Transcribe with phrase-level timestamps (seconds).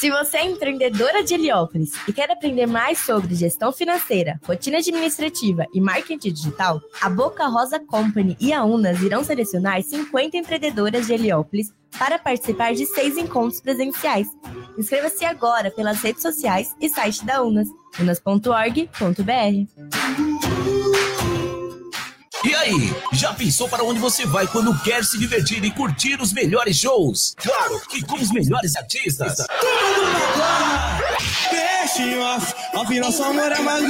[0.00, 5.66] Se você é empreendedora de Heliópolis e quer aprender mais sobre gestão financeira, rotina administrativa
[5.74, 11.12] e marketing digital, a Boca Rosa Company e a Unas irão selecionar 50 empreendedoras de
[11.12, 14.26] Heliópolis para participar de seis encontros presenciais.
[14.78, 18.80] Inscreva-se agora pelas redes sociais e site da Unas, unas.org.br.
[22.42, 26.32] E aí, já pensou para onde você vai quando quer se divertir e curtir os
[26.32, 27.34] melhores shows?
[27.36, 29.36] Claro, e com os melhores artistas.
[33.24, 33.84] Amor é mais.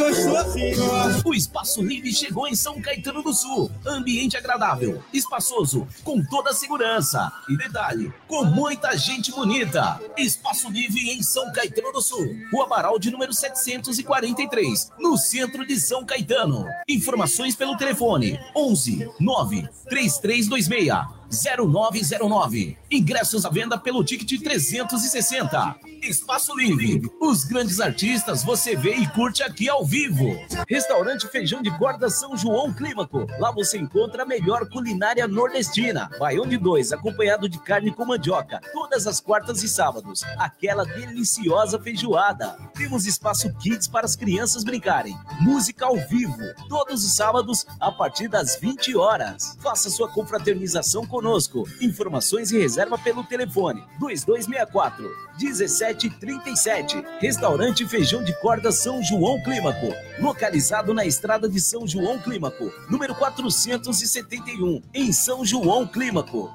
[1.24, 3.70] O Espaço Livre chegou em São Caetano do Sul.
[3.84, 7.32] Ambiente agradável, espaçoso, com toda a segurança.
[7.48, 10.00] E detalhe, com muita gente bonita.
[10.16, 12.24] Espaço Livre em São Caetano do Sul.
[12.52, 16.66] Rua Amaral de número 743, no centro de São Caetano.
[16.88, 22.76] Informações pelo telefone 11 9 3326 0909.
[22.90, 25.76] Ingressos à venda pelo ticket 360.
[26.02, 27.08] Espaço Livre.
[27.20, 30.36] Os grandes artistas você vê e curte aqui ao vivo.
[30.68, 33.26] Restaurante Feijão de Corda São João Clímaco.
[33.38, 36.10] Lá você encontra a melhor culinária nordestina.
[36.18, 38.60] Baião de dois, acompanhado de carne com mandioca.
[38.72, 40.22] Todas as quartas e sábados.
[40.38, 42.56] Aquela deliciosa feijoada.
[42.74, 45.16] Temos espaço kids para as crianças brincarem.
[45.40, 46.36] Música ao vivo.
[46.68, 49.56] Todos os sábados, a partir das 20 horas.
[49.60, 51.68] Faça sua confraternização com conosco.
[51.82, 55.04] Informações e reserva pelo telefone 2264
[55.38, 57.04] 1737.
[57.20, 63.14] Restaurante Feijão de Corda São João Clímaco, localizado na estrada de São João Clímaco, número
[63.14, 66.50] 471, em São João Clímaco.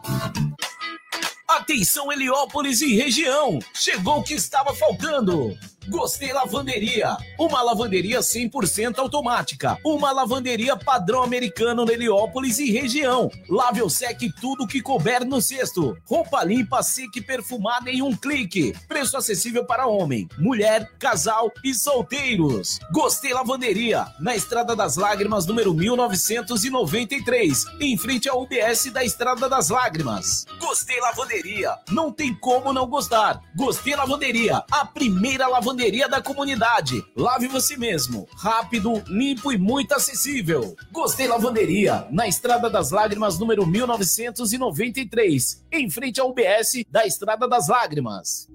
[1.48, 3.60] Atenção Heliópolis e região!
[3.74, 5.56] Chegou o que estava faltando!
[5.88, 13.30] Gostei Lavanderia, uma lavanderia 100% automática, uma lavanderia padrão americano na Heliópolis e região.
[13.48, 15.96] Lave ou seque tudo que couber no cesto.
[16.06, 18.74] Roupa limpa, seca e perfumada em um clique.
[18.88, 22.80] Preço acessível para homem, mulher, casal e solteiros.
[22.92, 29.70] Gostei Lavanderia, na Estrada das Lágrimas, número 1993, em frente ao UBS da Estrada das
[29.70, 30.46] Lágrimas.
[30.60, 33.40] Gostei Lavanderia, não tem como não gostar.
[33.56, 37.04] Gostei Lavanderia, a primeira lavanderia lavanderia da comunidade.
[37.16, 38.26] Lave você mesmo.
[38.38, 40.74] Rápido, limpo e muito acessível.
[40.90, 47.68] Gostei Lavanderia, na Estrada das Lágrimas, número 1993, em frente ao UBS da Estrada das
[47.68, 48.48] Lágrimas.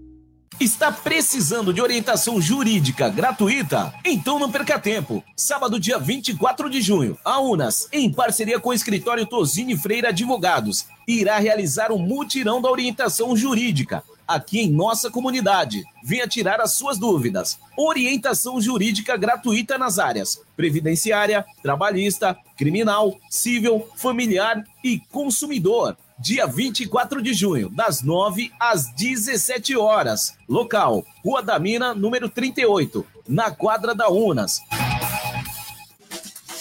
[0.59, 3.93] Está precisando de orientação jurídica gratuita?
[4.05, 5.23] Então não perca tempo.
[5.37, 10.87] Sábado, dia 24 de junho, a Unas, em parceria com o escritório Tosini Freire Advogados,
[11.07, 14.03] irá realizar um mutirão da orientação jurídica
[14.35, 15.83] aqui em nossa comunidade.
[16.03, 17.59] Venha tirar as suas dúvidas.
[17.77, 25.97] Orientação jurídica gratuita nas áreas previdenciária, trabalhista, criminal, civil, familiar e consumidor.
[26.19, 30.37] Dia 24 de junho, das 9 às 17 horas.
[30.47, 34.61] Local: Rua da Mina, número 38, na quadra da Unas.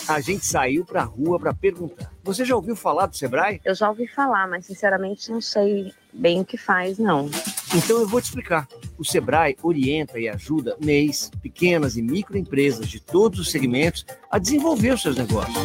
[0.07, 2.09] A gente saiu para a rua para perguntar.
[2.23, 3.59] Você já ouviu falar do Sebrae?
[3.65, 7.29] Eu já ouvi falar, mas sinceramente não sei bem o que faz, não.
[7.75, 8.67] Então eu vou te explicar.
[8.97, 14.93] O Sebrae orienta e ajuda MEIs, pequenas e microempresas de todos os segmentos a desenvolver
[14.93, 15.57] os seus negócios.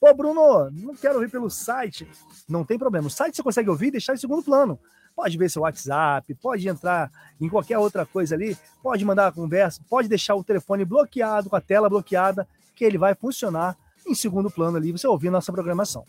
[0.00, 2.10] Pô, Bruno, não quero ouvir pelo site.
[2.48, 3.06] Não tem problema.
[3.06, 4.76] O site você consegue ouvir e deixar em segundo plano.
[5.14, 7.10] Pode ver seu WhatsApp, pode entrar
[7.40, 11.56] em qualquer outra coisa ali, pode mandar a conversa, pode deixar o telefone bloqueado, com
[11.56, 13.76] a tela bloqueada, que ele vai funcionar
[14.06, 16.04] em segundo plano ali, você ouvir nossa programação.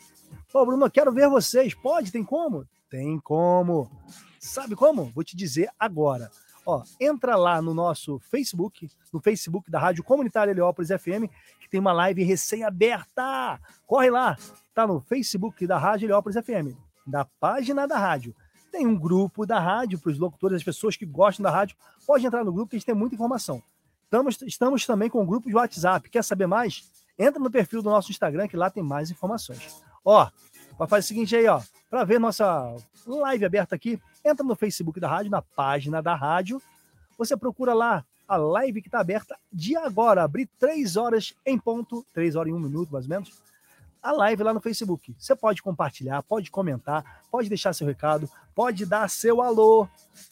[0.51, 1.73] Pô, Bruno, quero ver vocês.
[1.73, 2.11] Pode?
[2.11, 2.65] Tem como?
[2.89, 3.89] Tem como.
[4.39, 5.05] Sabe como?
[5.05, 6.29] Vou te dizer agora.
[6.65, 11.27] Ó, entra lá no nosso Facebook, no Facebook da Rádio Comunitária Heliópolis FM,
[11.59, 13.59] que tem uma live recém-aberta.
[13.87, 14.37] Corre lá,
[14.73, 18.35] tá no Facebook da Rádio Heliópolis FM, da página da rádio.
[18.71, 21.75] Tem um grupo da rádio para os locutores, as pessoas que gostam da rádio.
[22.07, 23.61] Pode entrar no grupo que a gente tem muita informação.
[24.05, 26.09] Estamos, estamos também com o grupo de WhatsApp.
[26.09, 26.89] Quer saber mais?
[27.19, 29.83] Entra no perfil do nosso Instagram que lá tem mais informações.
[30.05, 30.29] Ó,
[30.77, 31.61] vai fazer o seguinte aí, ó.
[31.89, 32.73] Para ver nossa
[33.05, 36.61] live aberta aqui, entra no Facebook da rádio, na página da rádio.
[37.17, 42.05] Você procura lá a live que está aberta de agora, abrir três horas em ponto,
[42.13, 43.50] três horas e um minuto mais ou menos
[44.01, 45.15] a live lá no Facebook.
[45.17, 49.87] Você pode compartilhar, pode comentar, pode deixar seu recado, pode dar seu alô.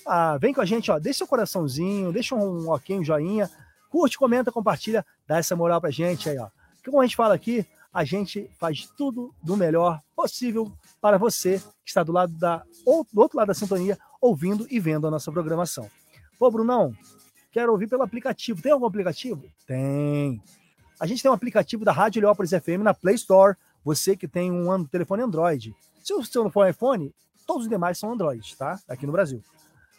[0.06, 3.50] Ah, vem com a gente, ó, deixa seu coraçãozinho, deixa um ok, um joinha,
[3.89, 6.50] curte, comenta, compartilha, dá essa moral pra gente aí, ó.
[6.83, 10.71] Como a gente fala aqui, a gente faz tudo do melhor possível
[11.01, 14.80] para você que está do lado da ou, do outro lado da sintonia, ouvindo e
[14.80, 15.89] vendo a nossa programação.
[16.38, 16.94] Pô, Brunão,
[17.51, 18.62] quero ouvir pelo aplicativo.
[18.62, 19.44] Tem algum aplicativo?
[19.66, 20.42] Tem.
[20.99, 23.55] A gente tem um aplicativo da Rádio Heliópolis FM na Play Store.
[23.85, 25.73] Você que tem um telefone Android.
[26.03, 27.13] Se o seu não for iPhone,
[27.47, 28.77] todos os demais são Android, tá?
[28.87, 29.41] Aqui no Brasil.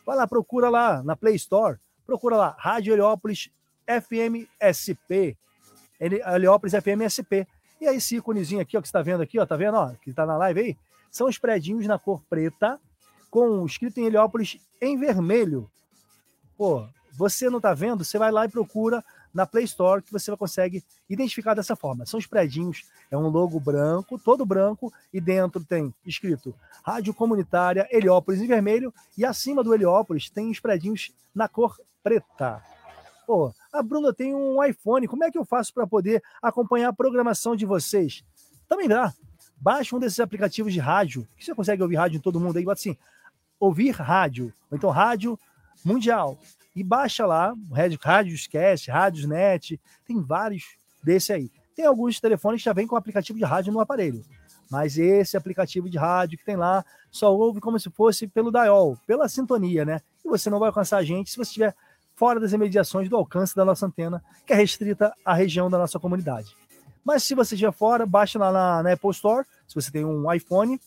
[0.04, 3.50] Vai lá, procura lá na Play Store, procura lá Rádio Heliópolis
[3.86, 5.38] FM SP.
[5.98, 7.46] Heliópolis FM SP.
[7.80, 9.92] E aí, esse íconezinho aqui, ó, que você tá vendo aqui, ó, tá vendo, ó,
[10.02, 10.76] que tá na live aí?
[11.10, 12.78] São os predinhos na cor preta,
[13.30, 15.70] com escrito em Heliópolis em vermelho.
[16.58, 18.04] Pô, você não tá vendo?
[18.04, 19.02] Você vai lá e procura
[19.32, 22.06] na Play Store que você consegue identificar dessa forma.
[22.06, 26.54] São os predinhos, é um logo branco, todo branco, e dentro tem escrito
[26.84, 32.62] Rádio Comunitária Heliópolis em vermelho, e acima do Heliópolis tem os predinhos na cor preta.
[33.26, 36.92] Pô, a Bruna tem um iPhone, como é que eu faço para poder acompanhar a
[36.92, 38.24] programação de vocês?
[38.68, 39.12] Também dá.
[39.56, 42.64] Baixa um desses aplicativos de rádio, que você consegue ouvir rádio em todo mundo aí,
[42.64, 42.96] bota assim,
[43.58, 45.38] ouvir rádio, ou então rádio
[45.84, 46.38] mundial
[46.74, 47.54] e baixa lá,
[48.02, 50.64] Rádios Cast, Rádios Net, tem vários
[51.02, 51.50] desse aí.
[51.74, 54.22] Tem alguns telefones que já vêm com aplicativo de rádio no aparelho,
[54.70, 58.96] mas esse aplicativo de rádio que tem lá só ouve como se fosse pelo dial,
[59.06, 60.00] pela sintonia, né?
[60.24, 61.74] E você não vai alcançar a gente se você estiver
[62.14, 65.98] fora das imediações do alcance da nossa antena, que é restrita à região da nossa
[65.98, 66.54] comunidade.
[67.02, 70.30] Mas se você estiver fora, baixa lá na, na Apple Store, se você tem um
[70.32, 70.78] iPhone,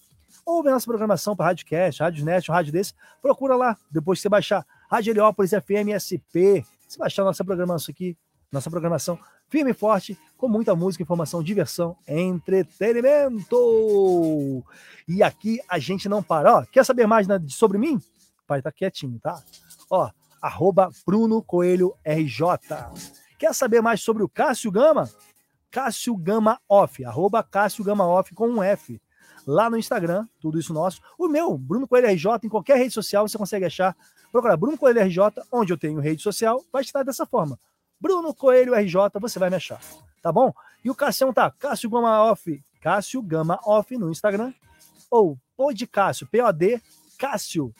[0.45, 4.23] ou vê nossa programação para Radiocast, Rádio Net, um rádio desse, procura lá, depois que
[4.23, 6.61] você baixar Rádio Heliópolis FM SP.
[6.87, 8.15] Se baixar nossa programação aqui,
[8.51, 9.17] nossa programação
[9.49, 14.63] firme e forte, com muita música, informação, diversão, entretenimento.
[15.07, 16.59] E aqui a gente não para.
[16.59, 17.99] Ó, quer saber mais sobre mim?
[18.45, 19.41] Pai, tá quietinho, tá?
[19.89, 22.45] Ó, arroba Bruno Coelho RJ.
[23.39, 25.09] Quer saber mais sobre o Cássio Gama?
[25.71, 29.01] Cássio Gama Off, arroba Cássio Gama Off com um F
[29.45, 31.01] lá no Instagram, tudo isso nosso.
[31.17, 33.95] O meu, Bruno Coelho RJ, em qualquer rede social você consegue achar.
[34.31, 35.19] Procurar Bruno Coelho RJ,
[35.51, 37.59] onde eu tenho rede social, vai estar dessa forma.
[37.99, 39.79] Bruno Coelho RJ, você vai me achar,
[40.21, 40.51] tá bom?
[40.83, 44.53] E o Cassião tá Cássio Gama Off, Cássio Gama Off no Instagram,
[45.09, 46.81] ou Pod Cássio, P-O-D
[47.17, 47.73] Cássio.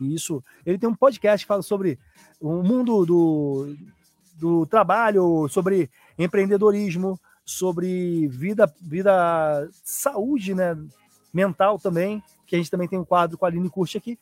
[0.00, 1.98] Isso, ele tem um podcast que fala sobre
[2.40, 3.76] o mundo do,
[4.38, 10.76] do trabalho, sobre empreendedorismo, sobre vida, vida, saúde, né?
[11.32, 14.18] Mental também, que a gente também tem um quadro com a Aline Curte aqui.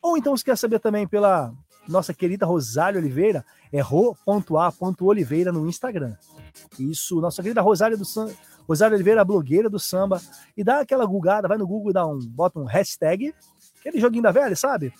[0.00, 1.52] Ou então, se quer saber também pela
[1.86, 6.16] nossa querida Rosália Oliveira, é ro.a.oliveira no Instagram.
[6.78, 8.32] Isso, nossa querida Rosália do Samba,
[8.66, 10.18] Rosália Oliveira, blogueira do samba,
[10.56, 13.34] e dá aquela gulgada, vai no Google e dá um, bota um hashtag,
[13.78, 14.94] aquele joguinho da velha, sabe?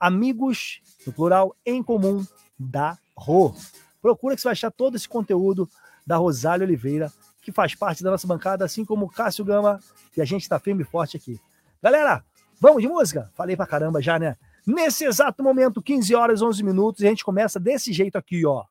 [0.00, 2.26] Amigos, no plural, em comum,
[2.58, 3.54] da Ro.
[4.02, 5.68] Procura que você vai achar todo esse conteúdo
[6.06, 9.80] da Rosália Oliveira, que faz parte da nossa bancada, assim como o Cássio Gama,
[10.16, 11.40] e a gente está firme e forte aqui.
[11.82, 12.24] Galera,
[12.60, 13.30] vamos de música?
[13.34, 14.36] Falei pra caramba já, né?
[14.66, 18.64] Nesse exato momento, 15 horas 11 minutos, e a gente começa desse jeito aqui, ó.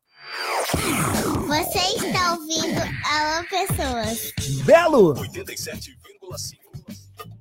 [1.47, 4.33] Você está ouvindo Alô Pessoas.
[4.65, 5.15] Belo!
[5.15, 5.99] 87,5.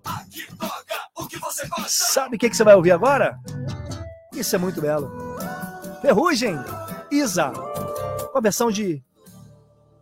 [0.05, 3.39] Aqui toca o que você Sabe o que, que você vai ouvir agora?
[4.33, 5.11] Isso é muito belo.
[6.01, 6.57] Ferrugem,
[7.11, 9.03] Isa, com a versão de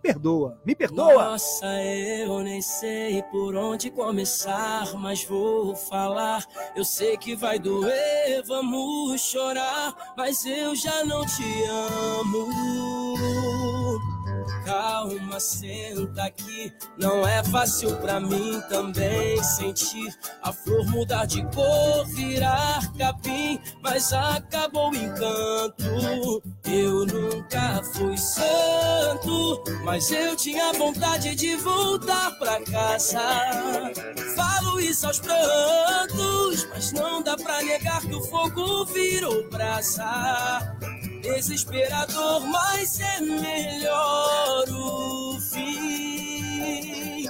[0.07, 1.25] Perdoa, me perdoa.
[1.33, 6.47] Nossa, eu nem sei por onde começar, mas vou falar.
[6.77, 11.65] Eu sei que vai doer, vamos chorar, mas eu já não te
[12.21, 13.56] amo.
[14.67, 16.73] Calma, senta aqui.
[16.99, 24.13] Não é fácil pra mim também sentir a flor mudar de cor, virar capim, mas
[24.13, 26.43] acabou o encanto.
[26.65, 33.23] Eu nunca fui santo, mas eu tinha vontade de voltar pra casa.
[34.35, 40.77] Falo isso aos prantos, mas não dá pra negar que o fogo virou brasa
[41.27, 47.29] desesperador, mas é melhor o fim.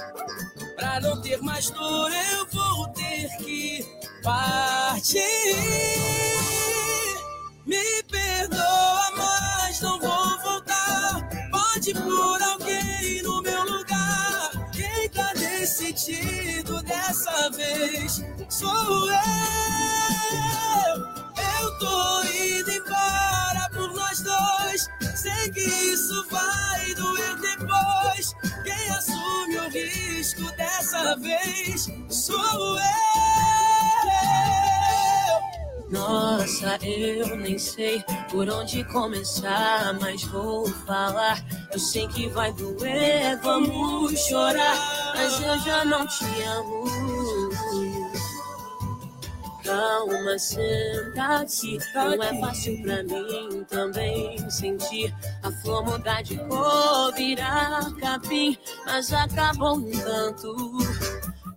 [0.75, 3.83] Pra não ter mais dor, eu vou ter que
[4.23, 5.19] partir.
[7.65, 11.27] Me perdoa, mas não vou voltar.
[11.51, 14.51] Pode pôr alguém no meu lugar.
[14.71, 19.17] Quem tá decidido dessa vez sou eu.
[21.61, 23.36] Eu tô indo embora por.
[25.53, 28.35] Que isso vai doer depois.
[28.63, 33.07] Quem assume o risco dessa vez sou eu.
[35.89, 41.41] Nossa, eu nem sei por onde começar, mas vou falar.
[41.71, 47.86] Eu sei que vai doer, vamos chorar, mas eu já não te amo.
[49.67, 51.77] Calma, senta aqui.
[51.93, 59.11] Não é fácil pra mim também sentir a flor mudar de cor, virar capim, mas
[59.11, 60.55] acabou um tanto.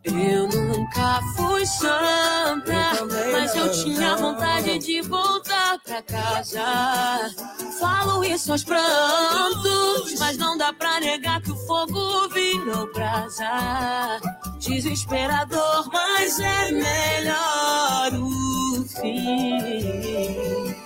[0.03, 7.31] Eu nunca fui santa, mas eu tinha vontade de voltar pra casa.
[7.79, 14.19] Falo isso aos prantos, mas não dá pra negar que o fogo virou brasa.
[14.61, 20.77] Desesperador, mas é melhor o fim.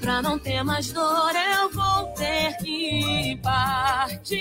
[0.00, 4.38] Pra não ter mais dor, eu vou ter que partir.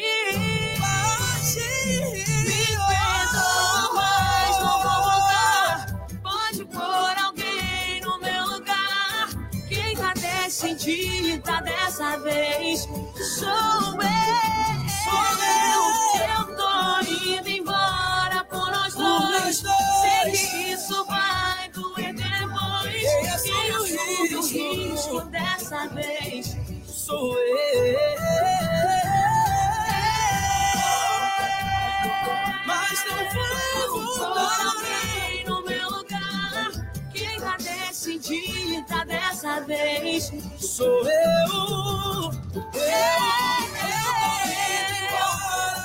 [2.46, 5.88] Me perdoa, mas não vou voltar.
[6.22, 9.30] Pode pôr alguém no meu lugar.
[9.68, 14.10] Quem tá decidida dessa vez sou eu.
[15.04, 15.59] Sou eu.
[25.26, 28.00] Dessa vez sou eu.
[32.66, 36.72] Mas não vou voltar alguém no meu lugar.
[37.14, 42.32] Quem tá decidida dessa vez sou eu.
[42.74, 43.20] Eu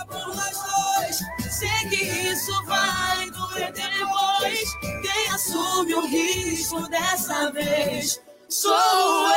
[0.06, 1.18] por nós dois.
[1.54, 4.74] Sei que isso vai doer depois.
[5.02, 8.20] Quem assume o risco dessa vez
[8.54, 9.34] sou eu.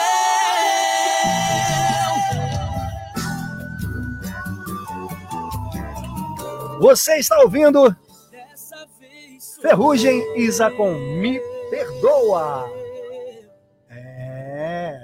[6.80, 7.90] Você está ouvindo
[8.30, 11.40] Dessa vez sou Ferrugem Isa com Me
[11.72, 12.70] Perdoa.
[13.90, 15.00] É.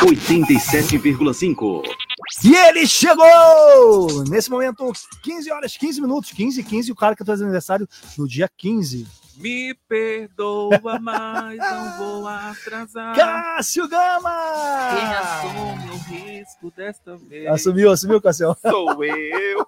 [0.00, 1.82] 87,5.
[2.44, 4.22] E ele chegou!
[4.28, 4.92] Nesse momento,
[5.24, 9.27] 15 horas, 15 minutos, 15 e 15, o cara que faz aniversário no dia 15.
[9.38, 13.14] Me perdoa, mas não vou atrasar.
[13.16, 14.30] Cássio Gama!
[14.94, 18.56] Quem assume o risco desta vez Assumiu, assumiu, Cassião.
[18.60, 19.66] sou eu.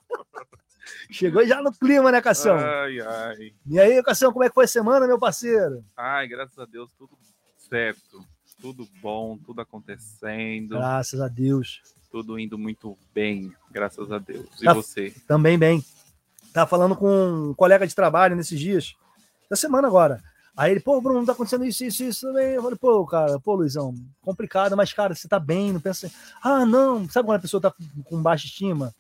[1.11, 2.57] Chegou já no clima, né, Cassião?
[2.57, 3.53] Ai, ai.
[3.67, 5.85] E aí, Cassião, como é que foi a semana, meu parceiro?
[5.97, 7.17] Ai, graças a Deus, tudo
[7.69, 8.25] certo.
[8.61, 11.81] Tudo bom, tudo acontecendo, Graças a Deus.
[12.13, 14.47] tudo indo muito bem, graças a Deus.
[14.61, 14.75] E Tá.
[14.75, 15.15] você?
[15.27, 15.83] Também bem.
[16.53, 17.09] Tava falando com
[17.51, 18.95] um colega de trabalho nesses dias,
[19.51, 20.23] da semana agora.
[20.57, 22.53] Aí ele, pô, Bruno, tá acontecendo isso, isso, isso também.
[22.53, 26.17] Eu falei, pô, cara, pô, Luizão, complicado, mas, cara, você tá bem, não pensa assim.
[26.43, 27.73] Ah, não, sabe quando a pessoa tá
[28.05, 28.95] com baixa estima?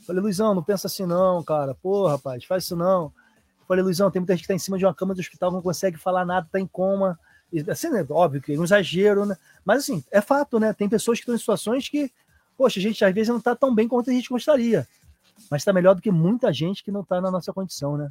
[0.00, 1.74] Eu falei, Luizão, não pensa assim, não, cara.
[1.74, 3.04] Pô, rapaz, faz isso não.
[3.04, 5.50] Eu falei, Luizão, tem muita gente que tá em cima de uma cama do hospital,
[5.50, 7.18] não consegue falar nada, tá em coma.
[7.68, 8.04] Assim, né?
[8.10, 9.36] Óbvio que é um exagero, né?
[9.64, 10.72] Mas assim, é fato, né?
[10.72, 12.10] Tem pessoas que estão em situações que,
[12.58, 14.86] poxa, a gente às vezes não tá tão bem quanto a gente gostaria.
[15.50, 18.08] Mas tá melhor do que muita gente que não tá na nossa condição, né?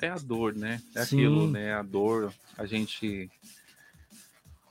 [0.00, 0.80] É a dor, né?
[0.94, 1.16] É Sim.
[1.16, 1.74] aquilo, né?
[1.74, 3.30] A dor, a gente.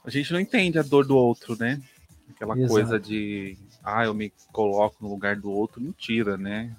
[0.06, 1.82] A gente não entende a dor do outro, né?
[2.30, 2.74] Aquela Exato.
[2.74, 3.58] coisa de.
[3.84, 5.82] Ah, eu me coloco no lugar do outro.
[5.82, 6.76] Mentira, né?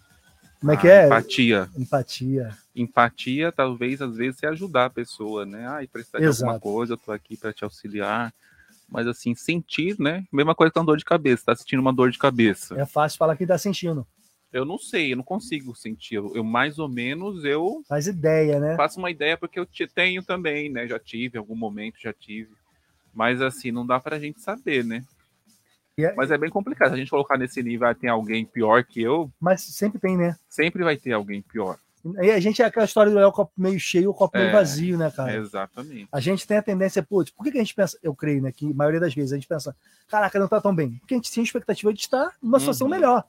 [0.61, 1.07] Como é que é?
[1.07, 1.69] Empatia.
[1.77, 2.59] Empatia.
[2.75, 5.67] Empatia, talvez, às vezes, é ajudar a pessoa, né?
[5.67, 8.33] Ah, precisar de alguma coisa, eu tô aqui para te auxiliar.
[8.89, 10.25] Mas, assim, sentir, né?
[10.33, 11.45] Mesma coisa que uma dor de cabeça.
[11.47, 12.79] Tá sentindo uma dor de cabeça.
[12.81, 14.07] É fácil falar que tá sentindo.
[14.55, 16.15] Eu não sei, eu não consigo sentir.
[16.15, 18.77] Eu, eu, mais ou menos, eu Faz ideia, né?
[18.77, 20.87] faço uma ideia porque eu te- tenho também, né?
[20.87, 22.53] Já tive, em algum momento já tive.
[23.13, 25.05] Mas, assim, não dá pra gente saber, né?
[25.99, 26.91] É- Mas é bem complicado.
[26.91, 30.37] Se a gente colocar nesse nível, tem alguém pior que eu, Mas sempre tem, né?
[30.49, 31.77] sempre vai ter alguém pior.
[32.23, 34.53] E a gente é aquela história do o copo meio cheio, o copo meio É,
[34.53, 35.35] vazio, né, cara?
[35.35, 36.07] Exatamente.
[36.13, 38.53] A gente tem a tendência, putz, por que, que a gente pensa, eu creio, né,
[38.53, 39.75] que a maioria das vezes a gente pensa,
[40.07, 40.97] caraca, não tá tão bem.
[41.01, 42.91] Porque a gente tinha a expectativa de estar numa situação Uhum.
[42.93, 43.25] melhor.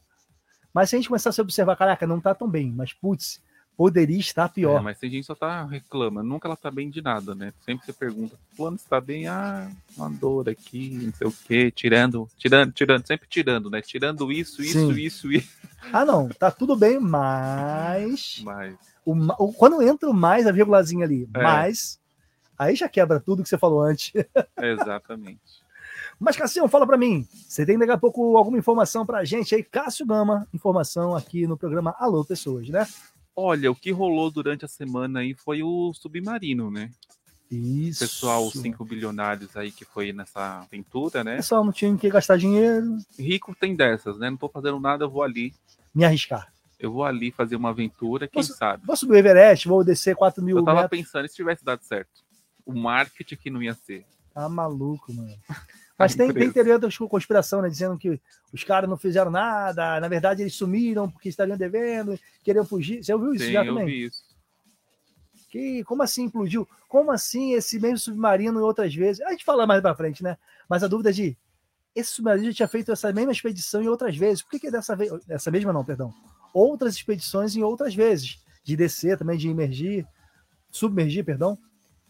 [0.75, 3.41] Mas se a gente começar a se observar, caraca, não tá tão bem, mas putz,
[3.77, 4.84] poderia estar É, pior.
[4.84, 7.53] mas tem gente só tá reclamando, nunca ela tá bem de nada, né?
[7.65, 9.25] Sempre você pergunta, fulano está bem?
[9.25, 13.82] Ah, uma dor aqui, não sei o quê, tirando, tirando, tirando, sempre tirando, né?
[13.82, 15.00] Tirando isso, isso, Sim.
[15.00, 15.50] isso, isso.
[15.94, 18.41] Ah, não, tá tudo bem, mas.
[18.44, 19.13] Mas O,
[19.46, 21.41] o- quando entra o mais, a vírgulazinha ali, É.
[21.41, 21.98] mas.
[22.58, 24.12] Aí já quebra tudo que você falou antes.
[24.62, 25.63] exatamente.
[26.19, 27.27] Mas, Cassião, fala pra mim.
[27.48, 29.63] Você tem daqui a pouco alguma informação pra gente aí?
[29.63, 32.88] Cássio Gama, informação aqui no programa Alô Pessoas, né?
[33.36, 36.89] Olha, o que rolou durante a semana aí foi o submarino, né?
[37.51, 38.00] Isso.
[38.00, 41.36] Pessoal, os cinco bilionários aí que foi nessa aventura, né?
[41.36, 44.29] Pessoal, não tinha que gastar dinheiro, Rico tem dessas, né?
[44.29, 45.53] Não tô fazendo nada, eu vou ali.
[45.93, 46.51] me arriscar.
[46.79, 48.86] Eu vou ali fazer uma aventura, quem sabe?
[48.86, 51.00] Vou subir o Everest, vou descer 4 mil Eu tava metros.
[51.01, 52.24] pensando, se tivesse dado certo?
[52.65, 54.05] O marketing que não ia ser.
[54.34, 55.34] Tá maluco, mano.
[55.98, 57.70] Mas tem, tem teoria da conspiração, né?
[57.70, 58.20] Dizendo que
[58.52, 63.04] os caras não fizeram nada, na verdade eles sumiram porque estariam devendo, queriam fugir.
[63.04, 63.86] Você ouviu isso Sim, já eu também?
[63.86, 64.24] vi isso.
[65.50, 66.68] Que, como assim implodiu?
[66.90, 69.22] Como assim esse mesmo submarino em outras vezes?
[69.22, 70.38] A gente fala mais pra frente, né?
[70.68, 71.38] Mas a dúvida é de
[71.96, 74.42] esse submarino já tinha feito essa mesma expedição em outras vezes.
[74.42, 75.12] Por que, que dessa vez.
[75.30, 76.14] Essa mesma não, perdão.
[76.54, 78.44] Outras expedições em outras vezes.
[78.66, 80.06] De descer também, de emergir,
[80.70, 81.58] submergir, perdão.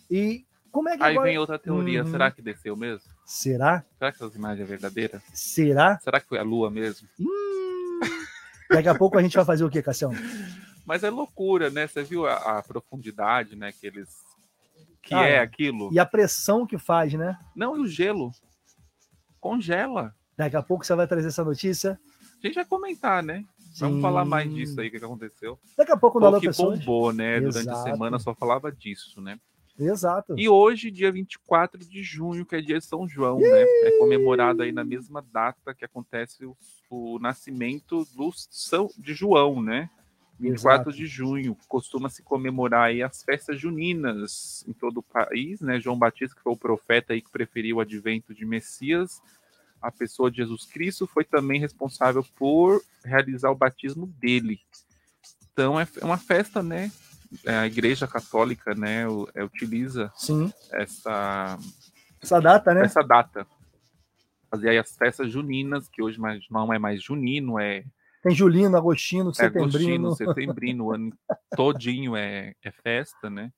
[0.10, 2.04] E como é que Aí agora- vem outra teoria.
[2.04, 2.10] Uhum.
[2.10, 3.14] Será que desceu mesmo?
[3.26, 3.84] Será?
[3.98, 5.22] Será que essas imagens é verdadeira?
[5.34, 5.98] Será?
[6.00, 7.08] Será que foi a Lua mesmo?
[8.70, 10.12] Daqui a pouco a gente vai fazer o quê, Cassião?
[10.86, 11.88] Mas é loucura, né?
[11.88, 13.72] Você viu a, a profundidade, né?
[13.72, 14.10] Que eles.
[15.02, 15.90] Que Ah, é aquilo?
[15.92, 17.38] E a pressão que faz, né?
[17.56, 18.32] Não, e o gelo?
[19.40, 20.14] Congela.
[20.38, 22.00] Daqui a pouco você vai trazer essa notícia.
[22.44, 23.44] A gente vai comentar, né?
[23.80, 24.02] Vamos Sim.
[24.02, 25.60] falar mais disso aí, o que, aconteceu.
[25.78, 26.80] Daqui a pouco no O Alô que Pessoas.
[26.80, 27.40] bombou, né?
[27.40, 27.84] Durante a Exato.
[27.84, 29.40] semana só falava disso, né?
[29.78, 30.36] Exato.
[30.38, 33.64] E hoje, dia 24 de junho, que é dia de São João, né?
[33.84, 36.56] É comemorado aí na mesma data que acontece o,
[36.90, 39.90] o nascimento do São, de João, né?
[40.40, 40.92] 24 Exato.
[40.92, 41.58] de junho.
[41.68, 45.80] Costuma-se comemorar aí as festas juninas em todo o país, né?
[45.80, 49.22] João Batista, que foi o profeta aí que preferiu o advento de Messias,
[49.82, 54.60] a pessoa de Jesus Cristo, foi também responsável por realizar o batismo dele.
[55.52, 56.92] Então é é uma festa, né?
[57.44, 60.52] É, A Igreja Católica, né, é, utiliza Sim.
[60.72, 61.58] essa,
[62.22, 62.84] Essa data, né?
[62.84, 63.46] essa data.
[64.50, 67.84] Fazer aí as festas juninas, que hoje mais, não é mais junino, é,
[68.22, 70.16] Tem Julino, Agostinho, é agostino, Setembrino.
[70.16, 71.14] setembrino, o ano
[71.56, 73.52] todinho é, é festa, né?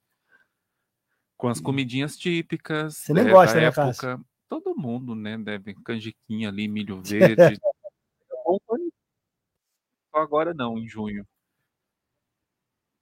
[1.37, 2.97] Com as comidinhas típicas.
[2.97, 4.19] Você nem é, gosta, né, época.
[4.49, 5.37] Todo mundo, né?
[5.37, 7.59] Deve canjiquinha ali, milho verde.
[10.09, 11.27] Só agora não, em junho.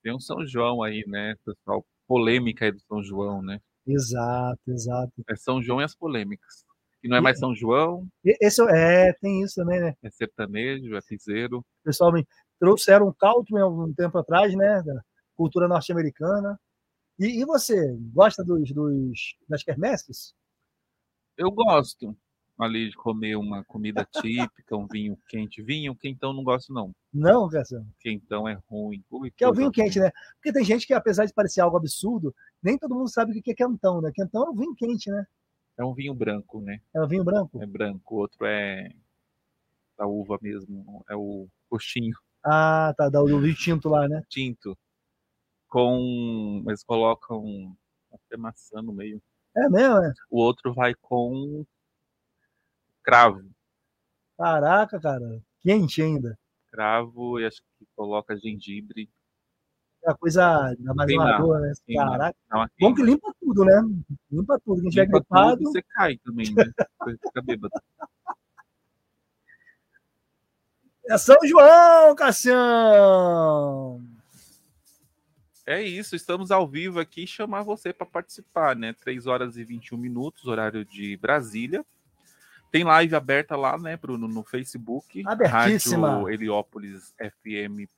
[0.06, 1.84] Tem um São João aí, né, pessoal?
[2.08, 3.60] Polêmica aí do São João, né?
[3.88, 5.12] Exato, exato.
[5.28, 6.64] É São João e as polêmicas.
[7.04, 9.96] E não é mais São João, Esse é, tem isso também, né?
[10.04, 11.66] é sertanejo, é piseiro.
[11.84, 12.24] Pessoal me
[12.60, 14.84] trouxeram um há algum tempo atrás, né?
[14.84, 15.02] Da
[15.36, 16.56] cultura norte-americana.
[17.18, 20.36] E, e você, gosta dos, dos, das quermesses?
[21.36, 22.16] Eu gosto
[22.60, 25.64] ali de comer uma comida típica, um vinho quente.
[25.64, 26.94] Vinho quentão não gosto, não.
[27.16, 27.88] Não, Cassiano?
[28.02, 29.02] Quentão é ruim.
[29.10, 30.12] Ui, Que é o vinho quente, né?
[30.36, 33.52] Porque tem gente que, apesar de parecer algo absurdo, nem todo mundo sabe o que
[33.52, 34.12] é quentão, né?
[34.14, 35.26] Quentão é um vinho quente, né?
[35.78, 36.82] É um vinho branco, né?
[36.94, 37.64] É um vinho branco.
[37.64, 38.16] É branco.
[38.16, 38.90] O outro é
[39.98, 41.06] da uva mesmo.
[41.10, 44.22] É o coxinho Ah, tá, do vinho tinto lá, né?
[44.28, 44.78] tinto.
[45.70, 46.64] Com.
[46.68, 47.76] Eles colocam
[48.12, 49.22] até maçã no meio.
[49.56, 50.14] É mesmo, né?
[50.30, 51.66] O outro vai com
[53.02, 53.42] cravo.
[54.38, 55.42] Caraca, cara.
[55.62, 56.38] Quente ainda.
[56.76, 59.10] Cravo e acho que coloca gengibre.
[60.04, 61.74] É uma coisa ainda mais amadora, né?
[61.86, 62.12] queimar.
[62.12, 62.38] Caraca.
[62.52, 63.82] Uma Bom que limpa tudo, né?
[64.30, 64.82] Limpa tudo.
[64.82, 65.64] Quem tiver gripado.
[65.64, 66.66] você cai também, né?
[67.24, 67.72] Fica bêbado.
[71.08, 74.02] É São João, Cassião!
[75.64, 78.92] É isso, estamos ao vivo aqui chamar você para participar, né?
[78.92, 81.86] 3 horas e 21 minutos, horário de Brasília.
[82.76, 85.24] Tem live aberta lá, né, Bruno, no Facebook.
[85.26, 86.10] Abertíssima.
[86.10, 87.90] Rádio Heliópolis FM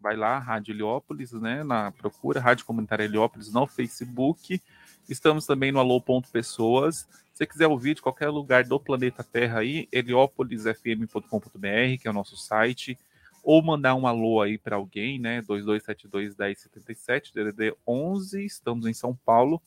[0.00, 1.64] Vai lá, Rádio Heliópolis, né?
[1.64, 4.62] Na procura, Rádio Comunitária Heliópolis no Facebook.
[5.08, 6.98] Estamos também no alô.pessoas.
[7.32, 12.14] Se você quiser ouvir de qualquer lugar do planeta Terra aí, heliópolisfm.com.br, que é o
[12.14, 12.96] nosso site,
[13.42, 15.42] ou mandar um alô aí para alguém, né?
[15.42, 19.60] 2272 1077, DDD 11, estamos em São Paulo.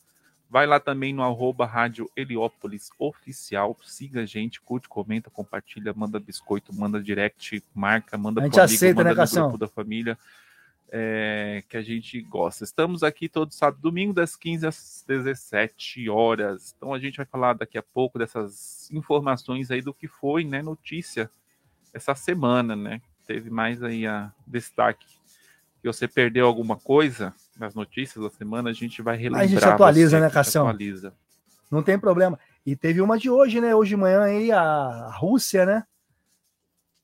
[0.53, 3.75] Vai lá também no arroba Rádio Heliópolis Oficial.
[3.83, 8.61] Siga a gente, curte, comenta, compartilha, manda biscoito, manda direct, marca, manda A gente pro
[8.61, 9.47] amigo, aceita, manda né, no Cassião?
[9.47, 10.15] grupo da família.
[10.91, 12.63] é, que a gente gosta.
[12.63, 16.75] Estamos aqui todo sábado domingo, das 15 às 17 horas.
[16.77, 20.61] Então a gente vai falar daqui a pouco dessas informações aí do que foi, né,
[20.61, 21.31] notícia
[21.91, 23.01] essa semana, né?
[23.25, 25.07] Teve mais aí a destaque.
[25.81, 29.47] Se você perdeu alguma coisa nas notícias da semana, a gente vai relembrar.
[29.47, 30.67] gente atualiza, né, a Cassião?
[30.67, 31.13] Atualiza.
[31.71, 32.39] Não tem problema.
[32.65, 33.75] E teve uma de hoje, né?
[33.75, 35.83] Hoje de manhã aí, a Rússia, né?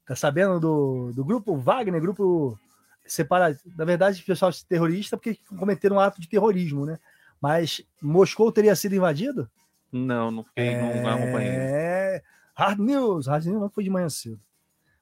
[0.06, 2.58] Tá sabendo do, do grupo Wagner, grupo
[3.06, 3.58] separado.
[3.76, 6.98] Na verdade, pessoal terrorista, porque cometeram um ato de terrorismo, né?
[7.42, 9.50] Mas Moscou teria sido invadido?
[9.92, 11.52] Não, não fiquei, não, não acompanhei.
[11.52, 12.24] É.
[12.54, 13.28] Hard News.
[13.28, 14.40] Hard News não foi de manhã cedo.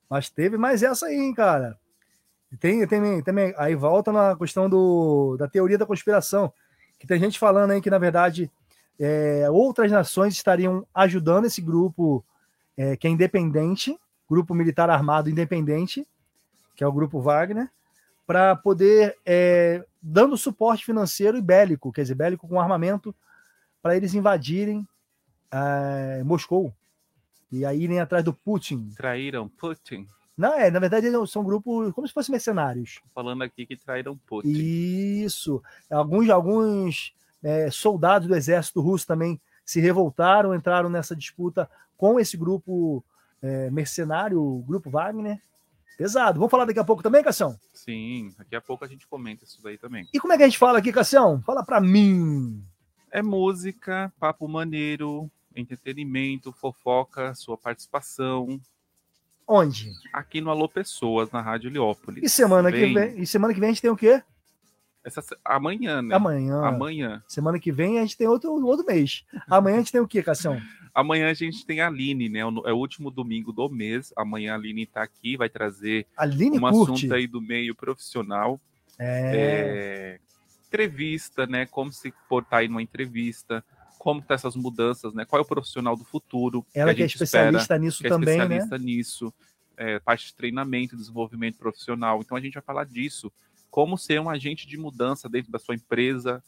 [0.10, 1.78] Mas teve mais essa aí, hein, cara.
[2.60, 6.52] Tem, tem, tem, aí volta na questão do, da teoria da conspiração.
[6.98, 8.50] Que tem gente falando aí que, na verdade,
[9.00, 12.24] é, outras nações estariam ajudando esse grupo
[12.76, 13.98] é, que é independente,
[14.30, 16.08] grupo militar armado independente,
[16.76, 17.70] que é o grupo Wagner,
[18.26, 23.16] para poder é, dando suporte financeiro e bélico, quer dizer, bélico com armamento,
[23.82, 24.88] para eles invadirem
[25.52, 26.74] é, Moscou
[27.52, 28.90] e aí irem atrás do Putin.
[28.96, 30.08] Traíram Putin.
[30.38, 33.02] Não, é, na verdade são grupos como se fossem mercenários.
[33.14, 34.50] Falando aqui que traíram Putin.
[34.50, 35.64] Isso.
[35.90, 42.38] Alguns, alguns é, soldados do exército russo também se revoltaram, entraram nessa disputa com esse
[42.38, 43.04] grupo
[43.42, 45.42] é, mercenário, o grupo Wagner.
[45.98, 46.38] Pesado.
[46.38, 47.60] Vamos falar daqui a pouco também, Cassião?
[47.74, 50.08] Sim, daqui a pouco a gente comenta isso daí também.
[50.14, 51.42] E como é que a gente fala aqui, Cassião?
[51.42, 52.64] Fala pra mim.
[53.10, 58.62] É música, papo maneiro, entretenimento, fofoca, sua participação.
[59.48, 59.94] Onde?
[60.12, 62.22] Aqui no Alô Pessoas, na Rádio Heliópolis.
[62.22, 64.22] E semana, que Vem e semana que vem a gente tem o quê?
[65.06, 66.14] Essa, amanhã, né?
[66.14, 66.62] Amanhã.
[66.66, 67.24] Amanhã.
[67.26, 69.24] Semana que vem a gente tem outro, outro mês.
[69.50, 70.62] Amanhã a gente tem o quê, Cassião?
[70.94, 72.40] Amanhã a gente tem a Aline, né?
[72.40, 74.12] É o último domingo do mês.
[74.18, 76.92] Amanhã a Aline tá aqui, vai trazer Aline um curte.
[76.92, 78.60] assunto aí do meio profissional.
[79.00, 79.32] É.
[79.34, 80.20] É,
[80.68, 81.66] Entrevista, né?
[81.66, 83.64] Como se portar aí numa entrevista.
[84.08, 85.26] Como tá essas mudanças, né?
[85.26, 86.66] Qual é o profissional do futuro?
[86.74, 88.44] Ela a que é especialista espera, nisso que é também, né?
[88.44, 89.34] especialista nisso.
[89.76, 92.22] É, parte de treinamento, desenvolvimento profissional.
[92.22, 93.30] Então a gente vai falar disso.
[93.70, 96.42] Como ser um agente de mudança dentro da sua empresa,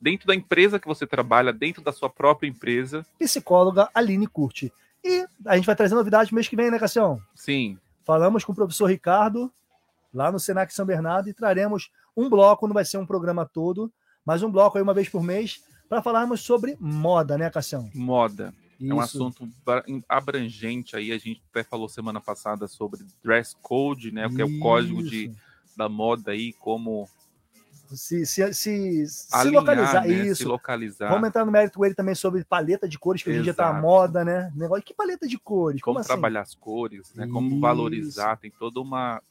[0.00, 3.04] dentro da empresa que você trabalha, dentro da sua própria empresa.
[3.18, 4.72] Psicóloga Aline Curte.
[5.04, 7.20] E a gente vai trazer novidades mês que vem, né, Cassião?
[7.34, 9.52] Sim, Falamos com o professor Ricardo,
[10.14, 13.92] lá no Senac São Bernardo, e traremos um bloco, não vai ser um programa todo,
[14.24, 17.90] mas um bloco aí uma vez por mês, para falarmos sobre moda, né, Cassião?
[17.94, 18.54] moda.
[18.80, 19.16] É um Isso.
[19.16, 19.48] assunto
[20.08, 21.10] abrangente aí.
[21.10, 24.28] A gente até falou semana passada sobre dress code, né?
[24.28, 25.36] O que é o código de, Isso.
[25.76, 27.08] da moda aí, como
[27.96, 30.02] Se, se, se, se alinhar, localizar.
[30.06, 30.08] né?
[30.08, 30.42] isso.
[30.42, 31.08] Se localizar.
[31.10, 33.66] Vamos entrar no mérito ele também sobre paleta de cores, que hoje em dia tá
[33.66, 33.82] a Exato.
[33.82, 34.52] moda, né?
[34.54, 35.80] Negócio, que paleta de cores?
[35.80, 36.08] como Como, assim?
[36.08, 37.26] trabalhar as cores, né?
[37.26, 37.60] Como Isso.
[37.60, 39.22] valorizar, tem toda uma,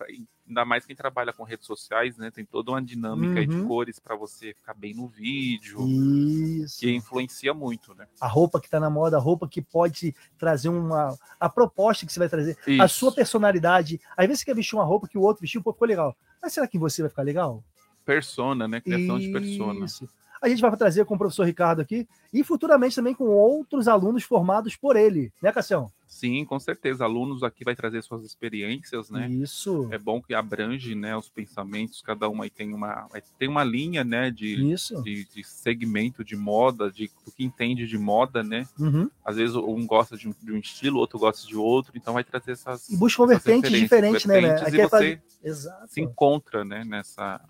[0.48, 2.32] ainda mais quem trabalha com redes sociais, né?
[2.32, 3.68] Tem toda uma dinâmica aí de Uhum.
[3.68, 6.80] cores para você ficar bem no vídeo, Isso.
[6.80, 8.08] que influencia muito, né?
[8.20, 11.16] A roupa que tá na moda, a roupa que pode trazer uma.
[11.40, 12.96] A proposta que você vai trazer, a Isso.
[12.96, 14.00] sua personalidade.
[14.16, 16.16] Às vezes você quer vestir uma roupa que o outro vestiu, pô, ficou legal.
[16.42, 17.64] Mas será que você vai ficar legal?
[18.08, 18.80] Persona, né?
[18.80, 19.86] Criação de persona.
[19.86, 20.08] Isso.
[20.42, 24.24] A gente vai trazer com o professor Ricardo aqui e futuramente também com outros alunos
[24.24, 25.92] formados por ele, né, Cassião?
[26.08, 27.04] Sim, com certeza.
[27.04, 29.28] Alunos aqui vai trazer suas experiências, né?
[29.30, 29.90] Isso.
[29.92, 32.02] É bom que abrange, né, os pensamentos.
[32.02, 35.02] Cada um aí tem uma, tem uma linha, né, de, Isso.
[35.04, 38.66] de, de segmento de moda, de do que entende de moda, né?
[38.80, 39.10] Uhum.
[39.26, 42.24] Às vezes um gosta de um, de um estilo, outro gosta de outro, então vai
[42.24, 44.62] trazer essas E buscam essas vertentes referências, diferentes, né, né?
[44.62, 45.88] Aqui e é você fazer- Exato.
[45.92, 47.42] se encontra, né, nessa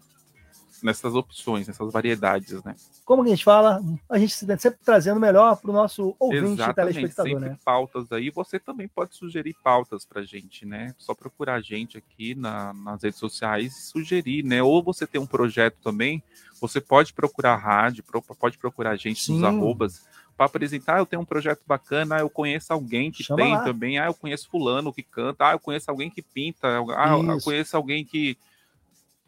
[0.84, 2.76] nessas opções, nessas variedades, né?
[3.06, 3.82] Como a gente fala?
[4.10, 7.58] A gente sempre trazendo melhor para o nosso ouvinte Exatamente, telespectador, sempre né?
[7.64, 8.30] pautas aí.
[8.30, 10.94] Você também pode sugerir pautas pra gente, né?
[10.98, 14.62] Só procurar a gente aqui na- nas redes sociais e sugerir, né?
[14.62, 16.22] Ou você tem um projeto também,
[16.60, 18.04] você pode procurar a rádio,
[18.40, 19.36] pode procurar a gente Sim.
[19.36, 23.24] nos arrobas para apresentar, ah, eu tenho um projeto bacana, ah, eu conheço alguém que
[23.24, 23.64] Chama tem lá.
[23.64, 27.42] também, ah, eu conheço fulano que canta, ah, eu conheço alguém que pinta, ah, eu
[27.42, 28.38] conheço alguém que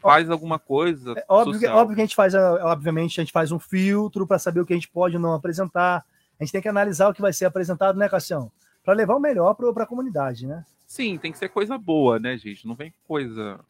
[0.00, 1.78] faz alguma coisa É óbvio, que, social.
[1.78, 4.66] óbvio que a gente faz, a- obviamente, a gente faz um filtro para saber o
[4.66, 6.04] que a gente pode ou não apresentar.
[6.38, 8.50] A gente tem que analisar o que vai ser apresentado, né, Cassião?
[8.82, 10.64] Para levar o melhor para a comunidade, né?
[10.86, 12.66] Sim, tem que ser coisa boa, né, gente?
[12.66, 13.60] Não vem coisa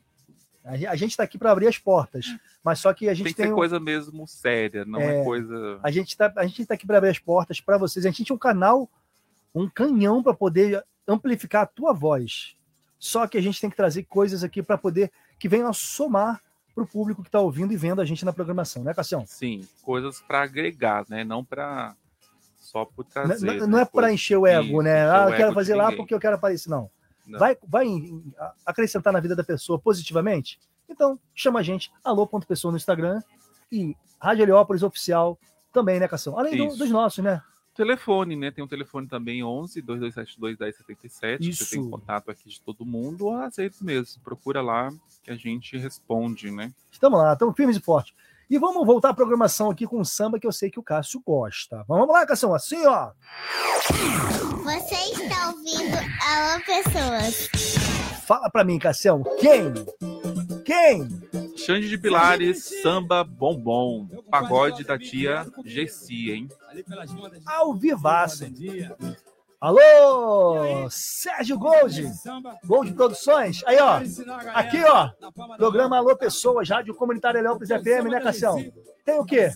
[0.65, 2.27] A ge- a gente está aqui para abrir as portas,
[2.63, 5.21] mas só que a gente Tem que tem, ser um- coisa mesmo séria, não é,
[5.21, 5.25] É.
[5.25, 5.81] coisa.
[5.83, 8.05] a gente tá, a gente tá aqui para abrir as portas para vocês.
[8.07, 8.89] A gente tem um canal,
[9.55, 12.55] um canhão para poder amplificar a tua voz.
[12.99, 16.41] Só que a gente tem que trazer coisas aqui para poder que venham a somar
[16.75, 19.25] para o público que está ouvindo e vendo a gente na programação, né, Cassião?
[19.27, 21.25] Sim, coisas para agregar, né?
[21.25, 21.97] Não para
[22.59, 23.47] só por Não, trazer.
[23.47, 23.67] não- né?
[23.67, 25.11] não é para encher o ego, Isso, né?
[25.11, 26.69] Ah, eu quero fazer lá porque eu quero aparecer.
[26.71, 26.89] Não.
[27.27, 27.39] Não.
[27.39, 27.87] Vai, vai
[28.65, 30.61] acrescentar na vida da pessoa positivamente?
[30.89, 33.21] Então, chama a gente, alô.pessoa no Instagram
[33.73, 35.39] e Rádio Heliópolis Oficial
[35.73, 36.39] também, né, Cassião?
[36.39, 37.41] Além do- dos nossos, né?
[37.81, 38.51] Telefone, né?
[38.51, 41.49] Tem um telefone também 11 2272 1077.
[41.49, 41.65] Isso.
[41.65, 44.21] Você tem contato aqui de todo mundo, ou vezes mesmo.
[44.23, 44.91] Procura lá
[45.23, 46.71] que a gente responde, né?
[46.93, 48.13] Estamos lá, estamos firmes e fortes.
[48.51, 51.23] E vamos voltar à programação aqui com o samba que eu sei que o Cássio
[51.25, 51.83] gosta.
[51.89, 53.13] Vamos lá, Cassião, assim, ó.
[54.63, 57.49] Você está ouvindo Alô Pessoas.
[58.27, 59.73] Fala pra mim, Cassião, quem?
[60.67, 61.09] Quem?
[61.65, 64.09] Xande de Pilares, samba bombom.
[64.31, 66.49] Pagode da tia Gessi, hein?
[67.47, 68.47] Ao vivaço.
[69.61, 72.11] Alô, Sérgio Gold,
[72.65, 73.63] Gold Produções.
[73.67, 74.01] Aí, ó,
[74.55, 75.11] aqui, ó,
[75.59, 78.57] programa Alô Pessoas, Rádio Comunitária Heliópolis FM, né, Cassião?
[79.05, 79.51] Tem o quê?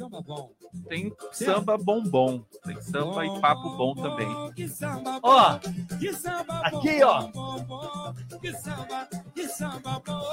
[0.90, 2.44] Tem samba bombom.
[2.66, 4.28] Tem samba e papo bom também.
[5.22, 5.58] Ó,
[6.62, 7.30] aqui, ó,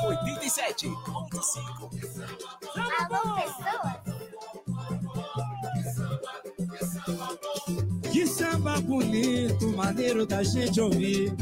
[0.10, 0.92] 87.
[2.76, 4.02] Alô Pessoas.
[8.12, 11.34] Que samba bonito, maneiro da gente ouvir.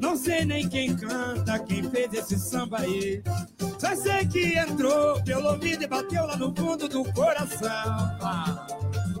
[0.00, 3.22] Não sei nem quem canta, quem fez esse samba aí.
[3.78, 7.68] Só sei que entrou pelo ouvido e bateu lá no fundo do coração.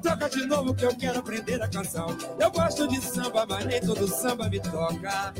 [0.02, 2.16] Toca de novo que eu quero aprender a canção.
[2.38, 5.34] Eu gosto de samba, mas nem todo samba me toca.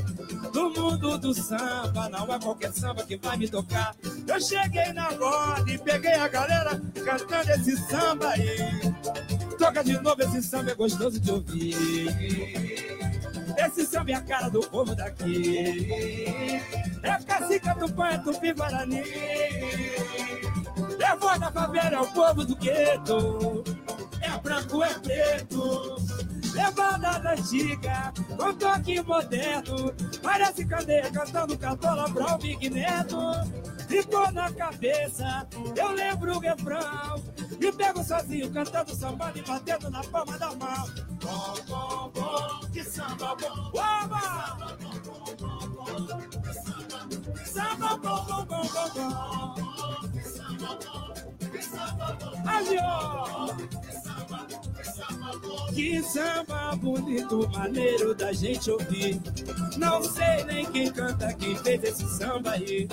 [0.53, 3.95] No mundo do samba, não é qualquer samba que vai me tocar.
[4.27, 8.57] Eu cheguei na roda e peguei a galera cantando esse samba aí.
[9.59, 11.77] Toca de novo, esse samba é gostoso de ouvir.
[13.59, 16.61] Esse samba é a cara do povo daqui.
[17.03, 19.03] É cacica do pão, é tupi guarani.
[20.99, 23.64] É voz da favela, é o povo do gueto.
[24.21, 25.97] É branco, é preto.
[26.53, 29.92] Levada da antiga, com toque moderno.
[30.23, 33.19] Parece cadeia cantando cartola pra o Big Neto.
[33.88, 37.36] Ficou na cabeça, eu lembro o refrão.
[37.61, 40.87] E pego sozinho cantando samba e batendo na palma da mão.
[41.22, 43.70] Bom, bom, bom, que samba bom.
[43.72, 44.56] Oba!
[47.44, 49.66] Samba bom, bom, bom, bom, bom.
[52.46, 53.56] Agiou!
[55.74, 59.20] Que samba bonito, maneiro da gente ouvir.
[59.76, 62.88] Não sei nem quem canta, quem fez esse samba aí.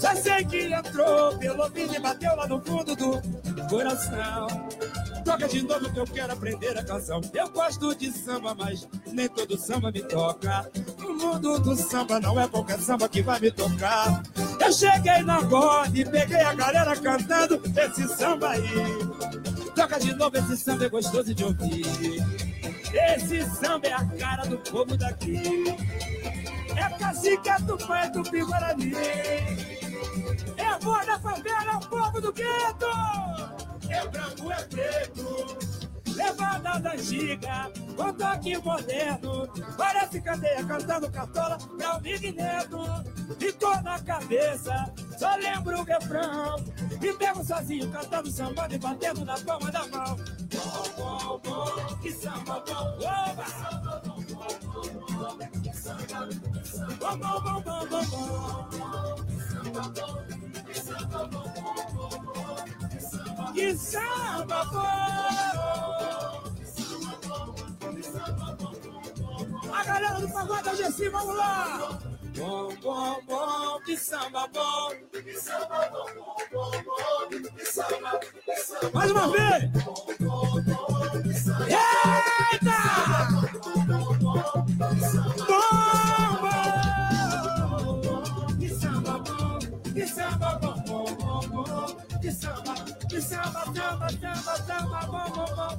[0.00, 3.22] Já sei que entrou pelo ouvido e bateu lá no fundo do
[3.68, 4.46] coração.
[5.24, 7.20] Toca de novo que eu quero aprender a canção.
[7.32, 10.70] Eu gosto de samba, mas nem todo samba me toca.
[10.98, 14.22] No mundo do samba não é qualquer samba que vai me tocar.
[14.60, 18.62] Eu cheguei na roda e peguei a galera cantando esse samba aí.
[19.74, 21.86] Toca de novo, esse samba é gostoso de ouvir.
[22.92, 25.42] Esse samba é a cara do povo daqui.
[26.76, 28.92] É cacique, é tupã, é tupi guarani.
[30.56, 32.86] É a voz da favela, é o povo do gueto.
[33.88, 35.74] É branco, é preto.
[36.14, 39.48] Levada da antiga, com toque moderno.
[39.76, 42.78] Parece cadeia cantando cartola pra o Big Neto.
[43.38, 46.56] Ficou na cabeça, só lembro o refrão.
[47.02, 50.16] E pego sozinho cantando samba e batendo na palma da mão.
[50.16, 52.98] Bom, bom, bom, que samba bom.
[52.98, 53.44] Oba!
[57.00, 59.33] Bom, bom, bom, bom, bom, bom.
[63.54, 64.80] Que samba bom!
[69.72, 71.98] A galera do pagode da Gessi, vamos lá!
[72.36, 74.90] Bom, bom, bom, que samba bom!
[75.10, 79.64] Que samba bom, bom, bom, bom, que samba, que samba Mais uma vez!
[81.66, 82.78] Eita!
[83.32, 83.43] Bom,
[93.34, 95.74] samba, samba, samba, samba, bom, bom, bom.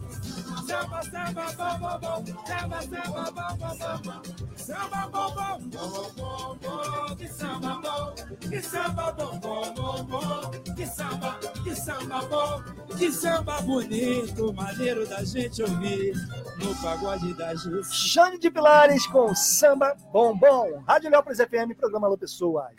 [0.67, 4.55] Samba, samba, bom, bom, bom, samba, samba, bom, bom, bom.
[4.57, 10.51] Samba, bom, bom, bom, bom, bom, que samba bom, que samba bom, bom, bom, bom,
[10.75, 12.63] que samba, que samba bom,
[12.97, 16.13] que samba bonito, maneiro da gente ouvir
[16.57, 17.85] no pagode da gente.
[17.93, 20.83] Xande de Pilares com samba bombom.
[20.87, 22.73] Rádio Heliópolis FM, programa Alô Pessoas.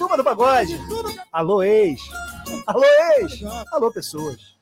[0.00, 0.80] Turma do Pagode.
[1.30, 2.00] Alô, ex.
[2.66, 2.82] Alô,
[3.18, 3.42] ex.
[3.70, 4.56] Alô, pessoas.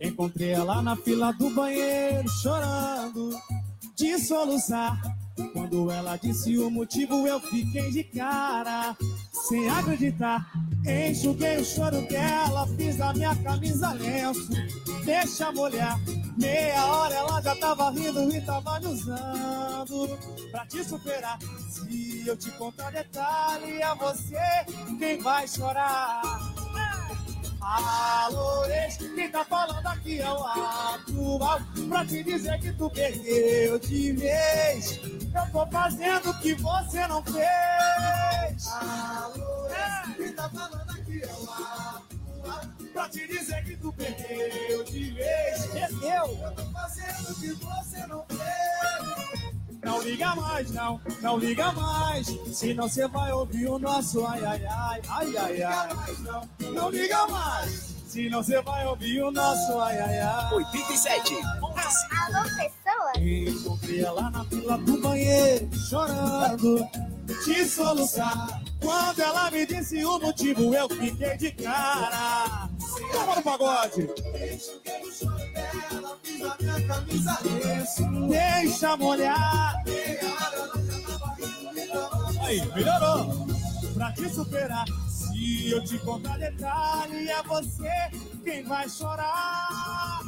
[0.00, 3.30] Encontrei ela na fila do banheiro chorando
[3.94, 5.00] de soluçar.
[5.52, 8.96] Quando ela disse o motivo, eu fiquei de cara,
[9.48, 10.50] sem acreditar.
[10.84, 14.50] Enxuguei o choro dela, fiz a minha camisa lenço,
[15.04, 15.98] deixa molhar.
[16.36, 20.18] Meia hora ela já tava rindo e tava me usando
[20.50, 21.38] pra te superar.
[21.70, 26.22] Se eu te contar detalhe, é você quem vai chorar.
[27.60, 33.78] Alô, ex, quem tá falando aqui é o atual Pra te dizer que tu perdeu
[33.78, 35.00] de vez
[35.34, 41.32] Eu tô fazendo o que você não fez Alô, ex, quem tá falando aqui é
[41.32, 47.52] o Pra te dizer que tu perdeu de vez Perdeu Eu tô fazendo o que
[47.52, 48.42] você não fez
[49.84, 52.26] não liga mais, não, não liga mais.
[52.52, 55.88] Senão você vai ouvir o nosso ai ai ai, ai ai ai.
[56.20, 57.92] Não, não liga mais.
[58.12, 60.52] Senão você vai ouvir o nosso ai ai ai.
[60.52, 61.34] 87.
[61.34, 63.16] Alô, pessoas?
[63.16, 66.86] Encontrei ela na fila do banheiro, chorando,
[67.46, 68.62] de soluçar.
[68.82, 72.68] Quando ela me disse o motivo, eu fiquei de cara.
[73.14, 74.06] Vamos no pagode.
[78.28, 79.82] Deixa molhar.
[82.42, 83.46] Aí, melhorou.
[83.94, 84.84] Pra te superar,
[85.42, 87.90] se eu te contar detalhe, é você
[88.44, 90.20] quem vai chorar.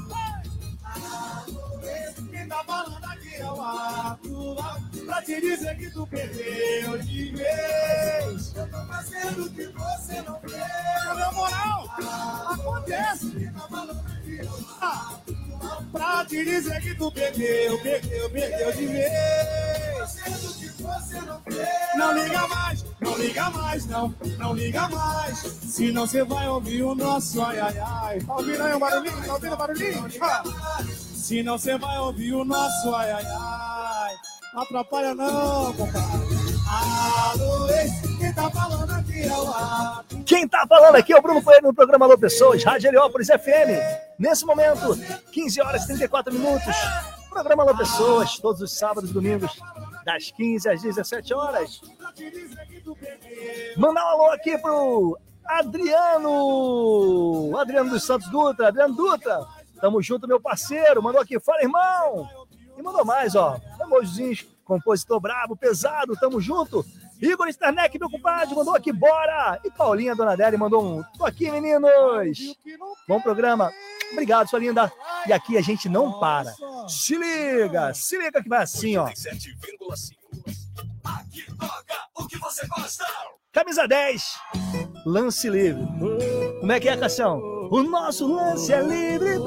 [2.30, 8.54] Quem tá falando aqui é o atual Pra te dizer que tu perdeu de vez.
[8.56, 11.16] Eu tô fazendo o que você não fez.
[11.16, 11.90] Meu moral,
[12.50, 13.52] acontece.
[14.80, 15.18] Ah,
[15.92, 20.24] Pra te dizer que tu perdeu, perdeu, perdeu de vez.
[21.96, 26.94] Não liga mais, não liga mais, não, não liga mais Senão você vai ouvir o
[26.94, 29.24] nosso ai ai ai Tá ouvindo aí o barulhinho?
[29.24, 30.06] Tá ouvindo o barulhinho?
[31.14, 34.14] Senão você vai ouvir o nosso ai ai ai.
[34.52, 36.34] Não atrapalha não, compadre.
[38.18, 40.22] Quem tá falando aqui é o ato.
[40.24, 43.70] Quem tá falando aqui é o Bruno Coelho no programa Alô Pessoas, Rádio Heliópolis FM.
[44.18, 44.96] Nesse momento,
[45.32, 46.74] 15 horas e 34 minutos.
[47.28, 49.58] Programa Alô Pessoas, todos os sábados e domingos,
[50.04, 51.80] das 15 às 17 horas.
[53.76, 56.30] Mandar um alô aqui pro Adriano,
[57.58, 59.46] Adriano dos Santos Dutra, Adriano Dutra.
[59.80, 61.02] Tamo junto, meu parceiro.
[61.02, 62.28] Mandou aqui, fala, irmão.
[62.76, 63.60] E mandou mais, ó.
[63.80, 66.84] Emojizinhos, compositor brabo, pesado, tamo junto.
[67.20, 69.58] Igor Starneck, meu compadre, mandou aqui, bora!
[69.64, 72.56] E Paulinha Donadelli mandou um, tô aqui, meninos!
[73.08, 73.72] Bom programa.
[74.14, 74.90] Obrigado, sua linda.
[75.26, 76.54] E aqui a gente não para.
[76.88, 79.06] Se liga, se liga que vai assim, ó.
[79.08, 80.16] 87,5.
[81.04, 83.04] Aqui toca o que você gosta.
[83.52, 84.22] Camisa 10,
[85.06, 85.86] lance livre.
[86.60, 87.38] Como é que é, Cassião?
[87.70, 89.38] O nosso lance é livre.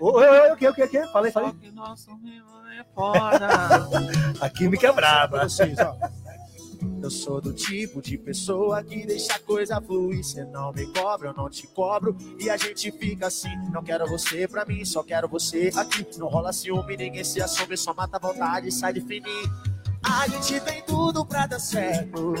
[0.00, 1.06] Oi, oi, o que, o que, o que?
[1.08, 1.52] Falei, falei.
[4.40, 5.46] A química é braba.
[7.02, 10.24] Eu sou do tipo de pessoa que deixa coisa fluir.
[10.24, 12.16] Cê não me cobra, eu não te cobro.
[12.38, 13.54] E a gente fica assim.
[13.72, 16.06] Não quero você pra mim, só quero você aqui.
[16.18, 19.78] Não rola ciúme, ninguém se assume, só mata a vontade e sai de fininho.
[20.02, 22.34] A gente tem tudo pra dar certo.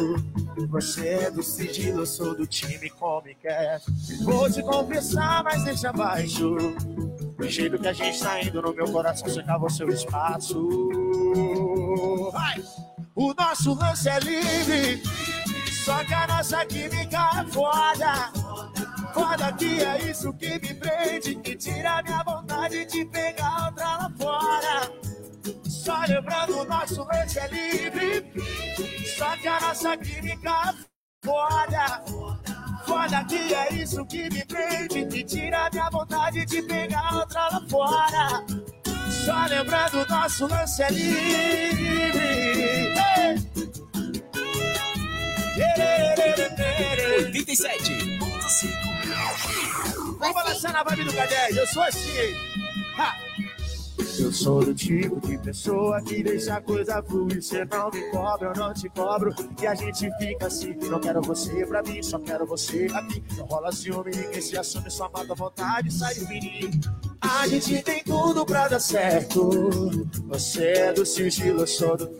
[0.70, 3.80] Você é do sigilo, eu sou do time come quer.
[4.22, 6.56] Vou te confessar, mas deixa abaixo.
[7.36, 10.68] Do jeito que a gente tá indo no meu coração, cercava o seu espaço.
[12.32, 12.62] Vai!
[13.20, 15.02] O nosso lance é livre,
[15.72, 18.32] só que a nossa química é foda.
[19.12, 24.12] Foda que é isso que me prende e tira minha vontade de pegar outra lá
[24.16, 24.92] fora.
[25.64, 28.32] Só lembrando, o nosso lance é livre,
[29.16, 32.04] só que a nossa química é foda.
[32.86, 37.66] Foda que é isso que me prende e tira minha vontade de pegar outra lá
[37.68, 38.77] fora.
[39.28, 42.18] Só lembrando, nosso lance é livre.
[45.58, 47.26] Ei!
[47.26, 48.18] 87.
[50.18, 52.10] Vamos balançar na vibe do K10, eu sou assim.
[52.96, 53.14] Ha!
[54.20, 57.42] Eu sou do tipo de pessoa que deixa a coisa fluir.
[57.42, 59.34] Cê não me cobra, eu não te cobro.
[59.60, 60.74] E a gente fica assim.
[60.88, 63.22] Não quero você pra mim, só quero você aqui.
[63.36, 66.70] Não rola ciúme, ninguém se assume, só mata a vontade, sai do menino.
[67.20, 69.50] A gente tem tudo pra dar certo.
[70.28, 72.16] Você é do sigilo, eu sou do.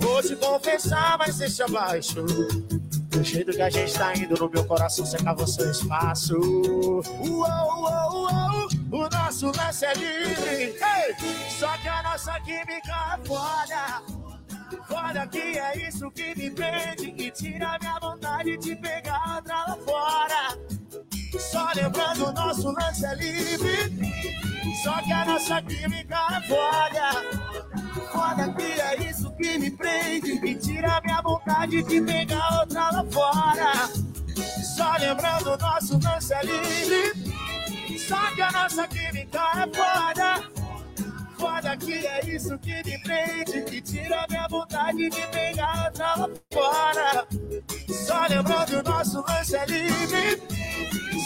[0.00, 2.22] Vou te confessar, mas deixa abaixo.
[2.22, 6.36] Do jeito que a gente tá indo no meu coração, secava seu espaço.
[6.38, 10.62] Uou, uou, uou, o nosso lance é livre.
[10.62, 11.14] Ei!
[11.48, 14.02] Só que a nossa química é foda.
[14.90, 19.76] Olha que é isso que me prende e tira minha vontade de pegar outra lá
[19.84, 20.58] fora.
[21.38, 24.14] Só lembrando, nosso lance é livre.
[24.82, 27.10] Só que a nossa química é foda.
[28.12, 33.04] Foda que é isso que me prende e tira minha vontade de pegar outra lá
[33.10, 33.72] fora.
[34.76, 37.98] Só lembrando, nosso lance é livre.
[37.98, 40.63] Só que a nossa química é foda
[41.44, 47.26] foda que é isso que me prende, que tira minha vontade de pegar outra fora.
[48.06, 50.42] Só lembrando, nosso lance é livre.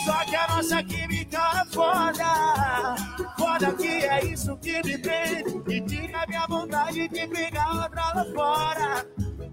[0.04, 2.96] Só que a nossa química é foda.
[3.38, 9.06] Foda que é isso que me prende, que tira minha vontade de pegar outra fora.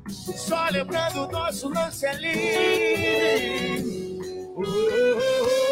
[0.10, 3.86] Só lembrando, nosso lance é livre.
[4.58, 5.65] Oh, oh, oh.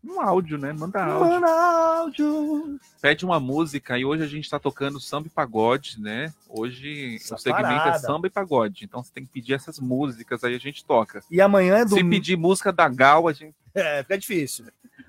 [0.05, 0.73] um áudio, né?
[0.73, 1.31] Manda áudio.
[1.33, 2.81] Manda áudio.
[3.01, 6.33] Pede uma música e hoje a gente está tocando samba e pagode, né?
[6.49, 7.99] Hoje Essa o segmento é parada.
[7.99, 8.85] samba e pagode.
[8.85, 11.23] Então você tem que pedir essas músicas, aí a gente toca.
[11.31, 12.11] E amanhã é Se domingo.
[12.11, 13.55] pedir música da Gal, a gente.
[13.75, 14.67] É, fica difícil.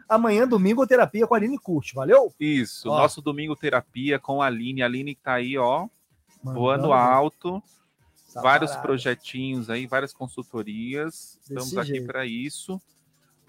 [0.08, 2.34] Amanhã, domingo, terapia com a Aline Curte, valeu?
[2.40, 2.98] Isso, Ó.
[2.98, 4.82] nosso domingo terapia com a Aline.
[4.82, 5.88] A Aline que tá aí, ó,
[6.44, 7.62] voando alto.
[8.28, 8.88] essa vários parada.
[8.88, 11.38] projetinhos aí, várias consultorias.
[11.42, 12.08] Estamos Desse aqui jeito.
[12.08, 12.82] para isso,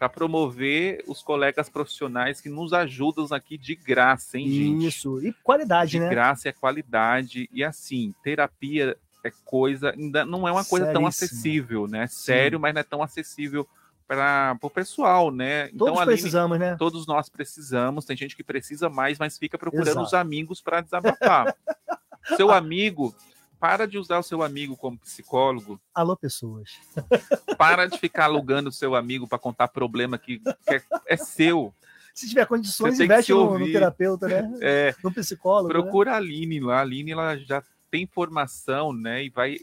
[0.01, 4.87] para promover os colegas profissionais que nos ajudam aqui de graça, hein, gente?
[4.87, 5.21] Isso.
[5.23, 6.09] E qualidade, de né?
[6.09, 7.51] graça e a qualidade.
[7.53, 12.07] E assim, terapia é coisa, ainda não é uma coisa tão acessível, né?
[12.07, 13.69] Sério, mas não é tão acessível
[14.09, 15.69] para o pessoal, né?
[15.69, 16.77] Todos Aline, precisamos, né?
[16.79, 18.07] Todos nós precisamos.
[18.07, 20.07] Tem gente que precisa mais, mas fica procurando Exato.
[20.07, 21.55] os amigos para desabafar.
[22.39, 23.15] seu amigo,
[23.61, 25.79] para de usar o seu amigo como psicólogo.
[25.95, 26.71] Alô, pessoas.
[27.59, 31.75] Para de ficar alugando o seu amigo para contar problema que, é, é seu.
[32.15, 34.51] Se tiver condições, investe no, no terapeuta, né?
[34.63, 35.69] É, No psicólogo.
[35.69, 35.79] né?
[35.81, 36.79] procura a Aline lá.
[36.79, 39.25] A Aline ela já tem formação, né?
[39.25, 39.59] E vai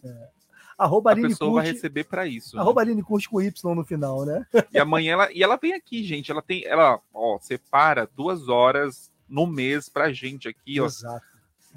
[0.77, 1.75] Arroba a Aline pessoa vai Curte.
[1.75, 2.55] receber para isso.
[2.55, 2.61] né?
[2.61, 4.45] Arroba Aline Curte com Y no final, né?
[4.71, 6.31] E amanhã ela e ela vem aqui, gente.
[6.31, 11.25] Ela tem, ela, ó, separa duas horas no mês pra gente aqui, ó, Exato.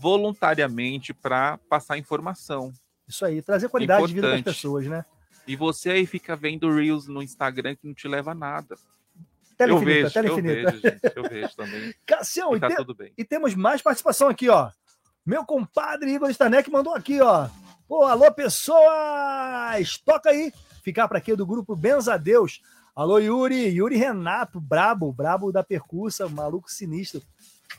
[0.01, 2.73] Voluntariamente para passar informação.
[3.07, 4.55] Isso aí, trazer qualidade de vida para as Importante.
[4.57, 5.05] pessoas, né?
[5.47, 8.77] E você aí fica vendo reels no Instagram que não te leva a nada.
[9.59, 10.71] Tela eu infinita, vejo, tela eu infinita.
[10.71, 11.95] vejo, gente, eu vejo também.
[12.07, 13.13] Cassião, E e, tá te- tudo bem.
[13.19, 14.71] e temos mais participação aqui, ó.
[15.27, 17.49] Meu compadre Igor Stanek mandou aqui, ó.
[17.89, 19.99] Pô, alô, pessoas!
[19.99, 20.53] Toca aí.
[20.83, 22.63] Ficar para quê do grupo Benzadeus.
[22.95, 23.67] Alô, Yuri.
[23.69, 27.21] Yuri Renato, brabo, brabo da percursa, maluco sinistro.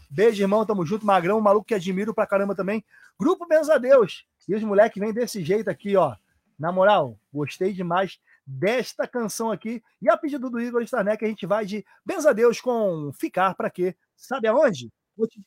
[0.10, 1.06] Beijo, irmão, tamo junto.
[1.06, 2.84] Magrão, um maluco que admiro pra caramba também.
[3.20, 4.26] Grupo Benzadeus.
[4.48, 6.16] E os moleques vêm desse jeito aqui, ó.
[6.58, 9.84] Na moral, gostei demais desta canção aqui.
[10.02, 13.96] E a pedido do Igor Stanek, a gente vai de Benzadeus com Ficar pra quê?
[14.16, 14.92] Sabe aonde?
[15.16, 15.40] Vou te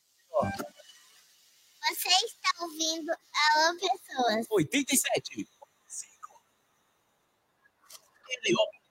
[1.82, 4.46] Você está ouvindo Alô Pessoas.
[4.50, 5.48] 87.
[8.28, 8.83] Heliópolis.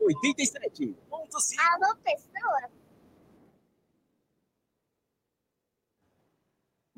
[0.00, 0.96] 87.
[1.58, 2.70] Alô, pessoa?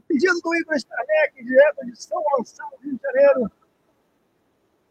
[0.06, 3.50] Pedido do Igor Starneck, direto de São Gonçalo, Rio de Janeiro.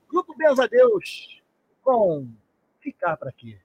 [0.10, 1.42] Grupo Benza Deus,
[1.82, 2.28] com
[2.80, 3.60] Ficar Pra Quê?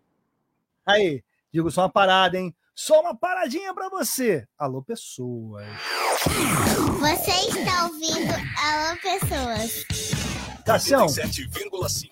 [0.84, 2.54] Aí, digo só uma parada, hein?
[2.74, 4.46] Só uma paradinha pra você.
[4.58, 5.66] Alô, pessoas.
[7.00, 8.32] Você está ouvindo
[8.62, 9.86] Alô, pessoas?
[10.66, 12.10] Cassião, 87,5.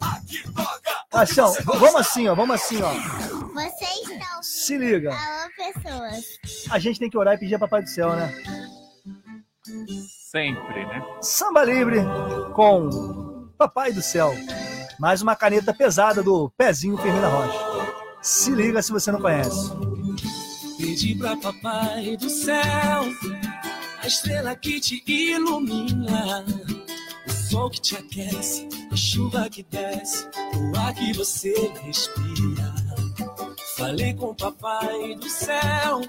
[0.00, 0.90] Aqui toca.
[1.08, 2.92] Cassião, vamos assim, ó, vamos assim, ó.
[2.92, 5.14] Você está ouvindo Se liga.
[5.14, 6.24] Alô, pessoas?
[6.68, 8.34] A gente tem que orar e pedir a Papai do Céu, né?
[10.30, 11.00] Sempre, né?
[11.22, 11.98] Samba Livre
[12.54, 14.34] com Papai do Céu.
[14.98, 17.58] Mais uma caneta pesada do Pezinho Firmina Rocha.
[18.20, 19.70] Se liga se você não conhece.
[20.76, 23.04] Pedi pra papai do céu
[24.02, 26.44] a estrela que te ilumina,
[27.50, 30.24] sol que te aquece, a chuva que desce,
[30.56, 32.72] o ar que você respira.
[33.76, 36.00] Falei com o papai do céu,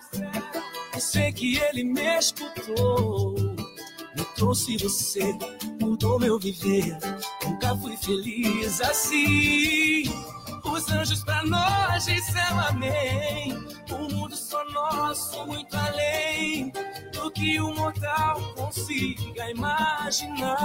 [0.93, 3.33] eu sei que ele me escutou.
[4.15, 5.35] Me trouxe você,
[5.79, 6.95] mudou meu viver.
[7.43, 10.03] Nunca fui feliz assim.
[10.63, 13.53] Os anjos pra nós disseram amém.
[13.89, 16.71] O mundo só nosso, muito além
[17.41, 20.55] que o mortal consiga imaginar.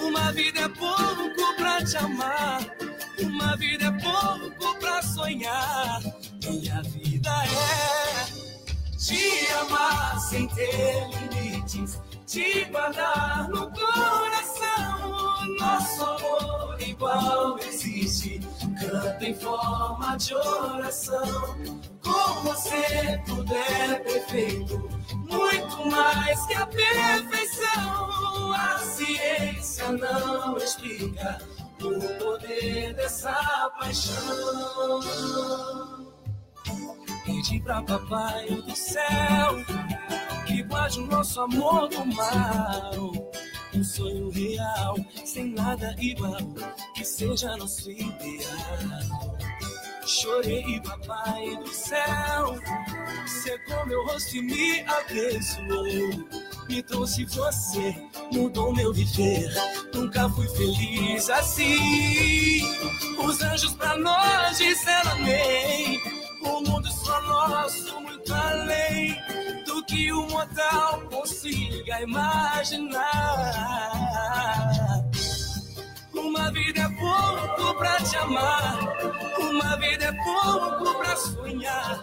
[0.00, 2.60] Uma vida é pouco pra te amar.
[3.20, 6.00] Uma vida é pouco pra sonhar.
[6.44, 8.26] Minha vida é
[8.96, 15.48] te amar sem ter limites, te guardar no coração.
[15.58, 18.38] Nosso amor igual existe,
[18.90, 21.56] canta em forma de oração.
[22.02, 28.52] Com você é perfeito, muito mais que a perfeição.
[28.52, 31.38] A ciência não explica
[31.82, 33.32] o poder dessa
[33.78, 35.00] paixão.
[37.24, 39.56] Pedi pra papai do céu
[40.46, 43.32] que guarde o nosso amor do mal.
[43.74, 46.38] Um sonho real, sem nada igual,
[46.94, 49.36] que seja nosso ideal.
[50.06, 52.54] Chorei, papai do céu,
[53.26, 56.44] secou meu rosto e me abençoou.
[56.68, 57.96] Me trouxe você,
[58.32, 59.52] mudou meu viver.
[59.92, 62.62] Nunca fui feliz assim.
[63.18, 66.00] Os anjos pra nós disseram amém.
[66.42, 69.43] O mundo só nosso, muito além
[69.86, 73.02] que o mortal consiga imaginar.
[76.14, 78.78] Uma vida é pouco pra te amar,
[79.38, 82.02] uma vida é pouco pra sonhar.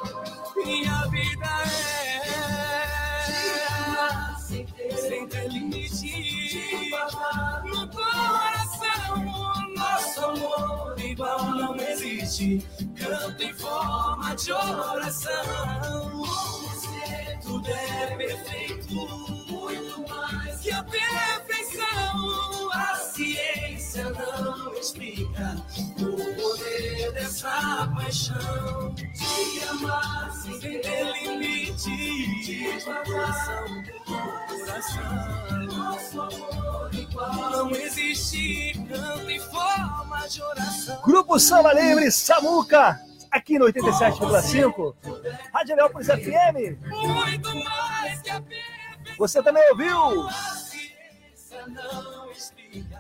[0.66, 1.82] Minha vida é
[5.12, 6.90] sem ter limite
[7.66, 9.26] no coração.
[9.76, 12.66] Nosso amor igual não existe.
[12.96, 15.32] Canto em forma de oração.
[17.52, 22.72] Tudo é perfeito, muito mais que a perfeição.
[22.72, 25.62] A ciência não explica
[25.99, 28.95] o poder dessa paixão.
[28.95, 35.68] Te amar sem ter limite, de coração, coração.
[35.68, 38.80] Nosso amor igual não existe.
[38.88, 41.02] Canto em forma de oração.
[41.02, 44.96] Grupo Samba Livre, Samuca, aqui no 87,5.
[45.54, 46.78] Rádio Leópolis FM.
[46.88, 48.44] Muito mais que a
[49.18, 50.28] Você também ouviu?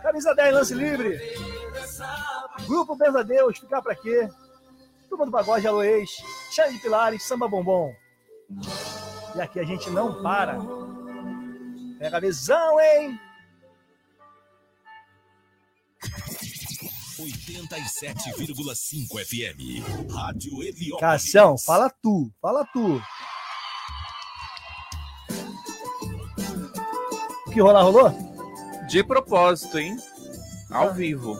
[0.01, 1.19] Camisa 10, lance livre.
[2.67, 4.29] Grupo Benza Deus, ficar pra quê?
[5.09, 6.09] Turma do Pagode, Aloês,
[6.51, 7.93] Chá de Pilares, Samba Bombom.
[9.35, 10.57] E aqui a gente não para.
[11.99, 13.19] Pega a visão, hein?
[17.21, 20.11] 87,5 FM.
[20.11, 20.99] Rádio Heliópolis.
[20.99, 22.99] Cassião, fala tu, fala tu.
[27.45, 28.11] O que rolar, rolou?
[28.89, 29.95] De propósito, hein?
[30.71, 31.37] Ao vivo.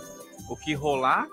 [0.50, 1.26] O que rolar.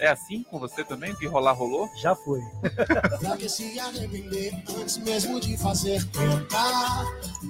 [0.00, 1.12] É assim com você também?
[1.12, 1.86] O que rolar, rolou?
[1.94, 2.40] Já foi.
[3.20, 7.04] Pra que se arrepender antes mesmo de fazer tentar,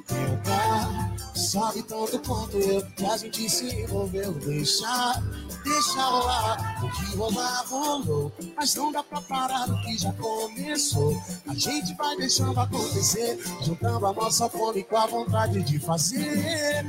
[0.04, 1.14] tentar.
[1.32, 4.32] Sabe tanto quanto eu que a gente se envolveu.
[4.32, 5.22] Deixar,
[5.62, 6.84] deixa rolar.
[6.84, 8.32] O que rolar, rolou.
[8.56, 11.22] Mas não dá pra parar o que já começou.
[11.46, 16.84] A gente vai deixando acontecer, juntando a nossa fome com a vontade de fazer.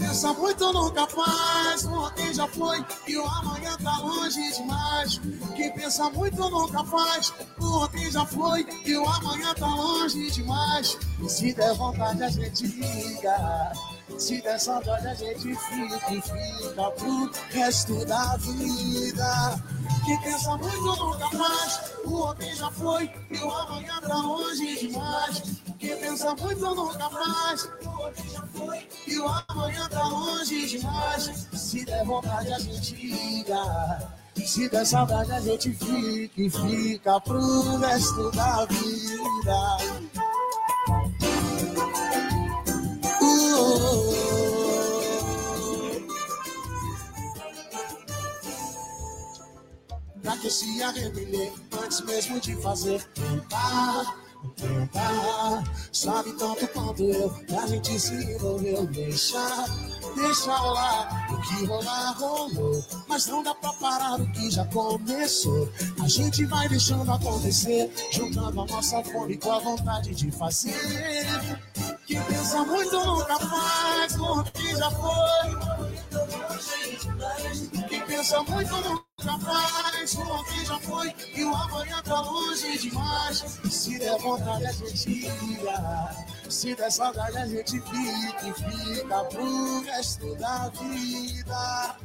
[0.00, 5.20] Pensa muito nunca faz, ontem já foi e o amanhã tá longe demais.
[5.54, 10.98] Quem pensa muito nunca faz, ontem já foi e o amanhã tá longe demais.
[11.22, 13.72] E se der vontade a gente liga,
[14.18, 19.62] Se der saudade a gente fica e fica pro resto da vida.
[20.04, 25.42] Quem pensa muito nunca mais, o ontem já foi e o amanhã tá longe demais.
[25.78, 31.48] Quem pensa muito nunca mais, o ontem já foi e o amanhã tá longe demais.
[31.52, 34.20] Se der vontade a gente liga.
[34.44, 40.09] Se der saudade a gente fica e fica pro resto da vida.
[50.40, 54.16] Que eu se arrepender antes mesmo de fazer tentar,
[54.56, 55.62] tentar.
[55.92, 58.86] Sabe tanto quanto eu que a gente se envolveu.
[58.86, 59.66] Deixa,
[60.16, 61.30] deixa rolar.
[61.30, 62.82] O que rolar, rolou.
[63.06, 65.68] Mas não dá pra parar o que já começou.
[66.02, 70.74] A gente vai deixando acontecer, juntando a nossa fome com a vontade de fazer.
[72.06, 75.50] Quem pensa muito nunca faz o que já foi.
[77.88, 81.14] Quem pensa muito nunca faz o que já foi.
[81.34, 83.58] E o amanhã tá longe demais.
[83.70, 86.26] Se der vontade a gente liga.
[86.48, 91.96] Se der saudade a gente fica e fica pro resto da vida.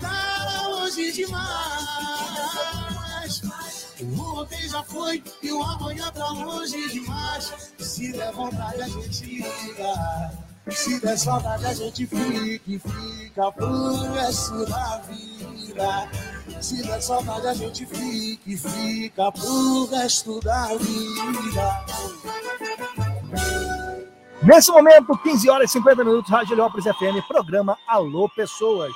[0.00, 1.82] Tá longe demais.
[4.00, 7.72] O ontem já foi e o amanhã tá longe demais.
[7.78, 10.51] Se der vontade a gente liga.
[10.70, 16.08] Se der saudade a gente fica e fica pro resto da vida.
[16.60, 21.84] Se der saudade a gente fica e fica pro resto da vida.
[24.42, 28.92] Nesse momento, 15 horas e 50 minutos, Rádio Heliópolis FM, programa Alô Pessoas.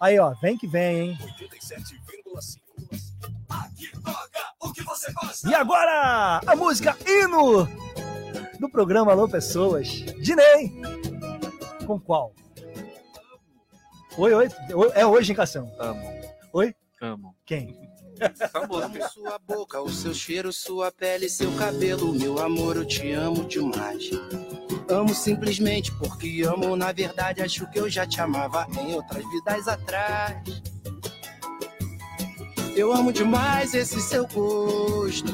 [0.00, 1.18] Aí, ó, vem que vem, hein?
[5.46, 7.68] E agora, a música hino
[8.58, 9.88] do programa Alô Pessoas.
[10.20, 10.72] Dinei.
[11.86, 12.32] Com qual?
[14.16, 14.48] Oi, oi.
[14.94, 15.72] É hoje, hein, Cação?
[15.78, 16.00] Amo,
[16.52, 16.74] Oi?
[17.00, 17.34] amo.
[17.44, 17.76] Quem?
[18.20, 23.10] Essa Amo sua boca, o seu cheiro, sua pele, seu cabelo, meu amor, eu te
[23.12, 24.10] amo demais.
[24.88, 29.66] Amo simplesmente porque amo, na verdade acho que eu já te amava em outras vidas
[29.66, 30.62] atrás.
[32.76, 35.32] Eu amo demais esse seu gosto.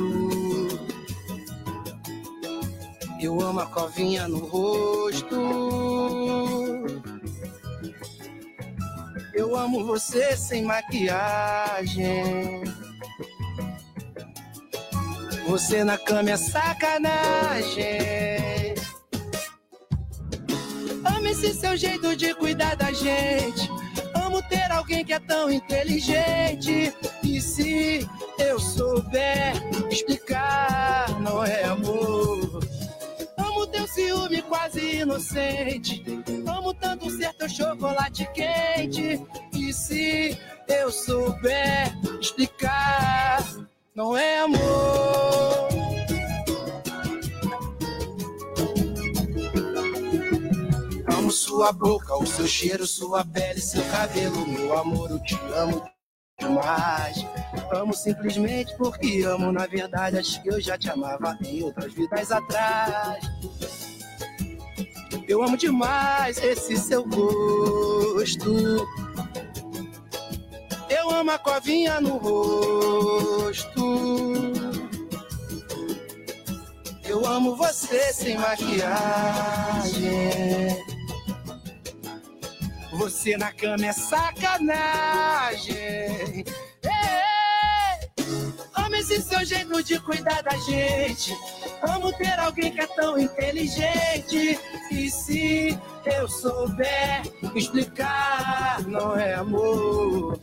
[3.23, 5.37] Eu amo a covinha no rosto.
[9.35, 12.65] Eu amo você sem maquiagem.
[15.47, 17.85] Você na cama é sacanagem.
[21.05, 23.71] Amo esse seu jeito de cuidar da gente.
[24.15, 26.95] Amo ter alguém que é tão inteligente.
[27.23, 28.09] E se
[28.39, 29.53] eu souber
[29.91, 32.61] explicar, não é amor.
[33.71, 36.05] Teu ciúme quase inocente.
[36.47, 39.21] Amo tanto ser teu chocolate quente.
[39.53, 43.45] E se eu souber explicar,
[43.95, 45.69] não é amor.
[51.17, 55.90] Amo sua boca, o seu cheiro, sua pele, seu cabelo, meu amor, eu te amo
[57.73, 62.33] Amo simplesmente porque amo, na verdade, acho que eu já te amava em outras vidas
[62.33, 63.25] atrás.
[65.29, 68.89] Eu amo demais esse seu gosto.
[70.89, 73.81] Eu amo a covinha no rosto.
[77.05, 78.91] Eu amo você sem maquiagem.
[83.01, 85.75] Você na cama é sacanagem.
[86.83, 87.30] Ei,
[88.91, 91.33] Amo esse seu jeito de cuidar da gente.
[91.81, 94.59] Amo ter alguém que é tão inteligente.
[94.91, 97.23] E se eu souber
[97.55, 100.41] explicar, não é amor.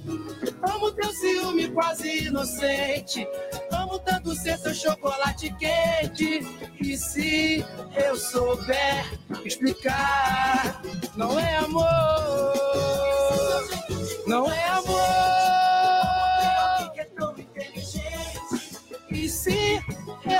[0.61, 3.27] Amo teu ciúme quase inocente.
[3.69, 6.39] Amo tanto ser seu chocolate quente.
[6.79, 7.65] E se
[7.97, 9.05] eu souber
[9.43, 10.81] explicar,
[11.17, 12.53] não é amor.
[14.25, 15.36] Não é amor.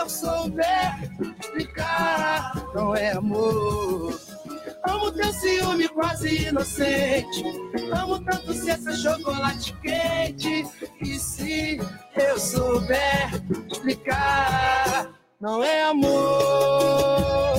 [0.07, 4.17] Eu souber explicar, não é amor.
[4.87, 7.43] Amo teu ciúme quase inocente.
[7.91, 10.65] Amo tanto ser seu chocolate quente.
[11.01, 11.77] E se
[12.15, 13.31] eu souber
[13.69, 17.57] explicar, não é amor.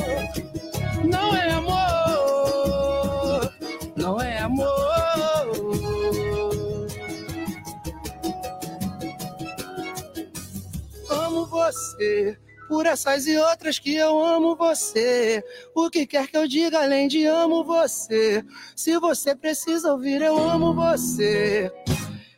[11.69, 12.39] Você
[12.69, 15.43] por essas e outras que eu amo você.
[15.75, 18.45] O que quer que eu diga além de amo você?
[18.77, 21.73] Se você precisa ouvir, eu amo você.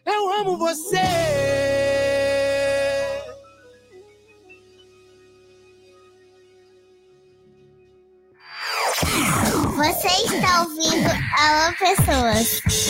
[0.07, 0.99] Eu amo você.
[9.77, 12.90] Você está ouvindo Alô Pessoas.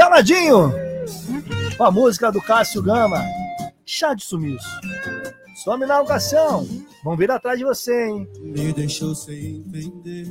[0.00, 0.72] Galadinho!
[1.76, 3.22] Com a música do Cássio Gama.
[3.84, 4.66] Chá de sumiço.
[5.62, 6.66] Some na ocasião.
[7.04, 8.26] Vão vir atrás de você, hein?
[8.40, 10.26] Me deixou sem entender.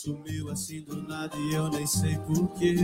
[0.00, 2.76] Sumiu assim do nada e eu nem sei porquê.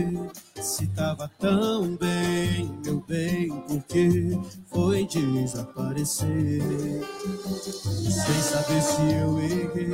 [0.61, 6.61] Se tava tão bem, meu bem, porque foi desaparecer.
[7.87, 9.87] Sem saber se eu errei,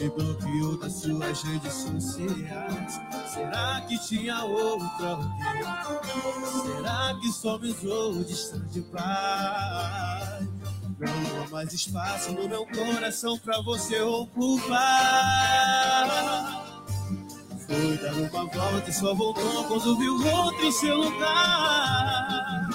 [0.00, 3.00] me bloqueou das suas redes sociais.
[3.32, 6.72] Será que tinha outra alguém?
[6.74, 10.57] Será que só me usou distante paz?
[10.98, 14.78] Não há mais espaço no meu coração pra você ocupar.
[17.66, 22.68] Foi dar uma volta e só voltou quando viu outro em seu lugar.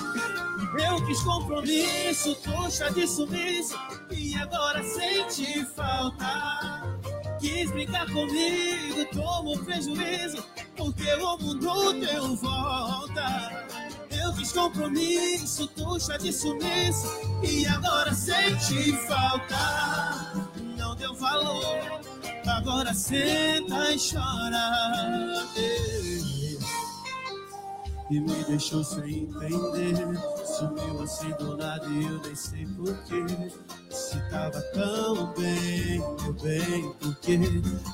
[0.80, 3.78] Eu quis compromisso, trouxa de sumiço,
[4.10, 6.98] e agora sente falta.
[7.40, 10.42] Quis brincar comigo, tomou prejuízo,
[10.78, 13.68] porque o mundo deu volta.
[14.24, 17.08] Eu fiz compromisso, tuxa de sumiço
[17.44, 20.32] E agora sente falta.
[20.78, 22.02] Não deu valor
[22.48, 25.44] Agora senta e chora
[28.14, 29.96] E me deixou sem entender.
[30.46, 33.26] Sumiu assim do nada e eu nem sei porquê
[33.90, 37.40] Se tava tão bem, meu bem, porque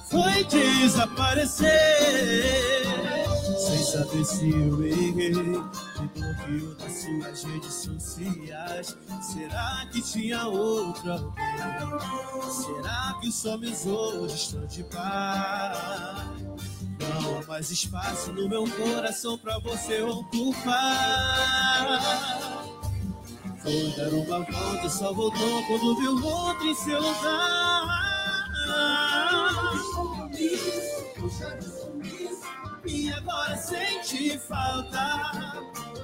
[0.10, 1.70] Foi desaparecer.
[3.60, 5.32] Sem saber se eu errei.
[5.32, 8.98] Me bloqueou das suas redes sociais.
[9.22, 11.18] Será que tinha outra?
[12.52, 16.28] Será que só me usou distante paz?
[17.00, 20.76] Não há mais espaço no meu coração pra você ocupar.
[23.62, 28.00] Foi dar uma volta e só voltou quando viu outro em seu lugar.
[32.86, 35.62] E agora sente falta.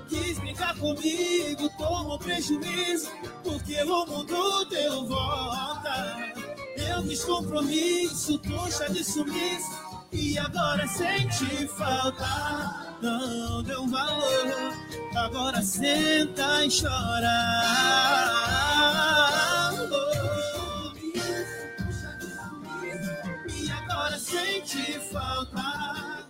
[0.07, 3.09] Quis brincar comigo, tomou prejuízo,
[3.43, 6.33] porque o mundo deu volta.
[6.77, 9.84] Eu fiz compromisso, trouxa de sumiço.
[10.15, 14.73] E agora sente falta, não deu valor.
[15.13, 17.61] Agora senta e chora.
[23.49, 26.25] E agora sente falta.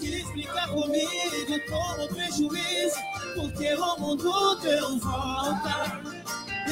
[0.00, 2.98] Quis brincar comigo como prejuízo,
[3.36, 6.02] porque o mundo deu volta.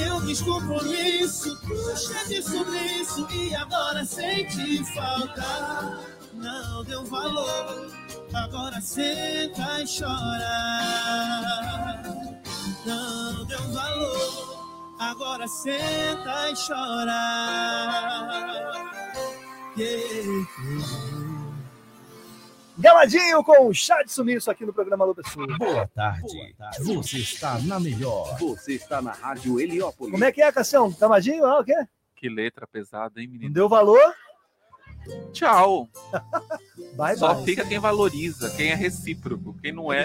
[0.05, 6.06] Eu fiz compromisso, puxa de sumiço e agora sente falta
[6.97, 7.93] não deu valor.
[8.35, 10.57] Agora senta e chora.
[12.87, 14.97] Não deu valor.
[14.99, 17.13] Agora senta e chora.
[19.77, 20.49] Yeah.
[22.79, 25.47] Galadinho com o chá de sumiço aqui no programa Alô Pessoa.
[25.59, 26.55] Boa tarde.
[26.79, 28.39] Você está na melhor.
[28.39, 30.13] Você está na Rádio Heliópolis.
[30.13, 30.91] Como é que é, Cassião?
[30.99, 31.45] Gamadinho?
[31.45, 31.75] Ah, o quê?
[32.17, 33.53] Que letra pesada, hein, Não menino?
[33.55, 34.01] deu valor?
[35.33, 35.89] Tchau.
[36.97, 37.45] Bye, Só bye.
[37.45, 39.55] fica quem valoriza, quem é recíproco.
[39.63, 40.05] Quem não é,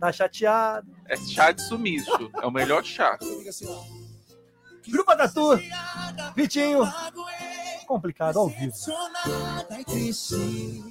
[0.00, 0.86] Tá chateado.
[1.06, 2.30] é chá de sumiço.
[2.42, 3.18] É o melhor chá.
[4.88, 5.58] Grupo Tatu.
[6.34, 6.80] Vitinho.
[7.86, 8.74] Complicado ao vivo.
[8.74, 10.82] Sonada e triste,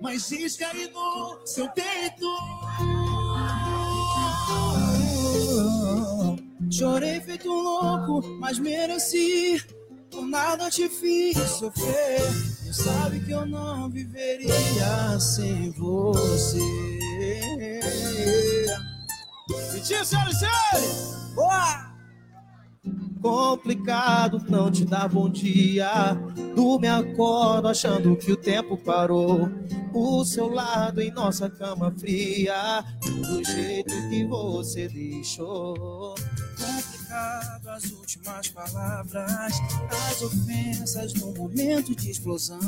[0.00, 2.26] mas seu peito.
[6.70, 9.62] Chorei feito um louco, mas mereci.
[10.10, 12.20] Por nada te fiz sofrer.
[12.66, 16.58] Tu sabe que eu não viveria sem você.
[19.72, 21.34] Vitinho, senhoras e senhores!
[21.34, 21.90] Boa!
[23.20, 26.14] Complicado não te dar bom dia.
[26.54, 29.50] Do me acordo achando que o tempo parou.
[29.92, 32.84] O seu lado em nossa cama fria.
[33.02, 36.14] Do jeito que você deixou.
[37.10, 39.52] As últimas palavras.
[39.90, 42.60] As ofensas no momento de explosão.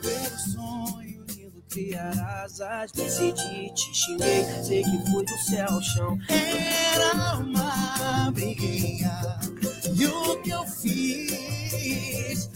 [0.00, 2.92] Pelo sonho lindo criar asas.
[2.92, 4.44] Decidi, te xinguei.
[4.62, 6.18] Sei que foi do céu ao chão.
[6.28, 9.20] Era uma briguinha.
[9.96, 12.48] E o que eu fiz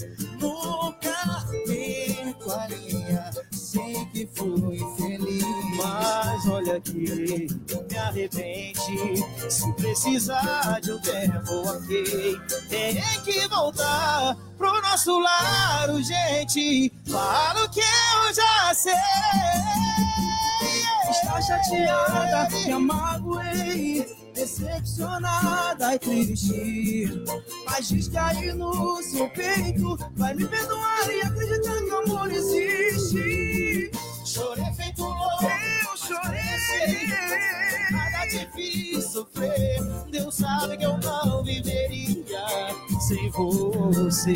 [0.44, 3.30] nunca me faria.
[3.50, 5.44] Sei que fui feliz,
[5.76, 7.48] mas olha aqui,
[7.90, 9.24] me arrepende.
[9.50, 12.38] Se precisar de um tempo, ok.
[12.68, 16.92] Tem que voltar pro nosso lar, gente.
[17.10, 18.92] Falo que eu já sei.
[21.10, 24.23] Está chateada, me amagoei.
[24.34, 27.24] Decepcionada e triste,
[27.66, 32.32] mas diz que aí no seu peito vai me perdoar e acreditar que o amor
[32.32, 33.90] existe.
[34.24, 37.06] Chorei feito louco, eu chorei.
[37.90, 39.80] Nada te fiz sofrer.
[40.10, 42.44] Deus sabe que eu não viveria
[43.00, 44.34] sem você.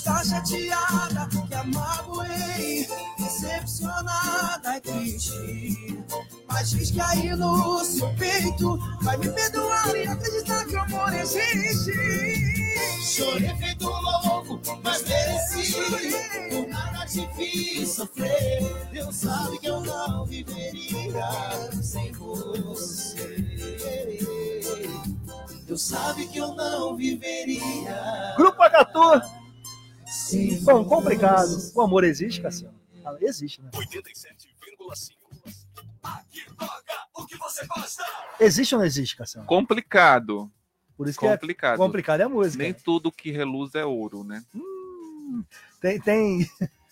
[0.00, 2.88] Está chateada que a magoei,
[3.18, 6.02] decepcionada e triste.
[6.48, 11.12] Mas diz que aí no seu peito vai me perdoar e acreditar que o amor
[11.12, 11.92] existe.
[13.02, 15.74] Chorei feito louco, mas mereci.
[16.48, 18.88] Por nada te fiz sofrer.
[18.90, 21.28] Deus sabe que eu não viveria
[21.82, 23.36] sem você.
[25.66, 28.34] Deus sabe que eu não viveria.
[28.38, 29.39] Grupo Acatu.
[30.10, 30.62] Sim.
[30.64, 31.56] Bom, complicado.
[31.74, 32.74] O amor existe, Cassiano?
[33.04, 33.70] Ah, existe, né?
[33.72, 35.16] 87,5.
[36.02, 38.04] Aqui toca o que você gosta.
[38.40, 39.46] Existe ou não existe, Cassiano?
[39.46, 40.50] Complicado.
[40.96, 41.74] Por isso que Complicado.
[41.74, 42.62] é complicado é a música.
[42.62, 44.44] Nem tudo que reluz é ouro, né?
[45.80, 46.50] Tem, tem,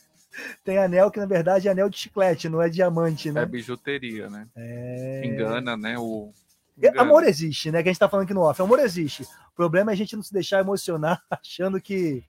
[0.64, 3.43] tem anel que, na verdade, é anel de chiclete, não é diamante, né?
[3.43, 4.49] É bijuteria, né?
[4.57, 5.27] É...
[5.27, 5.99] Engana, né?
[5.99, 6.33] O...
[6.79, 7.03] Engana.
[7.03, 7.83] Amor existe, né?
[7.83, 8.62] Que a gente tá falando aqui no off.
[8.62, 9.25] Amor existe.
[9.25, 12.25] O problema é a gente não se deixar emocionar achando que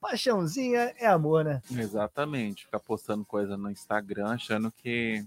[0.00, 1.62] paixãozinha é amor, né?
[1.70, 2.64] Exatamente.
[2.64, 5.24] Ficar postando coisa no Instagram achando que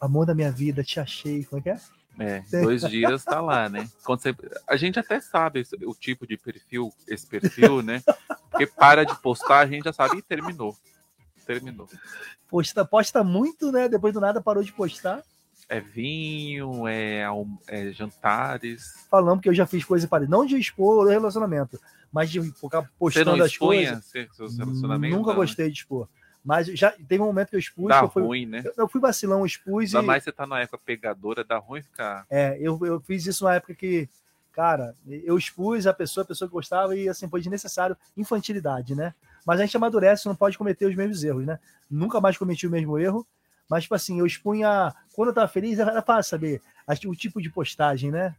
[0.00, 1.44] Amor da minha vida, te achei.
[1.44, 1.80] Como é que é?
[2.18, 3.88] é, dois dias tá lá, né?
[4.06, 4.34] Você...
[4.66, 8.02] A gente até sabe o tipo de perfil, esse perfil, né?
[8.50, 10.76] Porque para de postar, a gente já sabe e terminou.
[11.44, 11.88] Terminou.
[12.48, 13.88] Posta, posta muito, né?
[13.88, 15.22] Depois do nada parou de postar.
[15.68, 17.24] É vinho, é,
[17.66, 19.06] é jantares.
[19.10, 20.34] Falando que eu já fiz coisa parecida.
[20.34, 21.78] Não de expor o relacionamento,
[22.10, 24.12] mas de ficar Você postando não as coisas.
[24.56, 25.34] Nunca Não, né?
[25.34, 26.08] gostei de expor.
[26.44, 27.88] Mas já teve um momento que eu expus.
[27.88, 28.62] Dá eu, fui, ruim, né?
[28.64, 30.06] eu, eu fui vacilão, expus Ainda e.
[30.06, 32.24] mais você tá na época pegadora, dá ruim ficar.
[32.30, 34.08] É, eu, eu fiz isso na época que,
[34.52, 39.12] cara, eu expus a pessoa, a pessoa que gostava, e assim, foi desnecessário infantilidade, né?
[39.44, 41.58] Mas a gente amadurece, não pode cometer os mesmos erros, né?
[41.90, 43.26] Nunca mais cometi o mesmo erro.
[43.68, 44.94] Mas, tipo assim, eu expunha.
[45.14, 46.62] Quando eu tava feliz, era fácil saber
[47.06, 48.34] o tipo de postagem, né?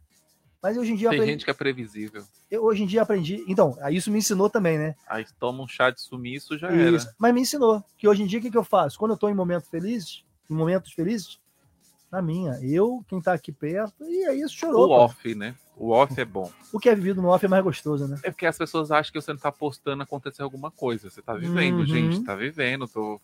[0.62, 2.22] Mas hoje em dia Tem aprendi, gente que é previsível.
[2.50, 3.42] eu, hoje em dia aprendi.
[3.48, 4.94] Então, aí isso me ensinou também, né?
[5.08, 7.06] Aí toma um chá de sumiço, já Isso.
[7.06, 7.14] era.
[7.18, 8.98] Mas me ensinou que hoje em dia o que, que eu faço?
[8.98, 11.38] Quando eu tô em momentos felizes, em momentos felizes,
[12.12, 14.88] na minha, eu, quem tá aqui perto, e é isso, chorou.
[14.88, 15.54] O off, né?
[15.76, 16.52] O off é bom.
[16.72, 18.18] O que é vivido no off é mais gostoso, né?
[18.22, 21.08] É porque as pessoas acham que você não tá postando aconteceu alguma coisa.
[21.08, 21.86] Você tá vivendo, Uhum.
[21.86, 22.22] gente.
[22.22, 22.86] Tá vivendo.
[22.86, 23.18] Tô...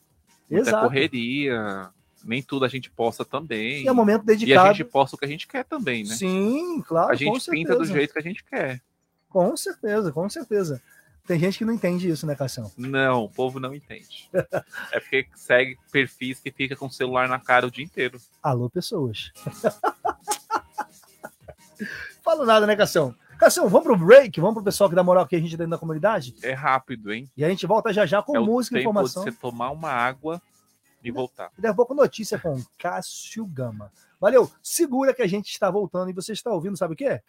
[0.51, 0.86] Muita Exato.
[0.86, 1.90] correria.
[2.24, 3.84] Nem tudo a gente posta também.
[3.84, 4.74] E é um momento E a dedicado.
[4.74, 6.14] gente posta o que a gente quer também, né?
[6.14, 7.12] Sim, claro.
[7.12, 7.99] a gente pinta do certeza.
[7.99, 8.80] jeito que a gente quer.
[9.28, 10.82] Com certeza, com certeza.
[11.26, 12.70] Tem gente que não entende isso, né, Cassião?
[12.76, 14.28] Não, o povo não entende.
[14.92, 18.18] é porque segue perfis que fica com o celular na cara o dia inteiro.
[18.42, 19.32] Alô, pessoas.
[22.22, 23.14] Falo nada, né, Cassião?
[23.39, 25.78] Cassião, vamos pro break, vamos pro pessoal que dá moral aqui a gente dentro da
[25.78, 26.34] comunidade.
[26.43, 27.30] É rápido, hein?
[27.37, 29.22] E a gente volta já já com é música e informação.
[29.22, 30.41] você tomar uma água
[31.05, 31.51] e voltar.
[31.57, 33.93] E daqui a pouco notícia com Cássio Gama.
[34.18, 37.20] Valeu, segura que a gente está voltando e você está ouvindo, sabe o quê?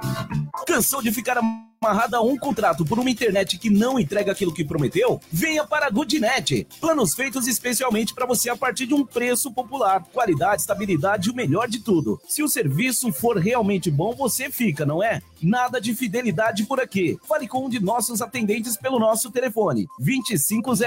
[0.67, 1.39] Cansou de ficar
[1.83, 5.21] amarrado a um contrato por uma internet que não entrega aquilo que prometeu?
[5.33, 6.69] Venha para a Goodnet.
[6.81, 10.05] Planos feitos especialmente para você a partir de um preço popular.
[10.13, 12.21] Qualidade, estabilidade e o melhor de tudo.
[12.29, 15.21] Se o serviço for realmente bom, você fica, não é?
[15.43, 17.19] Nada de fidelidade por aqui.
[17.27, 20.79] Fale com um de nossos atendentes pelo nosso telefone 2500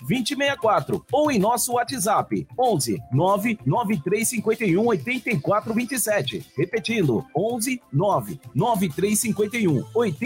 [0.00, 6.46] 2064 ou em nosso WhatsApp 11 99351 8427.
[6.54, 10.25] Repetindo, 11 99351 8427.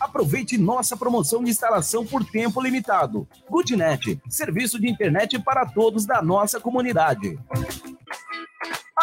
[0.00, 3.26] Aproveite nossa promoção de instalação por tempo limitado.
[3.48, 7.38] Goodnet, serviço de internet para todos da nossa comunidade.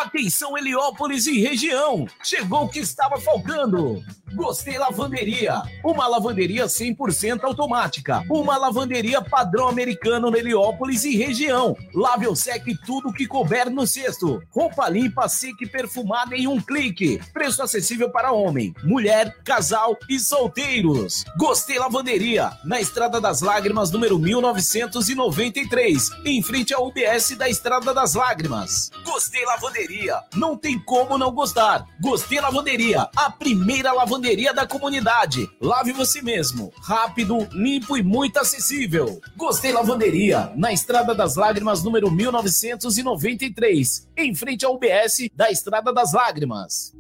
[0.02, 2.08] Atenção Heliópolis e região!
[2.24, 4.02] Chegou o que estava faltando!
[4.34, 11.76] Gostei Lavanderia, uma lavanderia 100% automática, uma lavanderia padrão americano no Heliópolis e região.
[11.94, 14.42] Lave ou seque tudo que couber no cesto.
[14.52, 17.20] Roupa limpa, seca e perfumada em um clique.
[17.34, 21.24] Preço acessível para homem, mulher, casal e solteiros.
[21.38, 28.14] Gostei Lavanderia, na Estrada das Lágrimas, número 1993, em frente ao UBS da Estrada das
[28.14, 28.92] Lágrimas.
[29.04, 29.89] Gostei Lavanderia,
[30.36, 31.86] não tem como não gostar.
[32.02, 35.50] Gostei Lavanderia, a primeira lavanderia lavanderia da comunidade.
[35.62, 36.72] Lave você mesmo.
[36.82, 39.22] Rápido, limpo e muito acessível.
[39.36, 46.14] Gostei Lavanderia, na Estrada das Lágrimas, número 1993, em frente ao UBS da Estrada das
[46.14, 46.94] Lágrimas.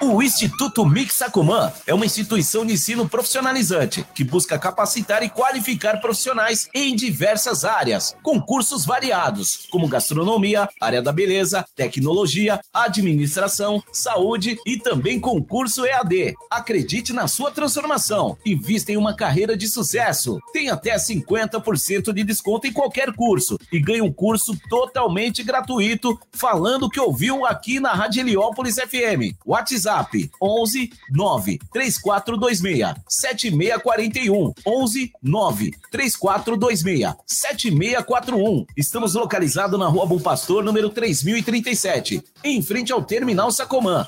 [0.00, 6.68] O Instituto Mixacuman é uma instituição de ensino profissionalizante que busca capacitar e qualificar profissionais
[6.72, 14.78] em diversas áreas, com cursos variados, como gastronomia, área da beleza, tecnologia, administração, saúde e
[14.78, 16.34] também concurso EAD.
[16.48, 22.68] Acredite na sua transformação, invista em uma carreira de sucesso, tem até 50% de desconto
[22.68, 28.20] em qualquer curso e ganhe um curso totalmente gratuito falando que ouviu aqui na Rádio
[28.20, 29.34] Heliópolis FM.
[29.44, 38.66] WhatsApp WhatsApp 11 9 3426 7641 11 9 3426 7641.
[38.76, 44.06] Estamos localizados na Rua Bom Pastor, número 3037, em frente ao Terminal Sacomã.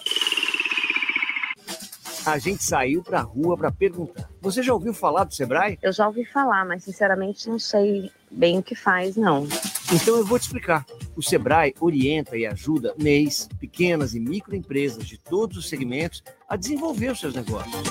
[2.27, 4.29] A gente saiu pra rua para perguntar.
[4.43, 5.79] Você já ouviu falar do Sebrae?
[5.83, 9.47] Eu já ouvi falar, mas sinceramente não sei bem o que faz, não.
[9.93, 10.87] Então eu vou te explicar.
[11.17, 17.11] O Sebrae orienta e ajuda MEIs, pequenas e microempresas de todos os segmentos a desenvolver
[17.11, 17.83] os seus negócios.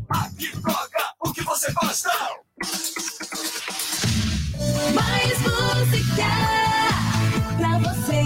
[0.09, 2.09] Aqui toca o que você gosta.
[4.93, 6.25] Mais música
[7.57, 8.21] pra você.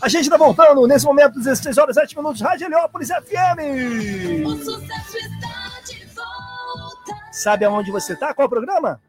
[0.00, 4.44] A gente tá voltando nesse momento, 16 horas 7 minutos, Rádio Heliópolis FM.
[4.46, 5.43] O sucesso está.
[7.34, 8.32] Sabe aonde você tá?
[8.32, 9.02] Qual o programa?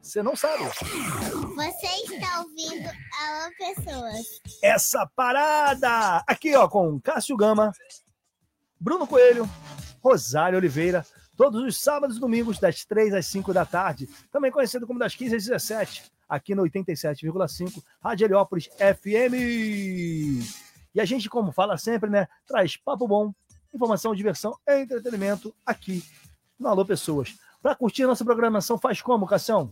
[0.00, 0.64] Você não sabe.
[0.64, 4.40] Você está ouvindo Alô Pessoas.
[4.62, 6.24] Essa parada!
[6.26, 7.70] Aqui, ó, com Cássio Gama,
[8.80, 9.46] Bruno Coelho,
[10.02, 11.04] Rosário Oliveira,
[11.36, 15.14] todos os sábados e domingos, das 3 às 5 da tarde, também conhecido como das
[15.14, 19.34] 15 às 17, aqui no 87,5, Rádio Heliópolis FM.
[20.94, 23.34] E a gente, como fala sempre, né, traz papo bom,
[23.74, 26.02] informação, diversão e entretenimento aqui
[26.58, 27.36] no Alô Pessoas.
[27.62, 29.70] Para curtir nossa programação, faz como, Cassião?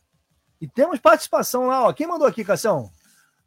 [0.62, 1.94] E temos participação lá, ó.
[1.94, 2.90] Quem mandou aqui, Cação?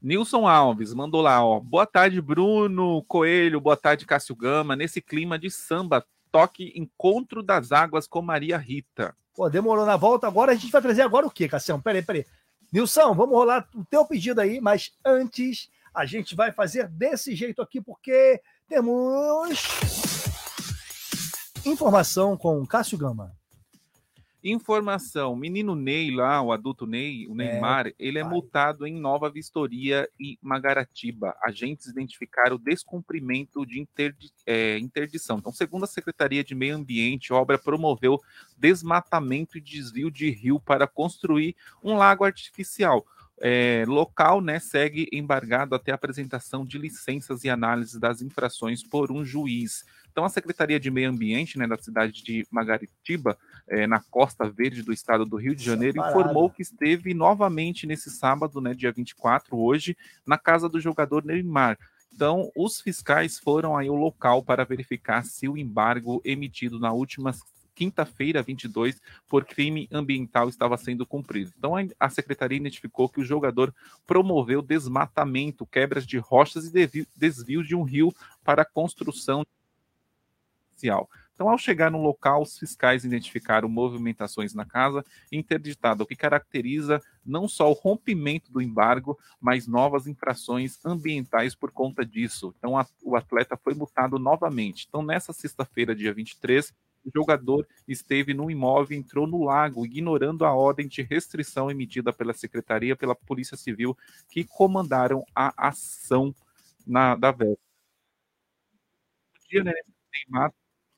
[0.00, 1.58] Nilson Alves mandou lá, ó.
[1.60, 3.60] Boa tarde, Bruno Coelho.
[3.60, 4.76] Boa tarde, Cássio Gama.
[4.76, 9.14] Nesse clima de samba, toque Encontro das Águas com Maria Rita.
[9.34, 10.26] Pô, demorou na volta.
[10.26, 11.80] Agora a gente vai trazer agora o quê, Cassião?
[11.80, 12.24] Peraí, peraí.
[12.72, 17.62] Nilson, vamos rolar o teu pedido aí, mas antes a gente vai fazer desse jeito
[17.62, 20.28] aqui, porque temos
[21.64, 23.32] informação com Cássio Gama.
[24.44, 30.08] Informação: menino Ney lá, o adulto Ney, o Neymar, ele é multado em Nova Vistoria
[30.18, 31.34] e Magaratiba.
[31.42, 35.38] Agentes identificaram o descumprimento de interdi é, interdição.
[35.38, 38.20] Então, segundo a Secretaria de Meio Ambiente, a obra promoveu
[38.56, 43.04] desmatamento e desvio de rio para construir um lago artificial.
[43.40, 49.12] É, local né, segue embargado até a apresentação de licenças e análise das infrações por
[49.12, 49.84] um juiz.
[50.10, 54.82] Então, a Secretaria de Meio Ambiente né, da cidade de Magaritiba, é, na Costa Verde
[54.82, 59.56] do estado do Rio de Janeiro, informou que esteve novamente nesse sábado, né, dia 24,
[59.56, 61.78] hoje, na casa do jogador Neymar.
[62.12, 67.32] Então, os fiscais foram aí ao local para verificar se o embargo emitido na última
[67.78, 71.52] quinta-feira, 22, por crime ambiental estava sendo cumprido.
[71.56, 73.72] Então, a secretaria identificou que o jogador
[74.04, 79.44] promoveu desmatamento, quebras de rochas e desvios de um rio para construção
[81.38, 87.00] então, ao chegar no local, os fiscais identificaram movimentações na casa interditado, o que caracteriza
[87.24, 92.52] não só o rompimento do embargo, mas novas infrações ambientais por conta disso.
[92.58, 94.86] Então, a, o atleta foi multado novamente.
[94.88, 96.74] Então, nessa sexta-feira, dia 23,
[97.08, 102.12] o jogador esteve no imóvel e entrou no lago, ignorando a ordem de restrição emitida
[102.12, 103.96] pela Secretaria pela Polícia Civil,
[104.28, 106.34] que comandaram a ação
[106.86, 107.32] na, da
[109.48, 109.72] dia, né,
[110.12, 110.52] Neymar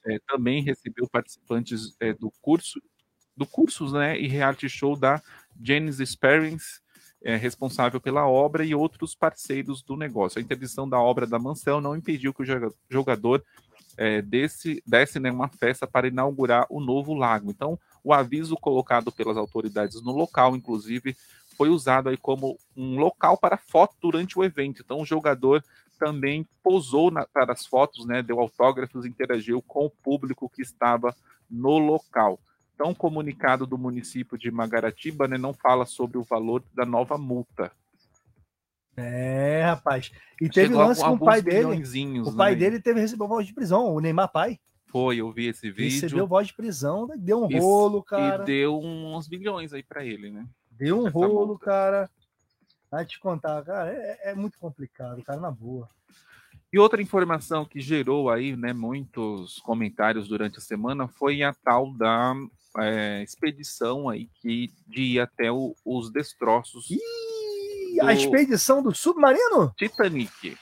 [0.04, 2.80] é, também recebeu participantes é, do curso
[3.36, 5.22] do cursos né, e reality show da
[5.58, 6.80] Genesis Experience,
[7.22, 10.38] é, responsável pela obra, e outros parceiros do negócio.
[10.38, 13.42] A interdição da obra da mansão não impediu que o jogador
[14.00, 17.50] é, desse, desse né, uma festa para inaugurar o novo lago.
[17.50, 21.14] Então, o aviso colocado pelas autoridades no local, inclusive,
[21.54, 24.80] foi usado aí como um local para foto durante o evento.
[24.82, 25.62] Então, o jogador
[25.98, 31.14] também posou na, para as fotos, né, deu autógrafos, interagiu com o público que estava
[31.50, 32.40] no local.
[32.74, 37.18] Então, o comunicado do município de Magaratiba né, não fala sobre o valor da nova
[37.18, 37.70] multa.
[39.00, 40.10] É, rapaz.
[40.40, 41.82] E teve Chegou lance com o pai dele.
[42.20, 42.58] O pai né?
[42.58, 44.58] dele teve recebeu voz de prisão, o Neymar pai.
[44.86, 46.00] Foi, eu vi esse vídeo.
[46.00, 48.42] Recebeu voz de prisão, deu um rolo, cara.
[48.42, 50.46] E deu uns bilhões aí para ele, né?
[50.70, 51.64] Deu um rolo, multa.
[51.64, 52.10] cara.
[52.90, 55.88] Vai te contar, cara, é, é, muito complicado, cara, na boa.
[56.72, 61.92] E outra informação que gerou aí, né, muitos comentários durante a semana foi a tal
[61.94, 62.34] da
[62.78, 66.90] é, expedição aí que de ir até o, os destroços.
[66.90, 66.98] Ih,
[67.96, 68.06] do...
[68.06, 69.72] a expedição do submarino?
[69.76, 70.56] Titanic.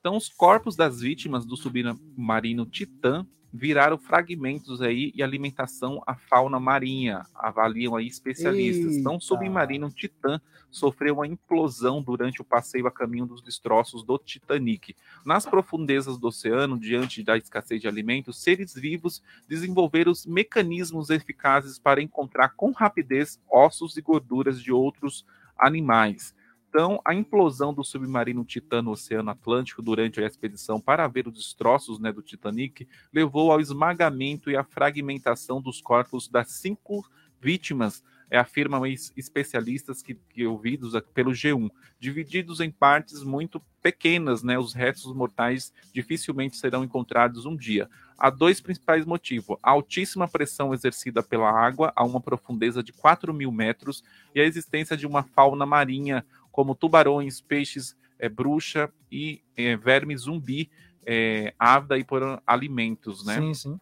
[0.00, 6.60] Então, os corpos das vítimas do submarino Titã viraram fragmentos aí e alimentação à fauna
[6.60, 8.92] marinha, avaliam aí especialistas.
[8.92, 9.00] Eita.
[9.00, 10.40] Então, submarino Titã
[10.70, 14.94] sofreu uma implosão durante o passeio a caminho dos destroços do Titanic.
[15.24, 21.78] Nas profundezas do oceano, diante da escassez de alimentos, seres vivos desenvolveram os mecanismos eficazes
[21.78, 25.24] para encontrar com rapidez ossos e gorduras de outros
[25.58, 26.34] animais.
[26.68, 31.32] Então, a implosão do submarino Titã no Oceano Atlântico durante a expedição para ver os
[31.32, 37.04] destroços né, do Titanic levou ao esmagamento e à fragmentação dos corpos das cinco
[37.40, 44.58] vítimas, é, afirmam especialistas que, que ouvidos pelo G1, divididos em partes muito pequenas, né,
[44.58, 47.88] os restos mortais dificilmente serão encontrados um dia.
[48.18, 53.32] Há dois principais motivos: a altíssima pressão exercida pela água a uma profundeza de 4
[53.32, 54.02] mil metros
[54.34, 60.16] e a existência de uma fauna marinha como tubarões, peixes, é, bruxa e é, verme
[60.16, 60.68] zumbi,
[61.06, 63.36] é, ávida e por alimentos, né?
[63.36, 63.80] Sim, sim.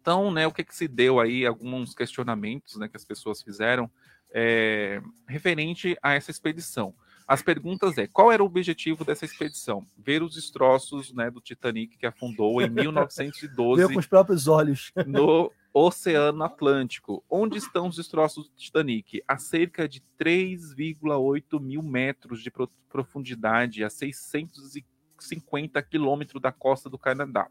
[0.00, 3.90] Então, né, o que, que se deu aí, alguns questionamentos né, que as pessoas fizeram
[4.30, 6.94] é, referente a essa expedição.
[7.26, 9.86] As perguntas é, qual era o objetivo dessa expedição?
[9.96, 13.80] Ver os destroços né, do Titanic que afundou em 1912.
[13.86, 14.92] Ver com os próprios olhos.
[15.06, 17.24] no Oceano Atlântico.
[17.28, 19.22] Onde estão os destroços do Titanic?
[19.26, 22.52] A cerca de 3,8 mil metros de
[22.88, 27.48] profundidade, a 650 quilômetros da costa do Canadá.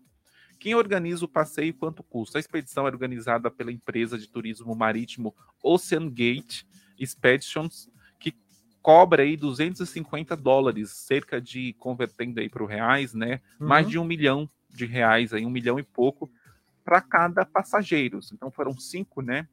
[0.60, 2.38] Quem organiza o passeio e quanto custa?
[2.38, 6.64] A expedição é organizada pela empresa de turismo marítimo Ocean Gate
[6.98, 7.90] Expeditions,
[8.84, 13.40] cobra aí 250 dólares, cerca de, convertendo aí para o reais, né?
[13.60, 13.68] Uhum.
[13.68, 16.30] Mais de um milhão de reais, aí, um milhão e pouco,
[16.84, 18.20] para cada passageiro.
[18.34, 19.48] Então foram cinco, né?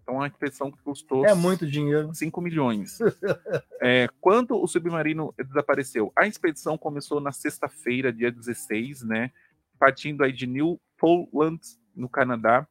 [0.00, 2.14] Então, expedição que custou É muito dinheiro.
[2.14, 2.98] 5 milhões.
[3.80, 6.12] É, quando o submarino desapareceu?
[6.16, 9.30] A expedição começou na sexta-feira, dia 16, né?
[9.78, 11.60] Partindo aí de Newfoundland,
[11.94, 12.66] no Canadá.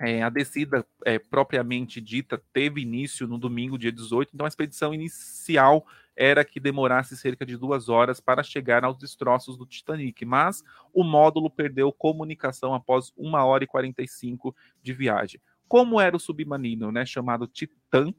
[0.00, 4.94] É, a descida é, propriamente dita teve início no domingo, dia 18, então a expedição
[4.94, 5.84] inicial
[6.14, 10.62] era que demorasse cerca de duas horas para chegar aos destroços do Titanic, mas
[10.92, 15.40] o módulo perdeu comunicação após uma hora e 45 de viagem.
[15.66, 18.12] Como era o submarino, né, chamado Titan,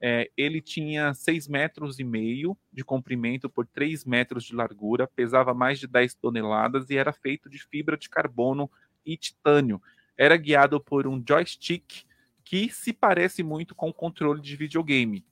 [0.00, 5.54] é, ele tinha 6 metros e meio de comprimento por 3 metros de largura, pesava
[5.54, 8.70] mais de 10 toneladas e era feito de fibra de carbono
[9.04, 9.80] e titânio.
[10.16, 12.04] Era guiado por um joystick
[12.44, 15.24] que se parece muito com o controle de videogame.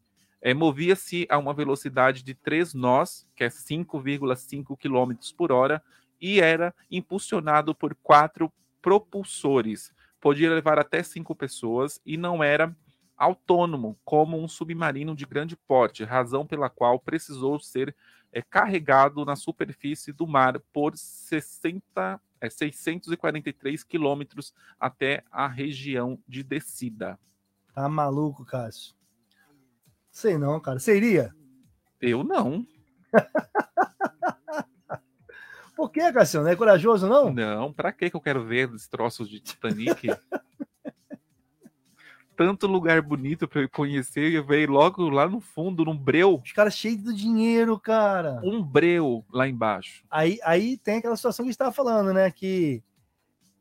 [0.43, 5.83] É, Movia-se a uma velocidade de 3 nós, que é 5,5 km por hora,
[6.21, 8.53] e era impulsionado por quatro
[8.83, 9.93] propulsores.
[10.21, 12.77] Podia levar até cinco pessoas e não era
[13.17, 17.95] autônomo, como um submarino de grande porte, razão pela qual precisou ser
[18.33, 26.43] é, carregado na superfície do mar por 60, é, 643 quilômetros até a região de
[26.43, 27.19] descida.
[27.75, 28.95] Tá maluco, Cássio?
[30.11, 30.79] Sei não, cara.
[30.79, 31.35] Você iria?
[32.01, 32.67] Eu não.
[35.75, 36.43] Por que, Cássio?
[36.43, 37.33] Não é corajoso, não?
[37.33, 40.09] Não, pra que eu quero ver esse troço de Titanic?
[42.37, 46.41] Tanto lugar bonito pra eu conhecer e ver logo lá no fundo, num breu.
[46.45, 48.41] Os caras cheios do dinheiro, cara.
[48.43, 50.05] Um breu lá embaixo.
[50.11, 52.31] Aí, aí tem aquela situação que a gente tava falando, né?
[52.31, 52.83] Que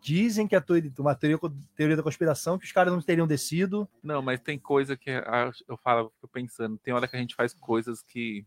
[0.02, 1.40] dizem que a teoria, uma teoria,
[1.76, 3.88] teoria da conspiração, que os caras não teriam descido.
[4.04, 5.10] Não, mas tem coisa que
[5.68, 8.46] eu falo, fico pensando, tem hora que a gente faz coisas que.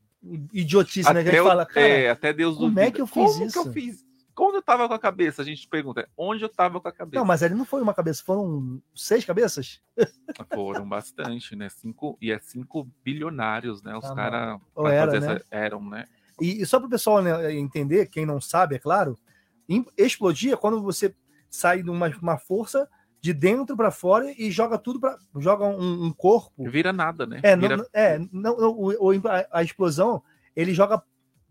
[0.53, 1.23] Idiotice, né?
[1.23, 2.87] Que a gente fala, cara, é, até Deus como duvida.
[2.89, 3.63] é que eu fiz Como isso?
[3.63, 4.05] que eu fiz?
[4.39, 5.43] Onde eu tava com a cabeça?
[5.43, 7.19] A gente pergunta, onde eu tava com a cabeça?
[7.21, 9.81] Não, mas ele não foi uma cabeça, foram seis cabeças?
[10.53, 11.69] Foram bastante, né?
[11.71, 13.97] Cinco, e é cinco bilionários, né?
[13.97, 14.61] Os Ah, caras
[14.93, 15.41] era, né?
[15.51, 16.05] eram, né?
[16.39, 19.19] E, e só para o pessoal né, entender, quem não sabe, é claro,
[19.97, 21.15] explodir é quando você
[21.49, 22.87] sai de uma, uma força
[23.21, 26.69] de dentro para fora e joga tudo para joga um, um corpo.
[26.69, 27.41] Vira nada, né?
[27.43, 30.23] É, não, Vira- não- é não, não, o- o- a, a explosão
[30.55, 31.03] ele joga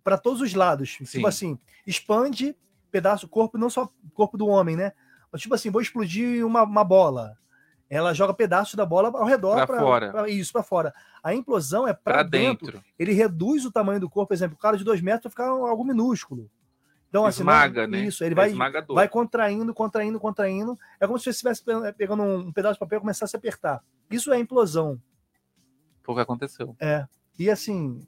[0.03, 0.95] para todos os lados.
[0.97, 1.05] Sim.
[1.05, 1.57] Tipo assim,
[1.87, 2.55] expande
[2.95, 4.91] pedaço do corpo, não só o corpo do homem, né?
[5.31, 7.37] Mas, Tipo assim, vou explodir uma, uma bola.
[7.89, 10.11] Ela joga pedaços da bola ao redor Pra pra- fora.
[10.11, 10.93] pra- isso para fora.
[11.23, 12.65] A implosão é Pra para dentro.
[12.71, 12.83] dentro.
[12.97, 15.47] Ele reduz o tamanho do corpo, por exemplo, o cara de dois metros vai ficar
[15.49, 16.49] algo minúsculo.
[17.09, 17.99] Então, assim, não- Esmaga, né?
[18.05, 18.95] Isso, ele É vai, esmagador.
[18.95, 20.77] vai contraindo, contraindo, contraindo.
[20.99, 23.81] É como se você estivesse pe- pegando um pedaço de papel e começasse a apertar.
[24.09, 24.99] Isso é implosão.
[26.03, 26.75] Foi o que aconteceu.
[26.79, 27.05] É.
[27.37, 28.01] E assim,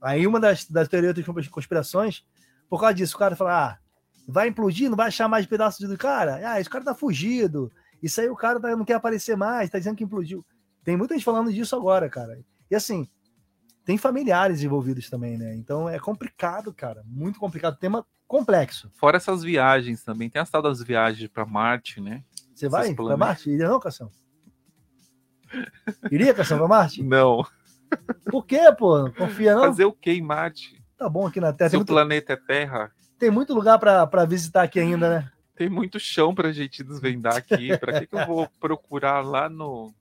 [0.00, 2.24] aí uma das, das teorias das conspirações,
[2.68, 3.78] por causa disso, o cara fala: ah,
[4.26, 6.40] vai implodir, não vai achar mais pedaço do cara?
[6.52, 7.70] Ah, esse cara tá fugido.
[8.02, 10.44] Isso aí o cara tá- não quer aparecer mais, tá dizendo que implodiu.
[10.84, 12.38] Tem muita gente falando disso agora, cara.
[12.70, 13.06] E assim,
[13.84, 15.54] tem familiares envolvidos também, né?
[15.54, 17.02] Então é complicado, cara.
[17.06, 17.76] Muito complicado.
[17.78, 18.90] Tema complexo.
[18.94, 22.24] Fora essas viagens também, tem as tal das viagens pra Marte, né?
[22.54, 23.16] Você vai pra.
[23.16, 23.50] Marte?
[23.50, 24.10] Iria não, Cação?
[26.10, 27.02] Iria, Cação, pra Marte?
[27.04, 27.44] Não.
[28.30, 29.10] Por quê, pô?
[29.12, 29.64] Confia não?
[29.64, 30.82] Fazer o que em Marte?
[30.96, 31.68] Tá bom aqui na Terra.
[31.68, 32.90] Se Tem o muito, planeta é Terra,
[33.22, 35.30] tem muito lugar pra visitar aqui ainda, né?
[35.54, 37.78] tem muito chão pra gente desvendar aqui.
[37.78, 39.94] Pra que, que eu vou procurar lá no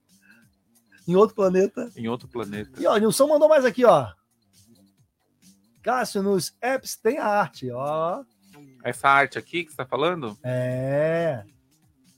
[1.07, 1.91] Em outro planeta.
[1.95, 2.81] em outro planeta?
[2.81, 4.07] E ó, Nilson mandou mais aqui, ó.
[5.83, 8.23] Cássio, nos apps tem a arte, ó.
[8.83, 10.35] Essa arte aqui que você tá falando?
[10.43, 11.43] É.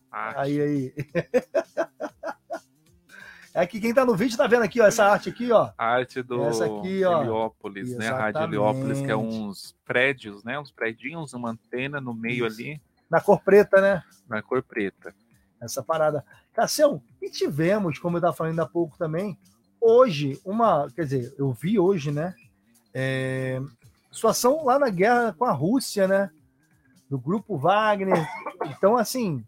[0.09, 0.39] Arte.
[0.39, 0.93] Aí, aí.
[3.53, 5.71] É que quem tá no vídeo tá vendo aqui, ó, essa arte aqui, ó.
[5.77, 7.21] A arte do Essa aqui, ó.
[7.21, 8.09] Heliópolis, né?
[8.09, 9.35] A Rádio Heliópolis, que é Exatamente.
[9.35, 10.59] uns prédios, né?
[10.59, 12.59] Uns predinhos, uma antena no meio Isso.
[12.59, 14.03] ali, Na cor preta, né?
[14.27, 15.13] na cor preta.
[15.61, 16.25] Essa parada.
[16.51, 19.37] Cassião, e tivemos, como eu tava falando há pouco também,
[19.79, 20.89] hoje, uma.
[20.95, 22.33] Quer dizer, eu vi hoje, né?
[22.93, 23.59] é,
[24.11, 26.29] situação lá na guerra com a Rússia, né?
[27.09, 28.27] Do grupo Wagner.
[28.65, 29.43] Então, assim.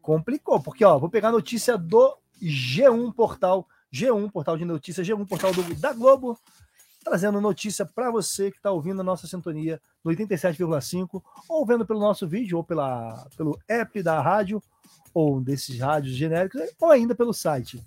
[0.00, 3.66] Complicou, porque, ó, vou pegar a notícia do G1 Portal.
[3.92, 6.38] G1 Portal de Notícias, G1 Portal do- da Globo,
[7.04, 12.00] trazendo notícia para você que está ouvindo a nossa sintonia no 87,5, ou vendo pelo
[12.00, 14.62] nosso vídeo, ou pela, pelo app da rádio,
[15.12, 17.84] ou desses rádios genéricos, ou ainda pelo site.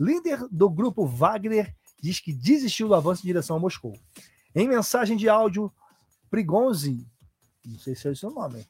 [0.00, 3.92] Líder do grupo Wagner diz que desistiu do avanço em direção a Moscou.
[4.54, 5.70] Em mensagem de áudio,
[6.30, 7.06] Prigonzi,
[7.64, 8.66] não sei se é o seu nome,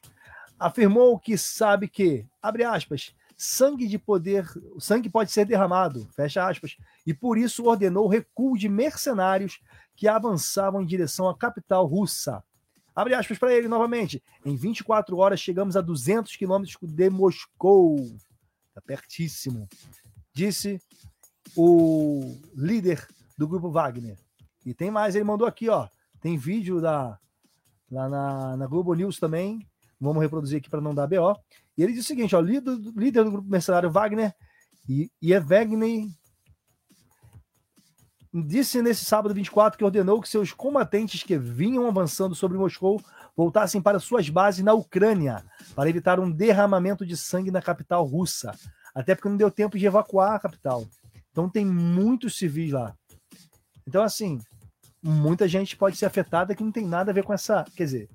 [0.59, 4.45] afirmou que sabe que, abre aspas, sangue de poder,
[4.75, 9.59] o sangue pode ser derramado, fecha aspas, e por isso ordenou o recuo de mercenários
[9.95, 12.43] que avançavam em direção à capital russa.
[12.95, 14.23] Abre aspas para ele novamente.
[14.45, 18.15] Em 24 horas chegamos a 200 quilômetros de Moscou.
[18.85, 19.67] pertíssimo.
[20.33, 20.79] Disse
[21.55, 23.07] o líder
[23.37, 24.17] do grupo Wagner.
[24.65, 25.87] E tem mais, ele mandou aqui, ó.
[26.21, 27.19] Tem vídeo da,
[27.91, 29.67] lá na, na Globo News também.
[29.99, 31.35] Vamos reproduzir aqui para não dar BO.
[31.77, 34.33] E ele diz o seguinte: ó, líder, líder do grupo mercenário Wagner
[34.87, 36.07] e, e Wagner
[38.33, 43.01] disse nesse sábado 24 que ordenou que seus combatentes que vinham avançando sobre Moscou
[43.35, 45.43] voltassem para suas bases na Ucrânia
[45.75, 48.57] para evitar um derramamento de sangue na capital russa.
[48.93, 50.85] Até porque não deu tempo de evacuar a capital.
[51.31, 52.95] Então tem muitos civis lá.
[53.87, 54.39] Então, assim,
[55.01, 57.65] muita gente pode ser afetada que não tem nada a ver com essa.
[57.75, 58.09] Quer dizer,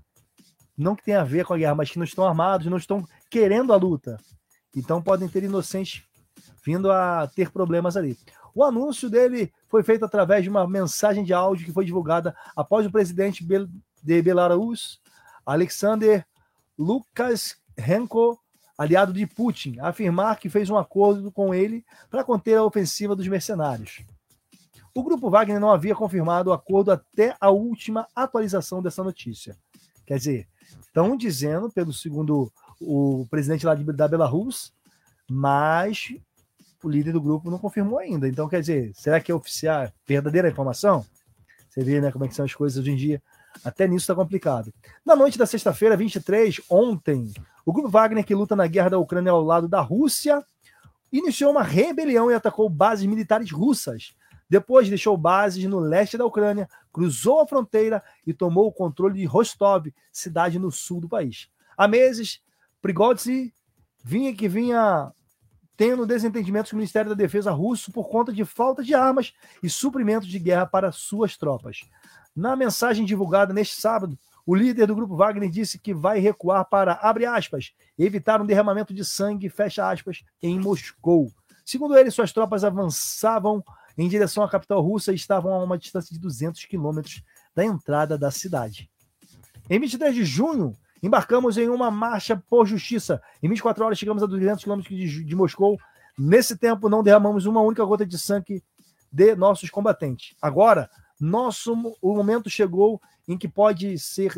[0.77, 3.05] não que tenha a ver com a guerra, mas que não estão armados, não estão
[3.31, 4.17] querendo a luta.
[4.75, 6.03] Então podem ter inocentes
[6.65, 8.19] vindo a ter problemas ali.
[8.55, 12.87] O anúncio dele foi feito através de uma mensagem de áudio que foi divulgada após
[12.87, 13.47] o presidente
[14.03, 15.01] de Belarus,
[15.47, 16.27] Alexander
[16.79, 18.39] Lukashenko,
[18.77, 23.27] aliado de Putin, afirmar que fez um acordo com ele para conter a ofensiva dos
[23.27, 24.05] mercenários.
[24.95, 29.57] O grupo Wagner não havia confirmado o acordo até a última atualização dessa notícia.
[30.07, 30.49] Quer dizer,
[30.81, 34.73] estão dizendo, pelo segundo o presidente lá de, da Belarus,
[35.29, 36.15] mas
[36.83, 38.29] o líder do grupo não confirmou ainda.
[38.29, 41.05] Então, quer dizer, será que é oficial, verdadeira informação?
[41.69, 43.23] Você vê né, como é que são as coisas hoje em dia.
[43.65, 44.73] Até nisso está complicado.
[45.05, 47.33] Na noite da sexta-feira, 23, ontem,
[47.65, 50.45] o grupo Wagner, que luta na guerra da Ucrânia ao lado da Rússia,
[51.13, 54.15] iniciou uma rebelião e atacou bases militares russas.
[54.49, 59.25] Depois deixou bases no leste da Ucrânia, cruzou a fronteira e tomou o controle de
[59.27, 61.49] Rostov, cidade no sul do país.
[61.77, 62.41] Há meses,
[62.81, 63.53] Prigozhin
[64.05, 65.13] vinha que vinha
[65.77, 69.33] tendo desentendimentos com o Ministério da Defesa russo por conta de falta de armas
[69.63, 71.83] e suprimentos de guerra para suas tropas.
[72.35, 76.95] Na mensagem divulgada neste sábado, o líder do grupo Wagner disse que vai recuar para,
[76.95, 81.31] abre aspas, evitar um derramamento de sangue, fecha aspas, em Moscou.
[81.65, 83.63] Segundo ele, suas tropas avançavam
[83.97, 87.23] em direção à capital russa e estavam a uma distância de 200 quilômetros
[87.55, 88.91] da entrada da cidade.
[89.69, 93.21] Em 23 de junho, Embarcamos em uma marcha por justiça.
[93.43, 95.79] Em 24 horas chegamos a 200 quilômetros de, de Moscou.
[96.19, 98.63] Nesse tempo não derramamos uma única gota de sangue
[99.11, 100.35] de nossos combatentes.
[100.43, 104.33] Agora, nosso o momento chegou em que pode ser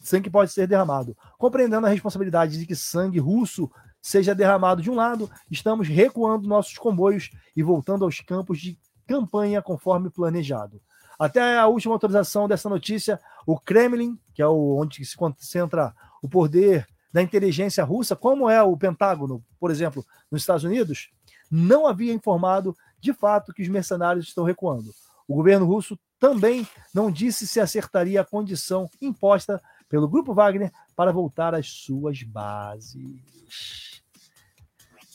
[0.00, 1.16] sangue pode ser derramado.
[1.38, 3.70] Compreendendo a responsabilidade de que sangue russo
[4.02, 9.62] seja derramado de um lado, estamos recuando nossos comboios e voltando aos campos de campanha
[9.62, 10.80] conforme planejado.
[11.18, 16.28] Até a última autorização dessa notícia, o Kremlin, que é o, onde se concentra o
[16.28, 21.10] poder da inteligência russa, como é o Pentágono, por exemplo, nos Estados Unidos,
[21.50, 24.90] não havia informado de fato que os mercenários estão recuando.
[25.28, 31.12] O governo russo também não disse se acertaria a condição imposta pelo grupo Wagner para
[31.12, 34.02] voltar às suas bases.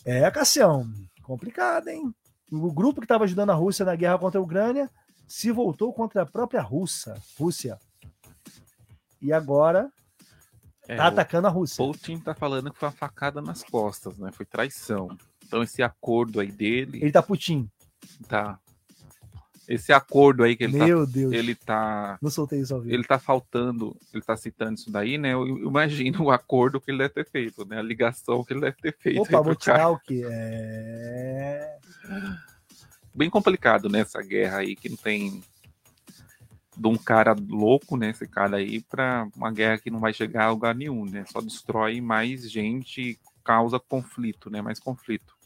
[0.06, 0.90] É, Cassião,
[1.22, 2.14] complicado, hein?
[2.52, 4.90] O grupo que estava ajudando a Rússia na guerra contra a Ucrânia
[5.28, 7.16] se voltou contra a própria Rússia.
[7.38, 7.80] Rússia.
[9.22, 9.90] E agora
[10.88, 11.78] É, tá atacando a Rússia.
[11.86, 14.32] Putin tá falando que foi uma facada nas costas, né?
[14.32, 15.10] Foi traição.
[15.46, 17.00] Então esse acordo aí dele.
[17.02, 17.70] Ele tá Putin.
[18.28, 18.60] Tá.
[19.68, 21.12] Esse acordo aí que ele Meu tá.
[21.14, 21.32] Deus.
[21.32, 22.18] Ele tá.
[22.20, 22.92] Não soltei isso ao vivo.
[22.92, 25.34] Ele tá faltando, ele tá citando isso daí, né?
[25.34, 27.78] Eu imagino o acordo que ele deve ter feito, né?
[27.78, 29.22] A ligação que ele deve ter feito.
[29.22, 29.78] Opa, vou cara.
[29.78, 30.24] tirar o que?
[30.26, 31.78] É...
[33.14, 34.00] Bem complicado, né?
[34.00, 35.44] Essa guerra aí que não tem
[36.80, 38.12] de um cara louco, né?
[38.12, 41.26] Esse cara aí, pra uma guerra que não vai chegar a lugar nenhum, né?
[41.28, 44.62] Só destrói mais gente, e causa conflito, né?
[44.62, 45.38] Mais conflito.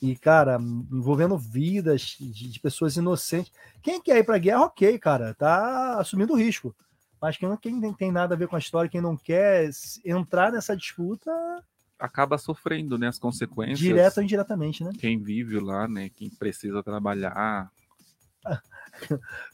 [0.00, 3.52] E, cara, envolvendo vidas de, de pessoas inocentes.
[3.82, 6.74] Quem quer ir pra guerra, ok, cara, tá assumindo o risco.
[7.20, 9.70] Mas quem, quem não tem nada a ver com a história, quem não quer
[10.04, 11.30] entrar nessa disputa,
[12.02, 13.06] Acaba sofrendo, né?
[13.06, 13.78] As consequências.
[13.78, 14.90] direto ou indiretamente, né?
[14.98, 16.08] Quem vive lá, né?
[16.08, 17.70] Quem precisa trabalhar.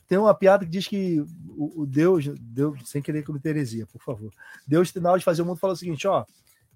[0.06, 4.00] Tem uma piada que diz que o, o Deus, Deus, sem querer cometer heresia, por
[4.00, 4.32] favor.
[4.66, 6.24] Deus, na hora de fazer o mundo, falou o seguinte: ó,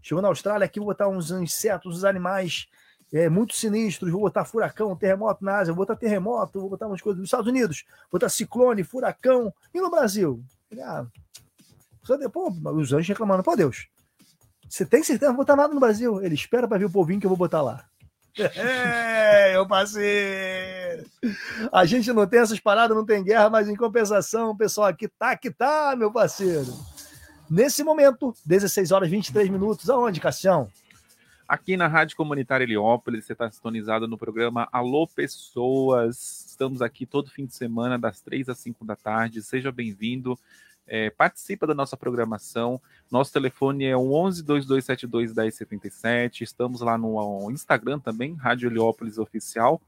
[0.02, 2.68] chegou na Austrália, aqui vou botar uns insetos, uns animais
[3.12, 7.00] é, muito sinistros, vou botar furacão, terremoto na Ásia, vou botar terremoto, vou botar umas
[7.00, 10.42] coisas nos Estados Unidos, vou botar ciclone, furacão, e no Brasil?
[10.70, 11.06] Ele, ah,
[12.18, 13.86] depois, os anjos reclamando, pô, Deus,
[14.68, 16.22] você tem certeza não vou botar nada no Brasil?
[16.24, 17.84] Ele espera para ver o povinho que eu vou botar lá.
[18.56, 20.81] É, eu passei.
[21.72, 25.08] A gente não tem essas paradas, não tem guerra, mas em compensação, o pessoal aqui
[25.08, 26.72] tá que tá, meu parceiro.
[27.50, 30.68] Nesse momento, 16 horas e 23 minutos, aonde, Cassião?
[31.46, 36.46] Aqui na Rádio Comunitária Heliópolis, você está sintonizado no programa Alô Pessoas.
[36.48, 39.42] Estamos aqui todo fim de semana, das 3 às 5 da tarde.
[39.42, 40.38] Seja bem-vindo.
[40.86, 42.80] É, participa da nossa programação.
[43.10, 46.44] Nosso telefone é o 11 2272 1077.
[46.44, 49.80] Estamos lá no Instagram também, Rádio Heliópolis Oficial.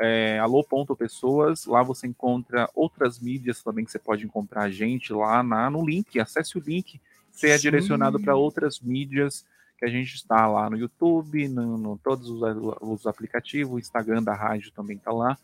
[0.00, 1.66] É, alô.pessoas.
[1.66, 5.84] Lá você encontra outras mídias também que você pode encontrar a gente lá na, no
[5.84, 6.18] link.
[6.18, 7.00] Acesse o link.
[7.30, 7.62] Você é Sim.
[7.62, 9.44] direcionado para outras mídias
[9.78, 12.40] que a gente está lá no YouTube, no, no todos os,
[12.82, 15.38] os aplicativos, o Instagram da rádio também está lá.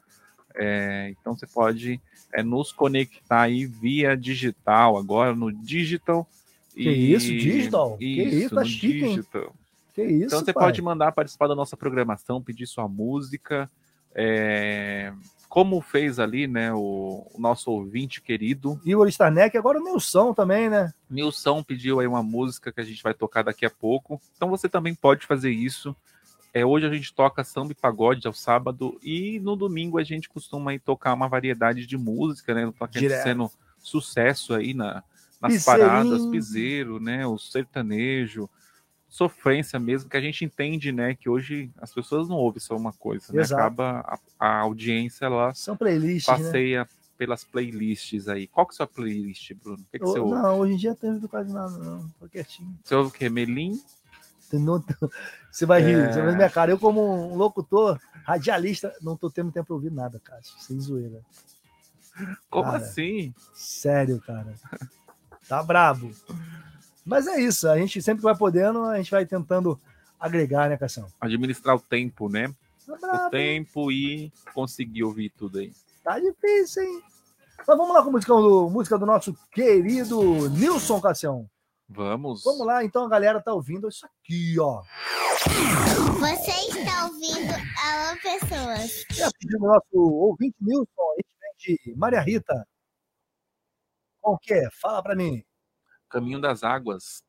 [0.54, 2.00] É, então você pode
[2.32, 6.26] é, nos conectar aí via digital, agora no digital.
[6.72, 7.96] Que isso, digital?
[7.96, 9.16] Que isso, tá chique, hein?
[9.16, 9.54] digital.
[9.94, 10.64] Que isso, Então você pai.
[10.64, 13.70] pode mandar participar da nossa programação, pedir sua música.
[14.18, 15.12] É,
[15.46, 20.70] como fez ali, né, o, o nosso ouvinte querido, Igor Starneck, agora o Nilson também,
[20.70, 20.92] né?
[21.08, 24.18] Nilson pediu aí uma música que a gente vai tocar daqui a pouco.
[24.34, 25.94] Então você também pode fazer isso.
[26.54, 30.30] É, hoje a gente toca samba e pagode ao sábado e no domingo a gente
[30.30, 32.72] costuma aí tocar uma variedade de música, né?
[32.78, 32.88] Tá
[33.22, 35.04] sendo sucesso aí na,
[35.40, 37.26] nas paradas, piseiro, né?
[37.26, 38.48] O sertanejo,
[39.16, 41.14] sofrência mesmo, que a gente entende, né?
[41.14, 43.42] Que hoje as pessoas não ouvem só uma coisa, né?
[43.42, 46.44] Acaba a, a audiência, ela São playlists, né?
[46.44, 48.46] passeia pelas playlists aí.
[48.46, 49.78] Qual que é a sua playlist, Bruno?
[49.82, 50.34] O que, que você ouve?
[50.34, 52.06] Não, hoje em dia não tem quase nada, não.
[52.20, 52.78] Tô quietinho.
[52.84, 53.28] Você ouve o quê?
[53.30, 53.80] Melim?
[55.50, 56.12] Você vai rir, É.
[56.12, 56.70] você vai ver minha cara.
[56.70, 60.54] Eu, como um locutor, radialista, não tô tendo tempo pra ouvir nada, Cássio.
[60.60, 61.20] Sem zoeira.
[62.48, 63.34] Como Cara, assim?
[63.54, 64.54] Sério, cara.
[65.48, 66.10] Tá brabo.
[67.06, 69.80] Mas é isso, a gente sempre que vai podendo, a gente vai tentando
[70.18, 71.06] agregar, né, Cação?
[71.20, 72.52] Administrar o tempo, né?
[73.00, 75.72] Tá O tempo e conseguir ouvir tudo aí.
[76.02, 77.02] tá difícil, hein?
[77.58, 81.48] Mas vamos lá com a música do, música do nosso querido Nilson Cassião.
[81.88, 82.42] Vamos.
[82.42, 84.82] Vamos lá, então a galera tá ouvindo isso aqui, ó.
[86.18, 89.04] Você está ouvindo Alô Pessoas.
[89.16, 92.66] E a pedido do nosso ouvinte Nilson, a gente vem de Maria Rita.
[94.20, 94.68] Com o quê?
[94.72, 95.44] Fala pra mim.
[96.10, 97.25] Caminho das Águas.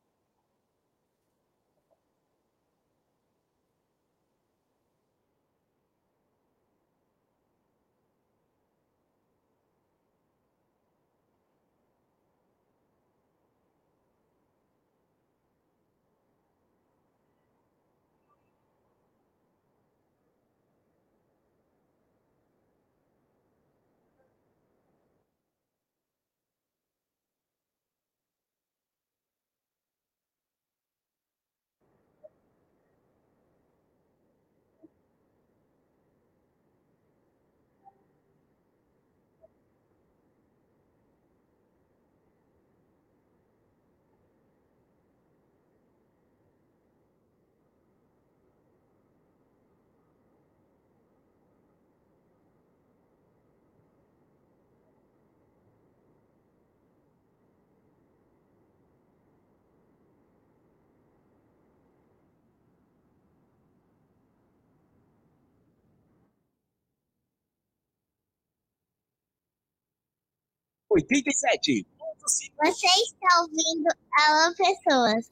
[70.98, 71.88] Oitenta e sete.
[72.26, 73.88] Você está ouvindo
[74.18, 75.32] Alô Pessoas.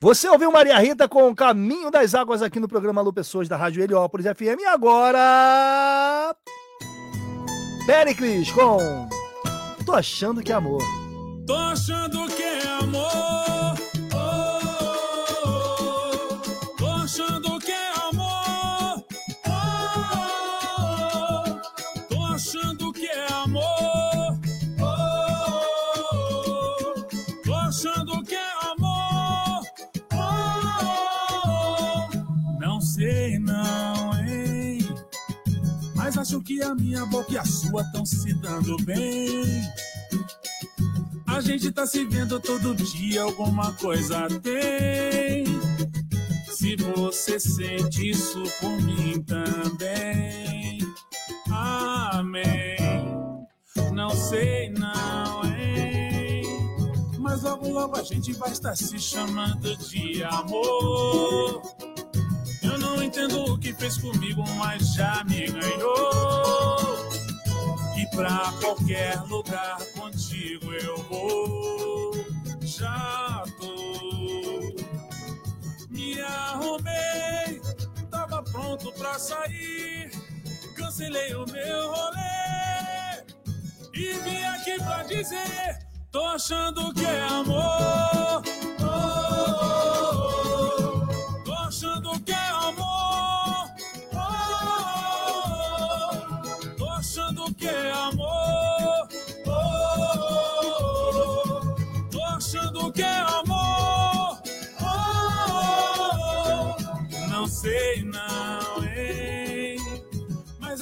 [0.00, 3.56] Você ouviu Maria Rita com o Caminho das Águas aqui no programa Lu Pessoas da
[3.56, 4.60] Rádio Heliópolis FM.
[4.60, 6.32] E agora.
[7.84, 9.08] Pericles com.
[9.84, 10.80] Tô achando que é amor.
[11.44, 12.27] Tô achando
[36.28, 39.44] acho que a minha boca e a sua estão se dando bem.
[41.26, 45.46] A gente tá se vendo todo dia, alguma coisa tem.
[46.50, 50.80] Se você sente isso por mim também.
[51.50, 52.76] Amém.
[53.94, 56.42] Não sei não, hein?
[57.18, 61.62] Mas logo logo a gente vai estar se chamando de amor.
[62.88, 67.10] Não entendo o que fez comigo, mas já me ganhou.
[67.98, 72.12] E pra qualquer lugar contigo eu vou.
[72.62, 74.74] Já tô.
[75.90, 77.60] Me arrumei,
[78.10, 80.10] tava pronto pra sair.
[80.74, 83.22] Cancelei o meu rolê.
[83.92, 88.42] E vim aqui pra dizer: tô achando que é amor.
[88.80, 89.27] Oh,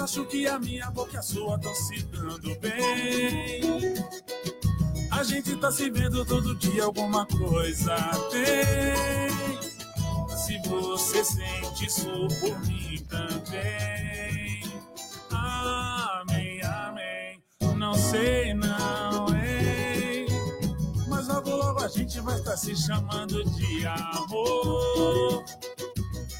[0.06, 3.60] acho que a minha boca e a sua estão se dando bem.
[5.10, 7.96] A gente tá se vendo todo dia, alguma coisa
[8.30, 9.26] tem.
[10.36, 12.06] Se você sente isso
[12.38, 14.62] por mim também.
[15.32, 17.42] Amém, amém.
[17.76, 20.26] Não sei não, hein?
[21.08, 25.44] Mas logo logo a gente vai estar se chamando de amor.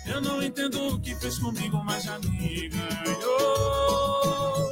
[0.07, 4.70] Eu não entendo o que fez comigo, mas já me ganhou.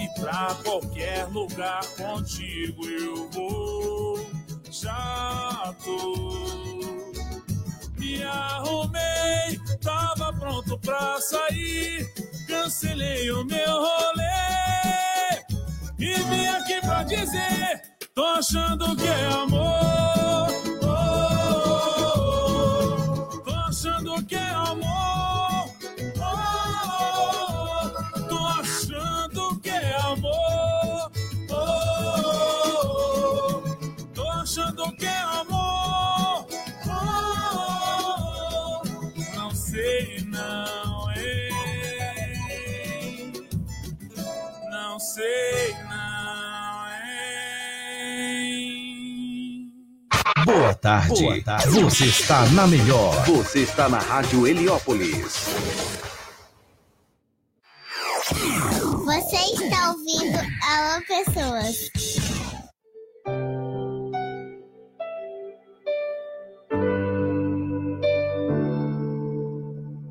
[0.00, 4.26] E pra qualquer lugar contigo eu vou.
[4.70, 6.36] Já tô.
[7.96, 12.06] Me arrumei, tava pronto pra sair.
[12.46, 14.22] Cancelei o meu rolê.
[15.98, 17.82] E vim aqui pra dizer:
[18.14, 20.75] tô achando que é amor.
[50.76, 51.22] Tarde.
[51.22, 51.80] Boa tarde.
[51.80, 53.24] Você está na melhor.
[53.26, 55.46] Você está na Rádio Heliópolis.
[59.04, 61.90] Você está ouvindo Alô Pessoas.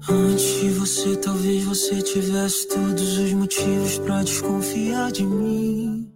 [0.08, 6.15] Antes de você, talvez você tivesse todos os motivos pra desconfiar de mim.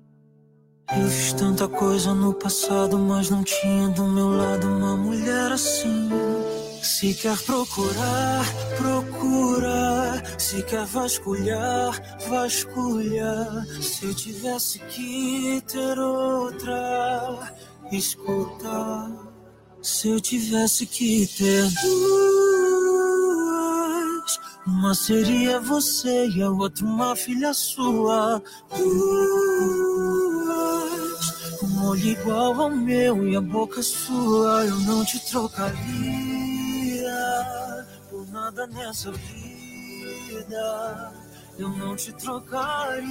[0.98, 6.10] Eu fiz tanta coisa no passado, mas não tinha do meu lado uma mulher assim.
[6.82, 8.44] Se quer procurar,
[8.76, 10.24] procura.
[10.40, 13.68] Se quer vasculhar, vasculha.
[13.80, 17.54] Se eu tivesse que ter outra,
[17.92, 19.12] escuta.
[19.84, 22.00] Se eu tivesse que ter duas,
[24.66, 28.42] uma seria você e a outra uma filha sua.
[28.76, 30.29] Duas,
[31.90, 35.80] olho igual ao meu e a boca sua, eu não te trocaria
[38.10, 41.14] por nada nessa vida.
[41.58, 43.10] Eu não te trocaria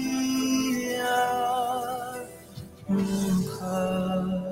[2.89, 4.49] nunca.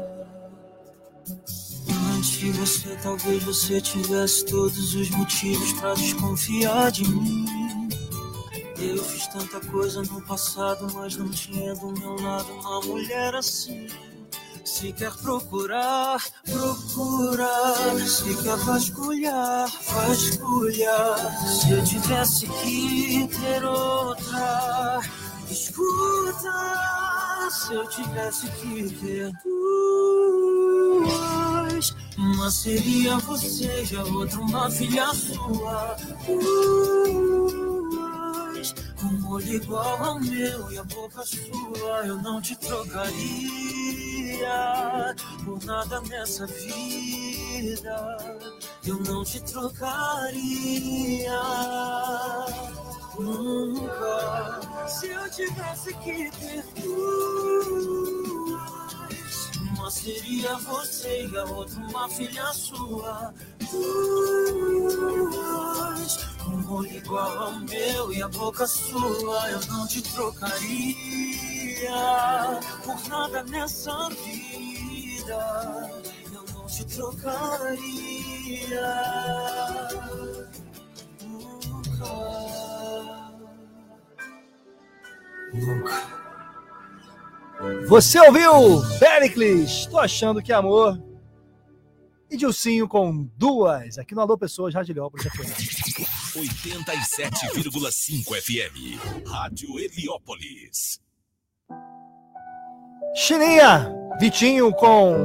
[2.14, 7.46] Antes de você, talvez você tivesse todos os motivos pra desconfiar de mim.
[8.78, 13.86] Eu fiz tanta coisa no passado, mas não tinha do meu lado uma mulher assim.
[14.66, 17.48] Se quer procurar, procura.
[18.04, 21.16] Se quer vasculhar, vasculha.
[21.46, 25.00] Se eu tivesse que ter outra,
[25.48, 26.52] escuta.
[27.48, 29.30] Se eu tivesse que ter
[31.04, 35.96] duas, Uma seria você a outra uma filha sua.
[36.26, 37.75] Com
[39.04, 42.06] um olho igual ao meu e a boca sua.
[42.06, 43.16] Eu não te trocaria
[45.44, 48.16] por nada nessa vida.
[48.84, 51.30] Eu não te trocaria
[53.18, 54.60] nunca.
[54.88, 57.96] Se eu tivesse que ter duas,
[59.72, 63.34] uma seria você e a outra uma filha sua.
[63.70, 65.36] Duas,
[66.48, 70.60] um olho igual ao meu e a boca sua, eu não te trocaria
[72.84, 75.90] por nada nessa vida.
[76.32, 77.76] Eu não te trocaria.
[85.52, 86.16] Nunca.
[87.88, 88.52] Você ouviu
[88.98, 89.86] Pericles?
[89.86, 91.02] Tô achando que é amor.
[92.30, 93.98] E Dilcinho com duas.
[93.98, 95.85] Aqui no Alô Pessoas, Radilhópolis FM.
[96.36, 99.26] 87,5 FM.
[99.26, 101.00] Rádio Heliópolis.
[103.14, 103.90] Chininha,
[104.20, 105.16] Vitinho com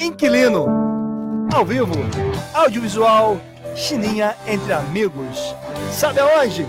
[0.00, 0.64] Inquilino.
[1.54, 1.92] Ao vivo,
[2.54, 3.38] audiovisual,
[3.76, 5.36] Chininha entre amigos.
[5.92, 6.64] Sabe aonde?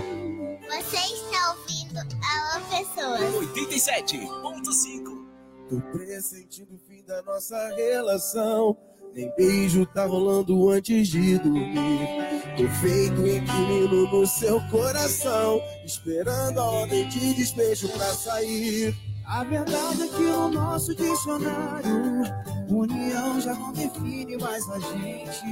[0.68, 3.32] Você está ouvindo Alô Pessoas.
[3.56, 5.26] 87,5.
[5.70, 8.76] Tô pressentindo o fim da nossa relação.
[9.14, 12.08] Nem beijo tá rolando antes de dormir.
[12.56, 15.60] Tô feito inquilino no seu coração.
[15.84, 18.94] Esperando a ordem de despejo pra sair.
[19.28, 22.22] A verdade é que o nosso dicionário,
[22.70, 25.44] união já não define mais a gente.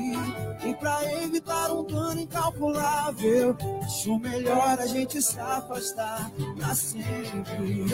[0.66, 3.54] E pra evitar um dano incalculável,
[3.84, 7.84] acho melhor a gente se afastar pra sempre.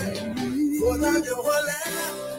[0.78, 1.82] Vou dar meu rolé,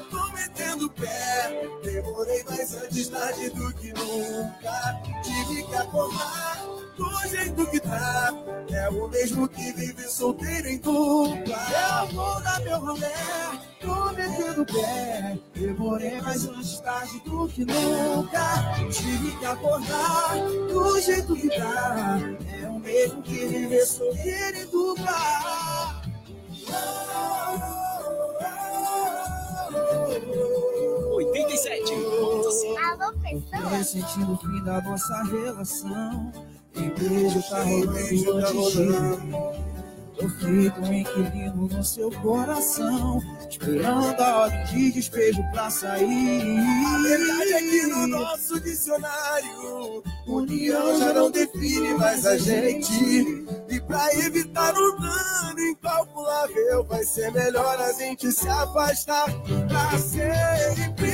[0.10, 1.70] tô metendo pé.
[1.84, 5.02] Demorei, mas antes tarde do que nunca.
[5.24, 6.66] Tive que acordar
[6.98, 8.34] do jeito que tá.
[8.70, 11.58] É o mesmo que vive solteiro em dupla.
[12.02, 13.14] Eu vou dar meu rolé,
[13.80, 15.38] tô metendo pé.
[15.56, 18.76] Demorei, mas antes tarde do que nunca.
[18.92, 20.36] Tive que acordar
[20.72, 22.20] do jeito que tá.
[22.62, 26.04] É o mesmo que viver solteiro em dupla.
[31.14, 31.94] 87.
[31.94, 33.88] Alô Tô Pessoas.
[33.88, 36.32] sentindo o fim da nossa relação.
[36.76, 39.74] E beijo tá rolando tá rolando.
[40.40, 43.20] feito um inquilino no seu coração,
[43.50, 46.58] esperando a ordem de despejo pra sair.
[46.60, 53.45] A verdade é que no nosso dicionário, união já não define mais a gente.
[53.88, 59.26] Pra evitar um dano incalculável, vai ser melhor a gente se afastar
[59.68, 61.14] pra sempre.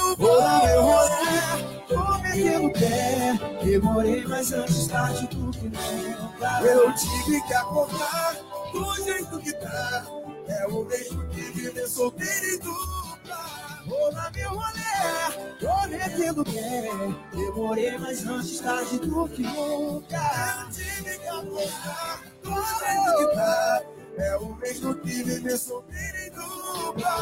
[0.00, 0.92] Eu Vou dar meu vou.
[0.92, 3.38] rolê, tô metendo pé.
[3.64, 6.60] Demorei, mas antes tarde do que nunca.
[6.62, 8.36] Eu tive que acordar
[8.72, 10.06] do jeito que tá.
[10.48, 13.57] É o mesmo que viver solteiro e dupla.
[13.88, 16.90] Dar meu rolê, tô metendo pé.
[17.32, 20.16] Demorei, mas antes tarde do que nunca.
[20.60, 23.82] Eu tive que acordar do jeito que tá.
[24.18, 27.16] É o mesmo que viver solteiro e dupla.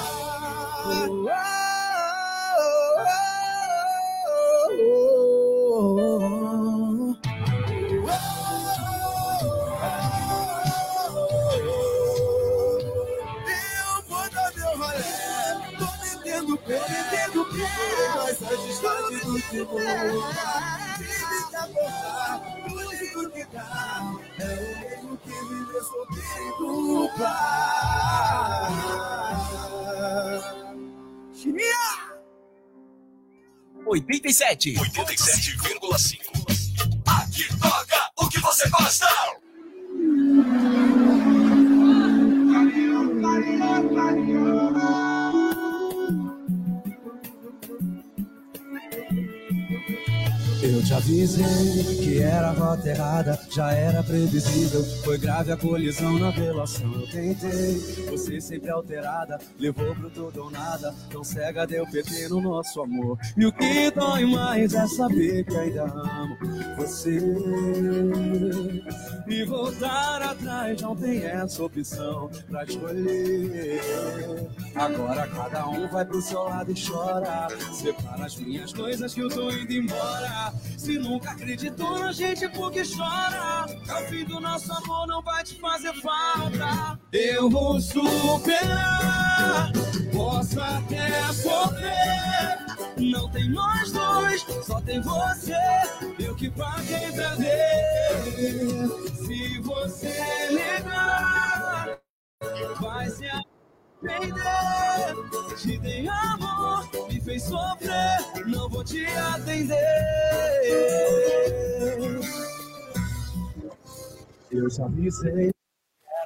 [0.86, 1.28] Oh,
[4.70, 6.05] oh, oh,
[19.46, 20.96] tarde do que nunca.
[22.66, 24.02] Tive que tá.
[24.38, 27.32] É o mesmo que viver solteiro e dupla.
[31.34, 31.86] Chininha!
[33.86, 34.74] 87.
[34.74, 36.20] 87,5.
[37.06, 39.06] Aqui toca o que você gosta.
[50.76, 54.84] Eu te avisei que era a rota errada, já era previsível.
[55.02, 56.92] Foi grave a colisão na relação.
[56.92, 57.78] Eu tentei,
[58.10, 60.94] você sempre alterada, levou pro tudo ou nada.
[61.10, 63.18] Tão cega deu PT no nosso amor.
[63.38, 66.36] E o que dói mais é saber que ainda amo
[66.76, 67.20] você.
[69.26, 73.80] E voltar atrás não tem essa opção pra escolher.
[74.74, 77.48] Agora cada um vai pro seu lado e chora.
[77.72, 80.52] Separa as minhas coisas que eu tô indo embora.
[80.86, 83.66] Se nunca acreditou na gente, por que chora?
[83.66, 86.96] O fim do nosso amor, não vai te fazer falta.
[87.10, 89.72] Eu vou superar,
[90.12, 92.66] posso até sofrer.
[92.98, 95.56] Não tem nós dois, só tem você.
[96.20, 98.88] Eu que paguei pra ver.
[99.26, 101.98] Se você negar,
[102.80, 103.26] vai se
[105.56, 108.46] Te dei amor, me fez sofrer.
[108.46, 109.76] Não vou te atender.
[114.50, 115.50] Eu já avisei.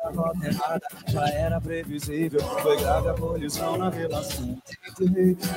[0.02, 2.40] Era nota errada, já era previsível.
[2.40, 4.60] Foi grave a poluição na relação.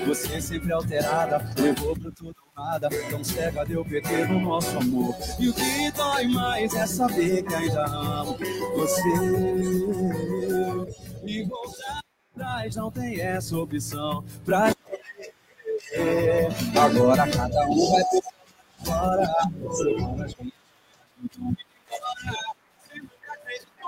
[0.08, 2.90] Você sempre alterada, levou pro tudo nada.
[3.10, 5.16] Tão cega deu PT no nosso amor.
[5.40, 8.38] E o que dói mais é saber que ainda amo
[8.76, 9.10] você.
[11.26, 12.03] E voltar
[12.36, 14.24] atrás não tem essa opção.
[14.44, 14.74] Pra
[15.94, 16.48] é,
[16.80, 18.24] agora cada um vai por
[18.86, 19.34] fora.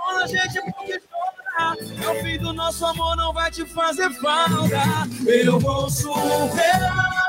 [0.08, 4.76] A gente chora, meu fim do nosso amor não vai te fazer falta.
[5.26, 7.26] Eu vou superar,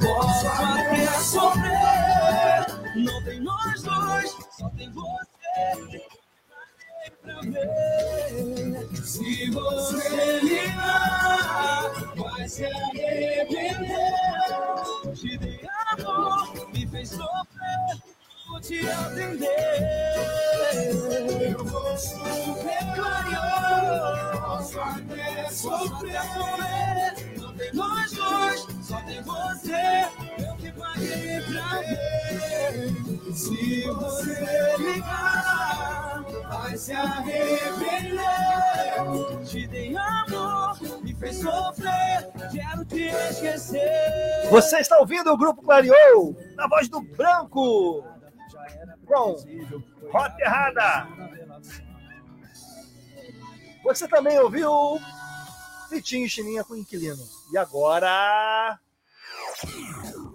[0.00, 2.66] posso até sofrer.
[2.96, 6.11] Não tem nós dois, só tem você.
[9.04, 14.12] Se você ligar, vai se arrepender.
[15.14, 15.60] Te dei
[15.98, 18.12] amor, me fez sofrer
[18.52, 20.12] vou te atender.
[21.50, 22.94] Eu vou sofrer,
[24.40, 27.38] posso até sofrer.
[27.38, 30.06] Não tem nós dois, só tem você.
[30.38, 33.34] Eu que paguei pra ver.
[33.34, 36.11] Se você ligar,
[36.52, 38.22] vai se arrepender.
[39.44, 42.30] Te dei amor, me fez sofrer.
[42.52, 44.48] Quero te esquecer.
[44.50, 48.04] Você está ouvindo o Grupo Clareou, na voz do Branco,
[49.06, 49.36] com
[50.12, 51.08] Rota Errada.
[53.82, 55.00] Você também ouviu
[55.90, 57.22] Vitinho e Chininha com Inquilino.
[57.52, 58.78] E agora,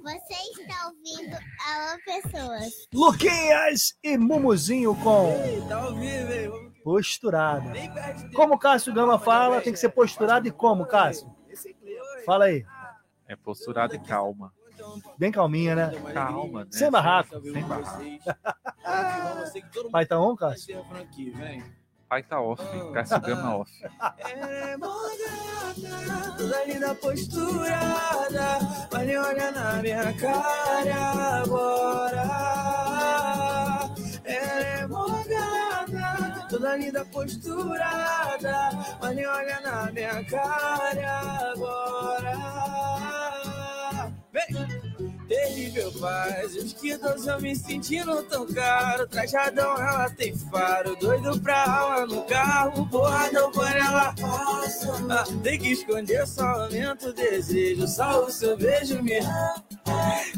[0.07, 2.87] Você está ouvindo Alô Pessoas.
[2.93, 5.33] Luquinhas e Mumuzinho com
[6.81, 7.73] Posturada.
[8.33, 11.29] Como o Cássio Gama fala, tem que ser posturado e como, Cássio?
[12.25, 12.65] Fala aí.
[13.27, 14.53] É posturado e calma.
[15.17, 15.91] Bem calminha, né?
[16.13, 16.69] Calma, né?
[16.71, 17.41] Sem barraco.
[17.41, 18.01] Sem barraco.
[19.91, 20.85] Pai tá on, Cássio?
[22.09, 22.63] Pai tá off,
[22.93, 23.71] Cássio Gama off.
[24.19, 28.59] É morgada, toda linda posturada,
[29.05, 32.23] nem olha na minha cara agora.
[34.23, 38.69] Ela é morgada, toda linda posturada,
[39.13, 42.37] nem olha na minha cara agora.
[44.31, 44.86] Vem!
[45.27, 49.05] Terrível paz, os quilos eu me sentindo tão caro.
[49.07, 50.95] Trajadão, ela tem faro.
[50.95, 54.15] Doido pra aula no carro, porradão por ela.
[55.09, 57.87] Ah, tem que esconder, só aumenta o desejo.
[57.87, 59.19] Só o seu beijo me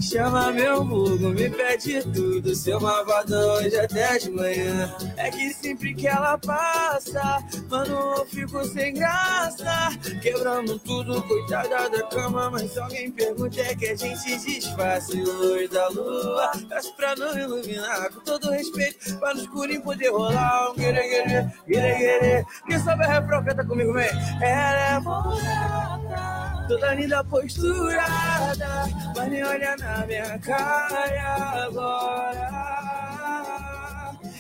[0.02, 2.56] chama meu vulgo, me pede tudo.
[2.56, 4.96] Seu malvado hoje até de manhã.
[5.18, 9.90] É que sempre que ela passa, mano, eu fico sem graça.
[10.22, 12.50] Quebramos tudo, coitada da cama.
[12.50, 14.79] Mas se alguém pergunta, é que a gente desfaz.
[14.80, 18.10] Luz da lua, peço pra não iluminar.
[18.14, 20.72] Com todo respeito, pra no escurinho poder rolar.
[20.72, 22.46] Um guerê, guerê, guerê, guerê.
[22.66, 24.10] Quem sabe a refrão, canta comigo, vem.
[24.42, 28.88] Ela é morada, toda linda posturada.
[29.16, 32.50] Mas nem olha na minha cara agora.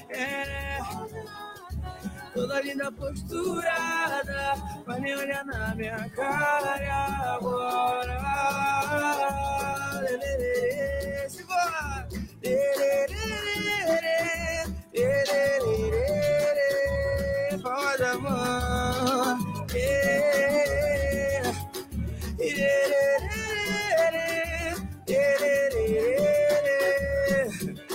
[0.09, 0.79] Ela é
[2.39, 4.53] toda linda posturada,
[4.85, 8.17] mas nem olha na minha cara agora.
[10.01, 12.07] Lelelê, Simbora!
[12.41, 13.07] Lelelê,
[14.93, 15.97] lelelê,
[17.61, 19.37] palma da mão.
[19.75, 20.19] É.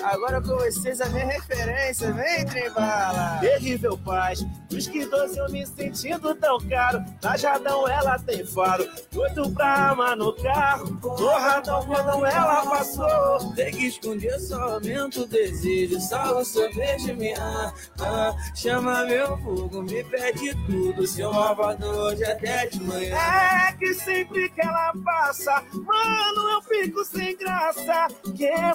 [0.05, 3.39] Agora com vocês a minha referência, vem trembala.
[3.41, 7.03] Terrível paz, dos que doce eu me sentindo tão caro.
[7.23, 10.95] Na Jadão ela tem faro, doido pra amar no carro.
[11.01, 13.55] Torradão quando ela passou.
[13.55, 15.99] Tem que esconder, só aumenta o desejo.
[16.01, 21.07] Só o seu beijo me ah, ah, chama meu fogo, me pede tudo.
[21.07, 23.16] Seu malvado hoje até de manhã.
[23.16, 28.09] É que sempre que ela passa, mano, eu fico sem graça.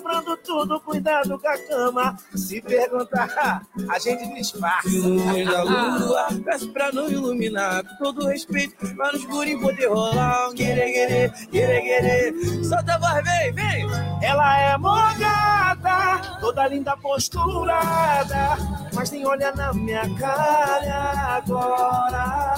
[0.10, 2.18] Quebrando tudo, cuidado com a cama.
[2.34, 4.90] Se perguntar, a gente disfarça.
[4.90, 7.84] Luz da lua, peço pra não iluminar.
[7.84, 10.50] Com todo respeito, pra no escurinho poder rolar.
[10.50, 12.64] Um guerê, guerê, guerê, guerê.
[12.64, 13.88] Solta a voz, vem, vem.
[14.24, 18.58] Ela é morgada, toda linda posturada.
[18.92, 22.50] Mas nem olha na minha cara agora.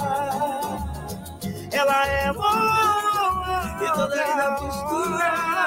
[1.70, 5.62] Ela é morgada E toda linda postura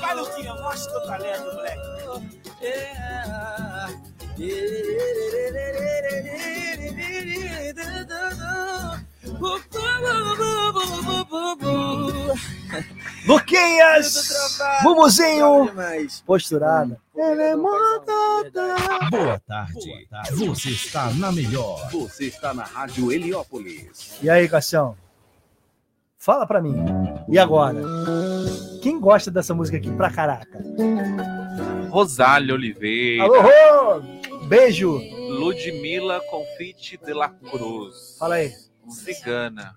[0.00, 1.94] Vai, Luquinha, mostra teu talento, moleque.
[13.26, 14.60] Luquinhas!
[14.82, 15.70] Mumuzinho!
[16.26, 17.00] Posturada.
[19.10, 20.08] Boa tarde.
[20.32, 21.88] Você está na melhor.
[21.90, 24.18] Você está na Rádio Heliópolis.
[24.22, 24.96] E aí, Cassião?
[26.18, 26.74] Fala pra mim.
[27.28, 27.80] E agora?
[28.82, 30.58] Quem gosta dessa música aqui pra caraca?
[31.90, 33.24] Rosália Oliveira.
[33.24, 34.00] Alô!
[34.48, 34.98] Beijo!
[35.28, 38.16] Ludmila Confite de la Cruz.
[38.18, 38.52] Fala aí.
[38.90, 39.76] Cigana.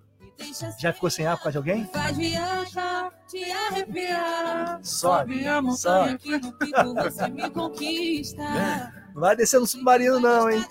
[0.80, 1.90] Já ficou sem ar por causa de alguém?
[1.92, 4.80] Faz viajar, te arrepiar.
[4.84, 6.14] Sobe, a montanha sobe.
[6.14, 8.44] aqui no pico, você me conquista.
[9.14, 10.64] Não vai descer no submarino, não, hein?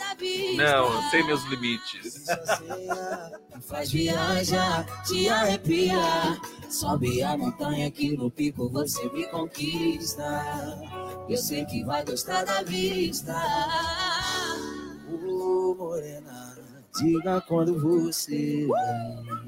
[0.57, 2.27] Não, eu sei meus limites.
[3.63, 6.41] Faz viajar, te arrepiar.
[6.71, 10.23] Sobe a montanha aqui no pico, você me conquista.
[11.29, 13.35] Eu sei que vai gostar da vista.
[15.09, 16.56] Ô, morena,
[16.99, 19.47] diga quando você vem.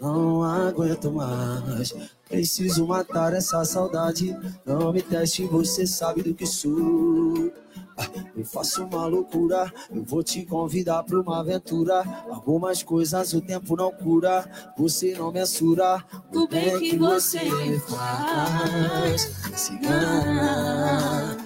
[0.00, 1.94] Não aguento mais.
[2.28, 4.36] Preciso matar essa saudade.
[4.64, 7.52] Não me teste, você sabe do que sou.
[7.96, 8.06] Ah,
[8.36, 12.04] Eu faço uma loucura, eu vou te convidar pra uma aventura.
[12.30, 17.40] Algumas coisas o tempo não cura, você não mensura o bem que você
[17.88, 19.22] faz.
[19.56, 21.36] Cigana,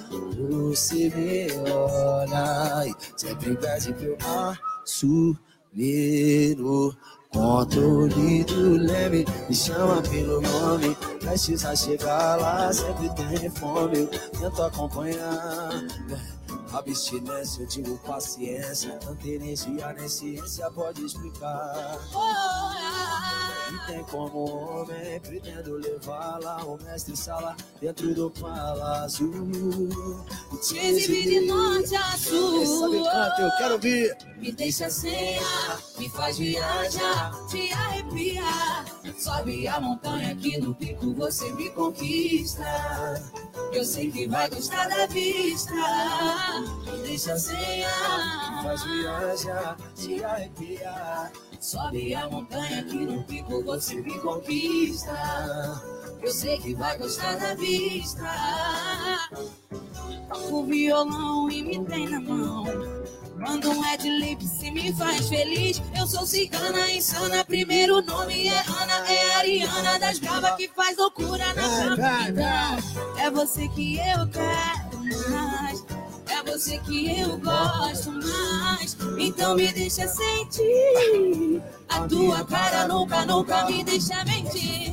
[0.53, 4.19] você me olha e sempre pede pra eu
[4.83, 6.57] assumir
[7.33, 9.25] controle do leme.
[9.49, 13.99] Me chama pelo nome, prestes a chegar lá, sempre tem fome.
[13.99, 14.09] Eu
[14.41, 15.71] tento acompanhar.
[16.73, 18.93] Abstinência, eu digo paciência.
[18.99, 21.99] Tanta energia nem ciência pode explicar.
[23.73, 29.33] E tem como homem, pretendo levá-la ao mestre sala dentro do palácio.
[30.61, 32.67] Te exibir de norte a sul.
[32.67, 34.17] Sabe eu quero ouvir.
[34.37, 38.85] Me deixa ar, me faz viajar, te arrepiar.
[39.19, 42.65] Sobe a montanha aqui no pico, você me conquista.
[43.73, 45.73] Eu sei que vai gostar da vista.
[46.85, 51.33] Me deixa ar, me faz viajar, te arrepiar.
[51.63, 55.13] Sobe a montanha aqui no pico, você me conquista.
[56.21, 58.29] Eu sei que vai gostar da vista.
[60.51, 62.65] O violão e me tem na mão.
[63.37, 65.81] Manda um Ed Lip se me faz feliz.
[65.97, 71.47] Eu sou cigana insana, primeiro nome é Ana, é Ariana das bravas que faz loucura
[71.55, 72.29] na cama.
[72.29, 76.02] Então, é você que eu quero mais.
[76.53, 78.95] É você que eu gosto mais.
[79.19, 81.63] Então me deixa sentir.
[81.89, 84.93] A tua cara nunca, nunca me deixa mentir.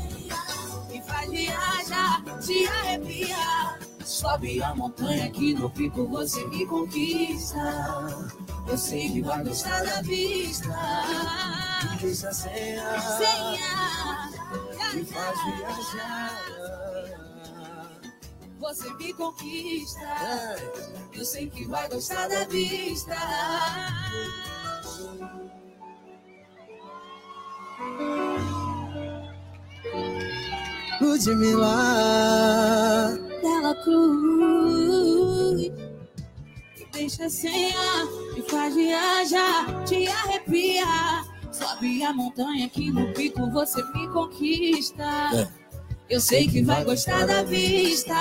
[0.89, 3.77] Me faz viajar, te arrepiar.
[4.05, 7.57] Sobe a montanha aqui no pico, você me conquista.
[8.65, 10.69] Eu sei que vai gostar da vista.
[11.91, 14.31] Me deixa sem ar.
[14.93, 16.98] Me faz viajar.
[18.59, 20.01] Você me conquista.
[21.13, 23.15] Eu sei que vai gostar da vista.
[30.99, 35.71] Ludmilla Dela Cruz.
[36.77, 38.05] Me deixa sem ar
[38.35, 45.05] Me faz viajar Te arrepiar Sobe a montanha aqui no pico Você me conquista
[46.09, 48.15] Eu sei que vai gostar da vista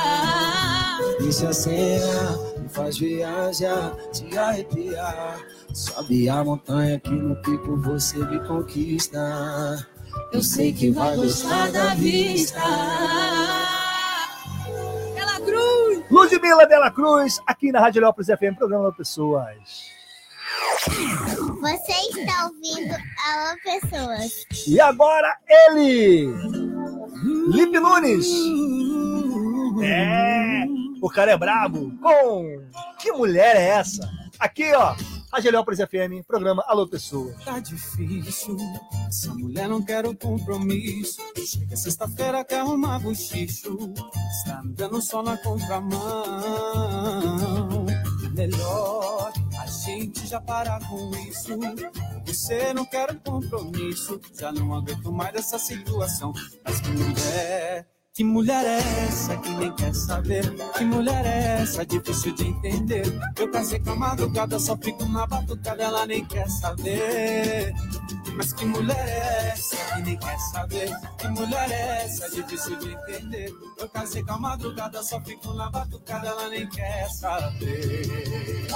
[1.21, 5.41] Deixa sem ar Me faz viajar Te arrepiar
[5.73, 9.87] Sobe a montanha aqui no pico Você me conquista
[10.33, 12.61] eu sei que vai gostar da vista.
[15.17, 16.05] Ela Cruz!
[16.11, 19.98] Ludmila Dela Cruz, aqui na Rádio Leópolis FM, programa Pessoas.
[21.61, 24.47] Você está ouvindo Alô Pessoas.
[24.67, 26.29] E agora ele,
[27.53, 28.27] Lipe Nunes.
[29.83, 30.65] É,
[31.01, 31.93] o cara é brabo.
[32.01, 32.63] Com
[32.99, 34.09] que mulher é essa?
[34.39, 34.95] Aqui, ó,
[35.33, 37.37] Rádio Leópolis FM, programa Alô Pessoas.
[37.45, 38.57] Tá difícil,
[39.07, 41.21] essa mulher não quer o compromisso.
[41.37, 43.77] Chega sexta-feira, quer arrumar bochicho.
[44.31, 46.05] Está andando só na contramão.
[48.35, 48.98] Melhor a
[50.01, 51.59] gente já parar com isso.
[52.27, 54.21] Você não quer um compromisso.
[54.39, 56.33] Já não aguento mais essa situação.
[56.65, 57.87] Mas mulher.
[58.19, 60.53] Que mulher é essa que nem quer saber?
[60.77, 63.05] Que mulher é essa difícil de entender?
[63.39, 67.73] Eu casei com a madrugada, só fico na batucada, ela nem quer saber.
[68.35, 70.91] Mas que mulher é essa que nem quer saber?
[71.17, 73.55] Que mulher é essa difícil de entender?
[73.77, 78.67] Eu casei com a madrugada, só fico na batucada, ela nem quer saber.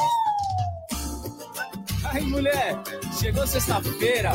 [2.13, 2.83] Ai, mulher,
[3.19, 4.33] chegou sexta-feira,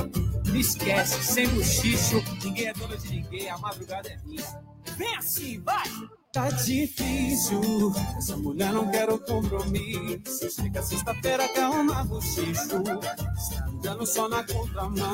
[0.48, 4.62] me esquece, sem buchicho, ninguém é dono de ninguém, a madrugada é minha.
[4.98, 5.88] Vem assim, vai!
[6.34, 10.50] Tá difícil, essa mulher não quer o compromisso.
[10.50, 15.06] Chega sexta-feira, quer uma buchicho, está andando só na contramão.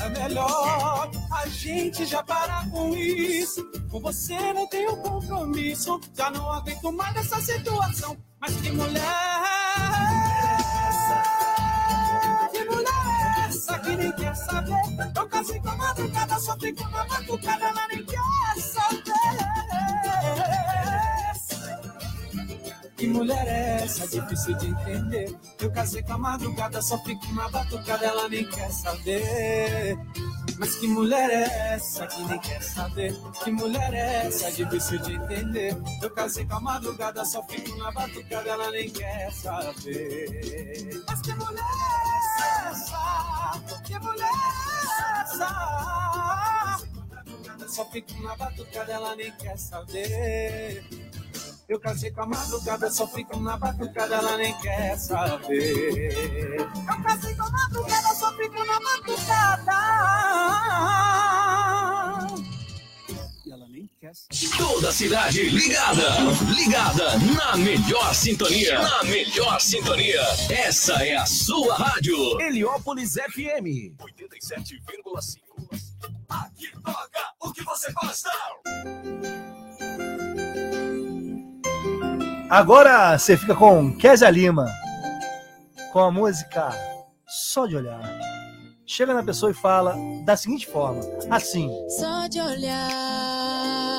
[0.00, 3.64] É melhor a gente já parar com isso.
[3.88, 8.16] Com você não tenho compromisso, já não aguento mais essa situação.
[8.40, 10.29] Mas que mulher
[13.74, 14.74] é que nem quer saber?
[15.16, 19.60] Eu casei com a madrugada, só fico batucada, ela nem quer saber.
[22.96, 24.06] Que mulher é essa?
[24.06, 25.34] Difícil de entender.
[25.58, 29.98] Eu casei com a madrugada, só fico na batucada, ela nem quer saber.
[30.58, 33.14] Mas que mulher é essa que nem quer saber?
[33.42, 34.52] Que mulher é essa?
[34.52, 35.74] Difícil de entender.
[36.02, 41.02] Eu casei com a madrugada, só fico na batucada, ela nem quer saber.
[41.08, 42.19] Mas que mulher é
[42.70, 43.80] essa?
[43.84, 46.78] Que mulher é essa?
[47.68, 50.84] Só fico na batucada, ela nem quer saber.
[51.68, 56.56] Eu casei com a madrugada, só fico na batucada, ela nem quer saber.
[56.60, 59.76] Eu casei com a madrugada, só fico na batucada.
[64.12, 64.56] Saber.
[64.56, 66.02] Toda a cidade ligada,
[66.54, 70.20] ligada na melhor sintonia, na melhor sintonia.
[70.50, 72.40] Essa é a sua rádio.
[72.40, 75.40] Heliópolis FM 87,5.
[76.28, 78.30] Aqui toca o que você gosta.
[82.48, 84.66] Agora você fica com Kézia Lima,
[85.92, 86.70] com a música
[87.28, 88.02] Só de Olhar.
[88.84, 91.00] Chega na pessoa e fala da seguinte forma,
[91.30, 91.70] assim.
[91.96, 93.89] Só de olhar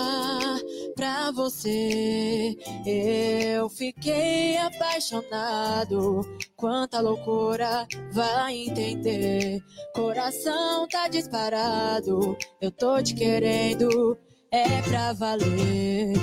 [1.01, 2.55] pra você,
[2.85, 6.21] eu fiquei apaixonado.
[6.55, 9.63] Quanta loucura vai entender?
[9.95, 14.15] Coração tá disparado, eu tô te querendo,
[14.51, 16.13] é pra valer.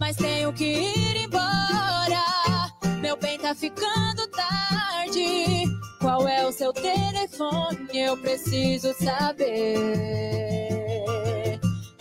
[0.00, 2.24] Mas tenho que ir embora,
[3.00, 5.62] meu bem tá ficando tarde.
[6.00, 7.88] Qual é o seu telefone?
[7.92, 10.24] Eu preciso saber.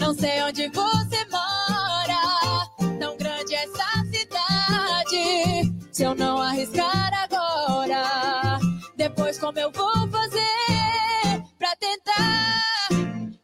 [0.04, 2.68] Não sei onde você mora,
[3.00, 5.74] tão grande essa cidade.
[5.94, 8.60] Se eu não arriscar agora,
[8.98, 12.90] depois como eu vou fazer pra tentar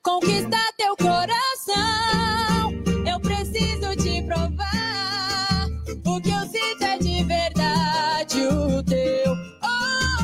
[0.03, 2.73] conquistar teu coração?
[3.10, 5.65] Eu preciso te provar
[6.06, 8.45] o que eu sinto é de verdade.
[8.48, 9.31] O teu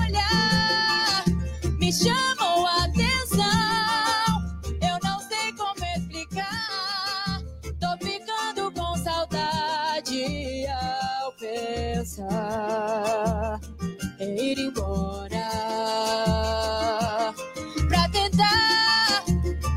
[0.03, 1.23] olhar
[1.79, 2.24] me chamou
[14.25, 15.49] em ir embora
[17.87, 19.23] pra tentar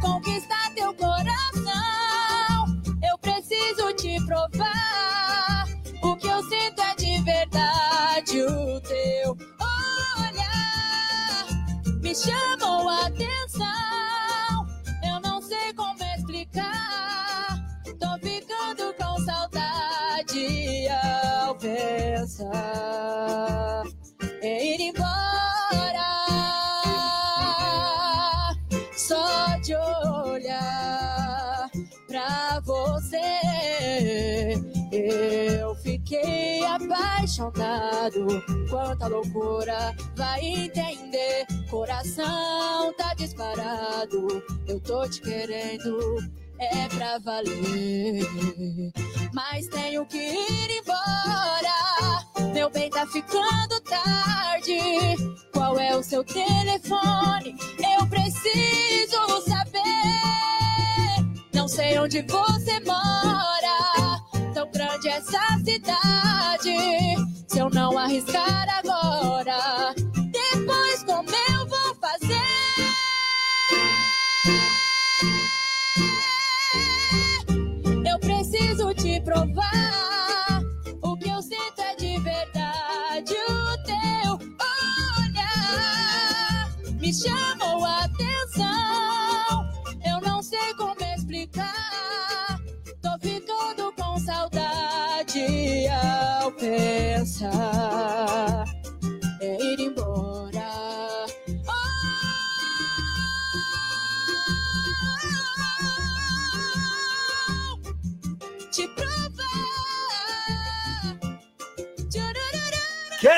[0.01, 2.65] conquistar teu coração.
[3.03, 5.67] Eu preciso te provar
[6.03, 8.43] o que eu sinto é de verdade.
[8.43, 9.37] O teu
[10.19, 11.47] olhar
[12.01, 12.58] me chamou
[37.39, 38.43] apaixonado.
[38.69, 41.47] Quanta loucura vai entender?
[41.71, 44.43] Coração tá disparado.
[44.67, 46.19] Eu tô te querendo,
[46.59, 48.27] é pra valer.
[49.33, 52.53] Mas tenho que ir embora.
[52.53, 54.81] Meu bem tá ficando tarde.
[55.53, 57.57] Qual é o seu telefone?
[57.79, 59.83] Eu preciso saber.
[61.55, 64.23] Não sei onde você mora.
[64.53, 65.98] Tão grande essa cidade.
[68.09, 68.58] Se eu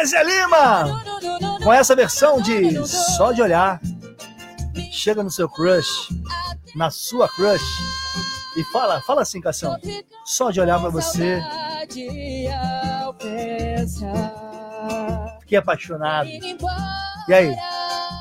[0.00, 1.02] Kézia Lima!
[1.62, 3.78] Com essa versão de Só de Olhar.
[4.90, 6.08] Chega no seu crush,
[6.74, 7.62] na sua crush,
[8.56, 9.76] e fala, fala assim, Cação.
[10.24, 11.42] Só de olhar pra você,
[15.40, 16.28] fiquei apaixonado.
[17.28, 17.54] E aí?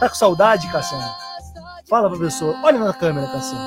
[0.01, 1.01] Tá com saudade, Cação?
[1.87, 2.59] Fala pra pessoa.
[2.61, 3.57] Olha na câmera, Cação.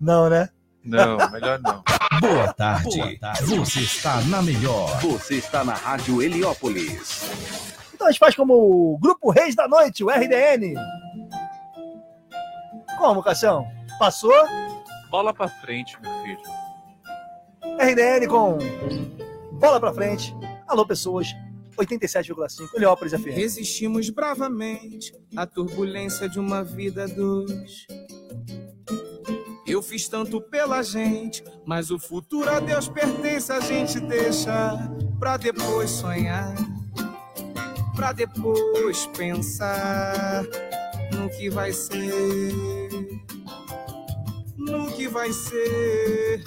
[0.00, 0.48] Não, né?
[0.84, 1.82] Não, melhor não.
[2.20, 3.18] Boa tarde.
[3.42, 5.00] Você está na melhor.
[5.00, 7.22] Você está na Rádio Heliópolis.
[7.94, 10.74] Então a gente faz como o Grupo Reis da Noite, o RDN.
[12.98, 13.66] Como, Cação?
[13.98, 14.34] Passou?
[15.10, 16.42] Bola pra frente, meu filho.
[17.78, 18.58] RDN com
[19.52, 20.34] bola pra frente.
[20.66, 21.28] Alô, pessoas.
[21.78, 23.34] 87,5 Heliópolis FM.
[23.34, 27.86] Resistimos bravamente à turbulência de uma vida a dois.
[29.66, 34.76] Eu fiz tanto pela gente, mas o futuro a Deus pertence, a gente deixa
[35.18, 36.54] pra depois sonhar,
[37.96, 40.44] pra depois pensar
[41.12, 42.52] no que vai ser,
[44.58, 46.44] no que vai ser.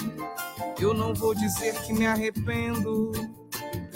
[0.80, 3.12] Eu não vou dizer que me arrependo,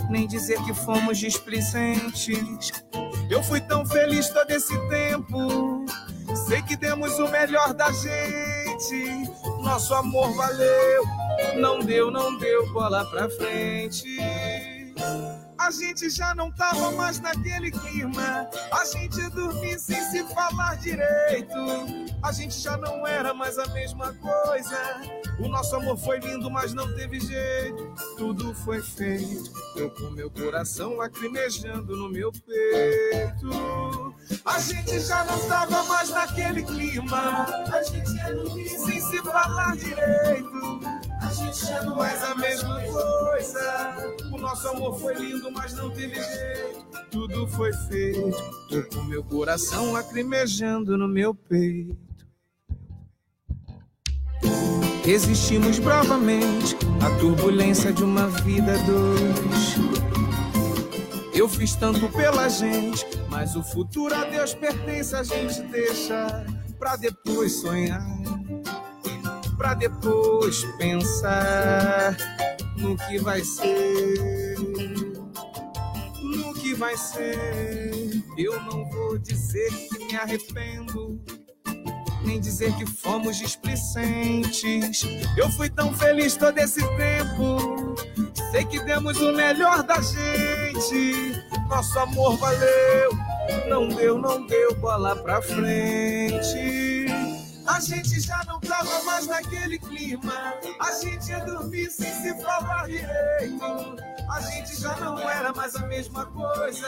[0.10, 2.72] nem dizer que fomos displicentes.
[3.30, 5.86] Eu fui tão feliz todo esse tempo.
[6.48, 8.51] Sei que demos o melhor da gente.
[9.62, 11.04] Nosso amor valeu.
[11.58, 14.18] Não deu, não deu bola pra frente.
[15.62, 18.50] A gente já não tava mais naquele clima.
[18.72, 21.56] A gente dormia sem se falar direito.
[22.24, 24.78] A gente já não era mais a mesma coisa.
[25.40, 27.94] O nosso amor foi lindo, mas não teve jeito.
[28.18, 29.52] Tudo foi feito.
[29.76, 34.16] Eu com meu coração lacrimejando no meu peito.
[34.44, 37.46] A gente já não tava mais naquele clima.
[37.72, 40.80] A gente já dormia sem se falar direito.
[41.22, 44.18] A gente já não é mais a mesma coisa.
[44.32, 46.82] O nosso amor foi lindo, mas não teve jeito.
[47.12, 48.32] Tudo foi feito.
[48.70, 51.98] Tô com meu coração lacrimejando no meu peito.
[55.04, 59.76] Resistimos bravamente à turbulência de uma vida dois.
[61.34, 66.46] Eu fiz tanto pela gente, mas o futuro a Deus pertence, a gente deixa
[66.78, 68.06] pra depois sonhar,
[69.58, 72.16] pra depois pensar
[72.78, 74.18] no que vai ser,
[76.82, 78.24] vai ser.
[78.36, 81.24] Eu não vou dizer que me arrependo,
[82.26, 85.04] nem dizer que fomos displicentes.
[85.38, 87.96] Eu fui tão feliz todo esse tempo.
[88.50, 91.44] Sei que demos o melhor da gente.
[91.70, 93.12] Nosso amor valeu.
[93.70, 96.91] Não deu, não deu bola pra frente.
[97.72, 100.54] A gente já não tava mais naquele clima.
[100.78, 103.96] A gente ia dormir sem se falar direito.
[104.30, 106.88] A gente já não era mais a mesma coisa.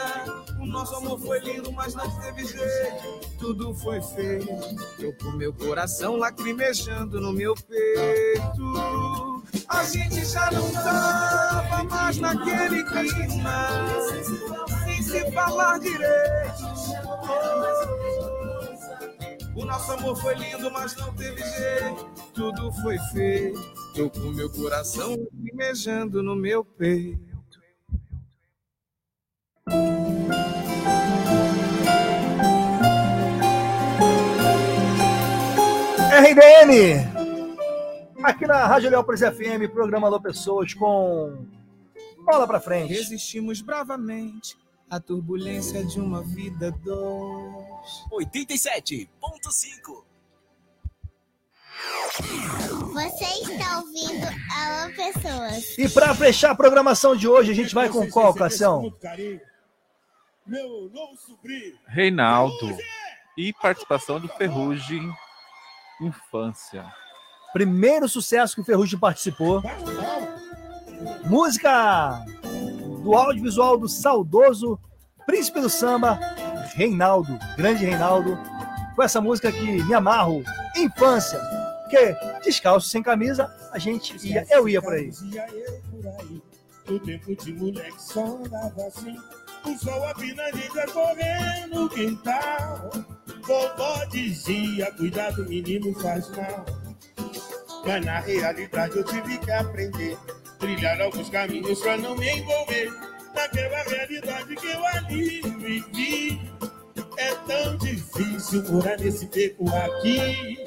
[0.60, 3.20] O nosso amor foi lindo, mas não teve jeito.
[3.38, 4.46] Tudo foi feito.
[4.98, 9.42] Eu com meu coração lacrimejando no meu peito.
[9.66, 13.68] A gente já não tava mais naquele clima.
[14.84, 16.64] Sem se falar direito.
[19.56, 22.04] O nosso amor foi lindo, mas não teve jeito.
[22.34, 23.60] Tudo foi feito.
[23.94, 27.34] Tô com meu coração lacrimejando no meu peito.
[36.10, 37.14] RDN!
[38.24, 41.46] Aqui na Rádio Leópolis FM, programa Alô Pessoas com
[42.24, 42.92] bola pra frente.
[42.92, 44.63] Resistimos bravamente
[44.94, 48.04] à turbulência de uma vida a dois.
[48.12, 49.08] 87.5.
[52.92, 55.76] Você está ouvindo Alô Pessoas.
[55.76, 58.94] E pra fechar a programação de hoje, a gente vai com qual, Cação?
[60.46, 61.76] Meu novo sobrinho.
[61.88, 62.76] Reinaldo.
[63.36, 65.12] E participação do Ferrugem
[66.00, 66.86] Infância.
[67.52, 69.60] Primeiro sucesso que o Ferrugem participou.
[71.24, 72.24] Música
[73.04, 74.80] do audiovisual do saudoso
[75.26, 76.18] Príncipe do Samba,
[76.74, 78.38] Reinaldo, grande Reinaldo,
[78.94, 80.42] com essa música que me amarro,
[80.76, 81.38] Infância,
[81.82, 82.14] porque
[82.44, 85.10] descalço, sem camisa, a gente ia, eu ia por aí.
[87.04, 89.16] Tempo de moleque só andava assim.
[89.64, 90.02] O sol
[90.92, 92.90] correndo no quintal.
[93.42, 96.66] Vovó dizia, cuidado menino faz mal.
[97.86, 100.18] Mas na realidade eu tive que aprender.
[100.58, 102.92] Trilhar alguns caminhos pra não me envolver
[103.34, 106.40] naquela realidade que eu ali vivi.
[107.16, 110.64] É tão difícil morar nesse beco aqui.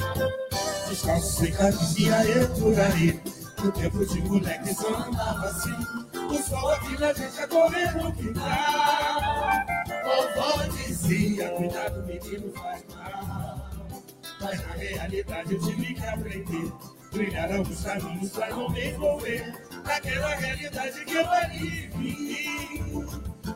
[0.87, 3.19] Descalço sem camisa eu por aí.
[3.63, 5.75] No tempo de moleque só andava assim.
[6.29, 8.43] O sol aqui na gente a correr no quintal.
[10.03, 13.69] Vovó dizia, cuidado menino faz mal.
[14.39, 16.71] Mas na realidade eu tive que aprender.
[17.11, 22.57] Trilhar alguns caminhos pra não me envolver naquela realidade que eu ali vi.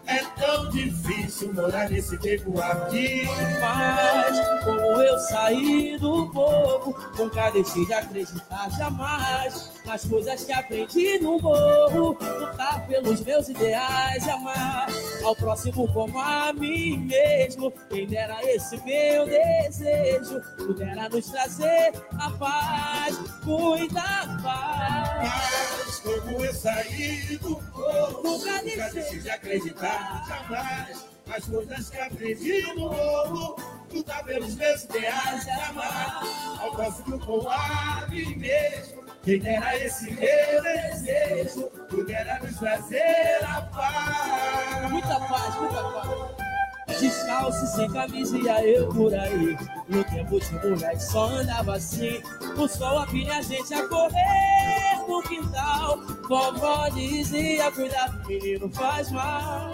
[0.07, 3.23] É tão difícil morar nesse beco aqui.
[3.59, 11.19] Mas como eu saí do povo, nunca deixei de acreditar jamais nas coisas que aprendi
[11.19, 12.17] no morro.
[12.39, 14.87] Lutar pelos meus ideais e amar
[15.23, 17.71] ao próximo como a mim mesmo.
[17.89, 24.01] Quem dera esse meu desejo pudera nos trazer a paz, muita
[24.41, 25.81] paz.
[25.85, 31.99] Mas como eu saí do povo, Nunca nunca deixei de acreditar jamais nas coisas que
[31.99, 33.55] aprendi no morro.
[33.91, 36.21] Lutar pelos meus ideais e amar
[36.61, 39.00] ao próximo com a mim mesmo.
[39.23, 44.91] Dera esse meu desejo pudera nos trazer a paz.
[44.91, 46.99] Muita paz, muita paz.
[46.99, 49.55] Descalço, sem camisa, ia eu por aí.
[49.87, 52.21] No tempo de moleque só andava assim.
[52.57, 55.99] O sol apilha a gente a correr no quintal.
[56.27, 59.71] Vovó dizia, cuidado, menino faz mal.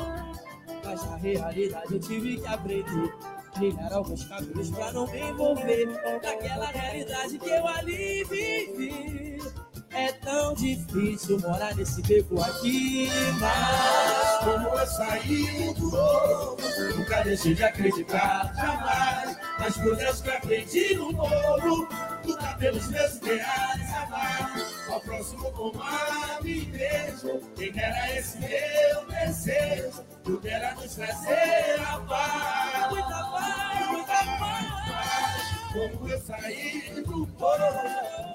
[0.84, 3.14] Mas na realidade eu tive que aprender.
[3.54, 5.88] Trilhar alguns caminhos pra não me envolver
[6.22, 9.37] naquela realidade que eu ali vivi.
[9.98, 13.10] É tão difícil morar nesse beco aqui,
[13.40, 16.58] mas Como eu saí do morro,
[16.96, 21.88] nunca deixei de acreditar jamais nas coisas que aprendi no morro.
[22.24, 24.54] Lutar pelos meus ideais, amar
[24.88, 27.42] ao próximo a mim mesmo.
[27.56, 33.67] Quem dera esse meu desejo, pudera nos trazer a paz, muita paz.
[35.78, 37.58] Como eu saí do morro,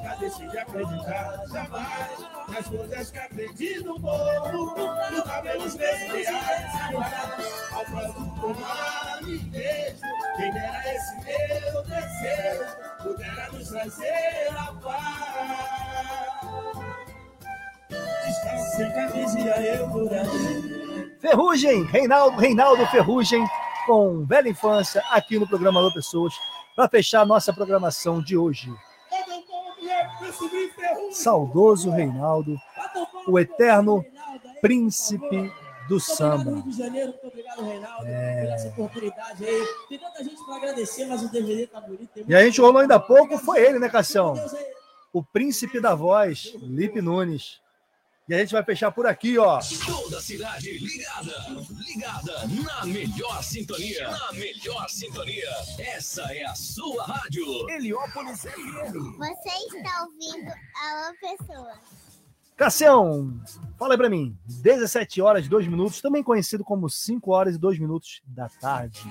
[0.01, 4.74] nunca deixei de acreditar jamais nas coisas que aprendi no morro.
[5.10, 7.36] Lutar pelos meus amar
[7.73, 9.51] ao próximo como a mim.
[10.36, 12.64] Quem dera esse meu desejo,
[13.02, 16.12] pudera nos trazer a paz.
[18.24, 21.16] Descanso sem camisa eu por aí.
[21.20, 23.44] Ferrugem, Reinaldo, Reinaldo Ferrugem,
[23.86, 26.35] com Velha Infância, aqui no programa Alô Pessoas,
[26.74, 28.73] para fechar a nossa programação de hoje.
[31.11, 32.57] Saudoso Reinaldo,
[33.28, 34.05] o eterno
[34.61, 35.53] príncipe
[35.89, 36.53] do samba.
[36.53, 39.66] Rio de Janeiro, muito obrigado, Reinaldo, por essa oportunidade aí.
[39.89, 42.11] Tem tanta gente para agradecer, mas o DVD tá bonito.
[42.27, 44.35] E a gente rolou ainda há pouco, foi ele, né, Cassião?
[45.12, 47.61] O príncipe da voz, Lipe Nunes.
[48.28, 49.59] E a gente vai fechar por aqui, ó.
[49.85, 51.35] Toda a cidade ligada,
[51.86, 55.51] ligada na melhor sintonia, na melhor sintonia.
[55.78, 57.44] Essa é a sua rádio.
[57.69, 59.19] Heliópolis FM.
[59.19, 61.78] Você está ouvindo Alô Pessoas.
[62.57, 63.43] Cassião,
[63.77, 64.39] fala aí pra mim.
[64.47, 69.03] 17 horas e 2 minutos, também conhecido como 5 horas e 2 minutos da tarde.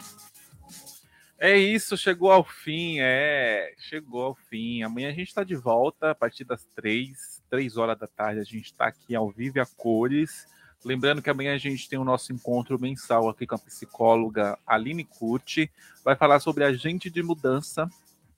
[1.38, 3.74] É isso, chegou ao fim, é.
[3.78, 4.84] Chegou ao fim.
[4.84, 8.40] Amanhã a gente está de volta a partir das três, três horas da tarde.
[8.40, 10.48] A gente está aqui ao vivo a cores.
[10.84, 15.03] Lembrando que amanhã a gente tem o nosso encontro mensal aqui com a psicóloga Aline
[15.03, 15.69] Curti.
[16.03, 17.88] Vai falar sobre agente de mudança.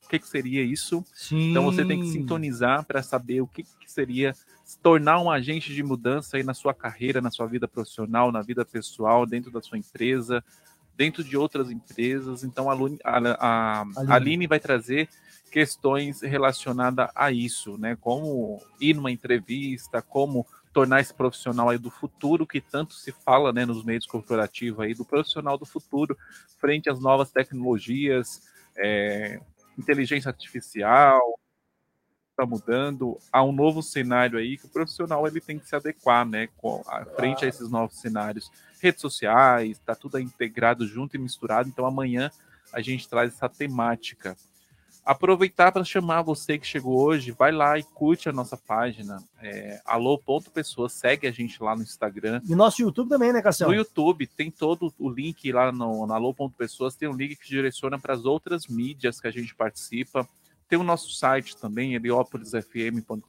[0.04, 1.06] O que, que seria isso?
[1.14, 1.52] Sim.
[1.52, 4.34] Então você tem que sintonizar para saber o que, que seria
[4.66, 8.42] se tornar um agente de mudança aí na sua carreira, na sua vida profissional, na
[8.42, 10.44] vida pessoal, dentro da sua empresa,
[10.98, 12.44] dentro de outras empresas.
[12.44, 12.74] Então a,
[13.04, 14.12] a, a Aline.
[14.12, 15.08] Aline vai trazer
[15.54, 17.96] questões relacionadas a isso, né?
[18.02, 23.54] Como ir numa entrevista, como tornar esse profissional aí do futuro que tanto se fala,
[23.54, 26.18] né, nos meios corporativos aí do profissional do futuro
[26.58, 28.42] frente às novas tecnologias,
[28.76, 29.40] é,
[29.78, 31.22] inteligência artificial,
[32.32, 36.26] está mudando, há um novo cenário aí que o profissional ele tem que se adequar,
[36.26, 38.52] né, com, a, frente a esses novos cenários,
[38.82, 41.70] redes sociais, está tudo integrado junto e misturado.
[41.70, 42.32] Então amanhã
[42.74, 44.36] a gente traz essa temática.
[45.06, 49.82] Aproveitar para chamar você que chegou hoje, vai lá e curte a nossa página, é,
[49.86, 52.42] alô.pessoas, segue a gente lá no Instagram.
[52.48, 53.70] E nosso YouTube também, né, Cassião?
[53.70, 58.00] No YouTube tem todo o link lá no, na Alô.pessoas, tem um link que direciona
[58.00, 60.26] para as outras mídias que a gente participa.
[60.70, 63.20] Tem o nosso site também, heliopolisfm.com.br,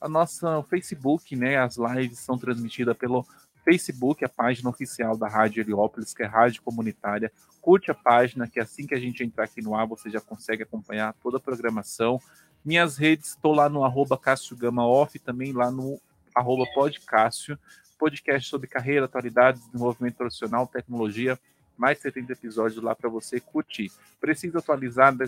[0.00, 1.56] a nossa Facebook, né?
[1.56, 3.26] As lives são transmitidas pelo
[3.64, 7.30] Facebook, a página oficial da Rádio Heliópolis, que é Rádio Comunitária.
[7.60, 10.62] Curte a página, que assim que a gente entrar aqui no ar, você já consegue
[10.62, 12.20] acompanhar toda a programação.
[12.64, 16.00] Minhas redes, estou lá no arroba Cássio Gama Off, também lá no
[16.34, 17.58] arroba podcássio,
[17.98, 21.38] podcast sobre carreira, atualidades, desenvolvimento profissional, tecnologia,
[21.76, 23.90] mais de 70 episódios lá para você curtir.
[24.20, 25.26] Precisa atualizar, né?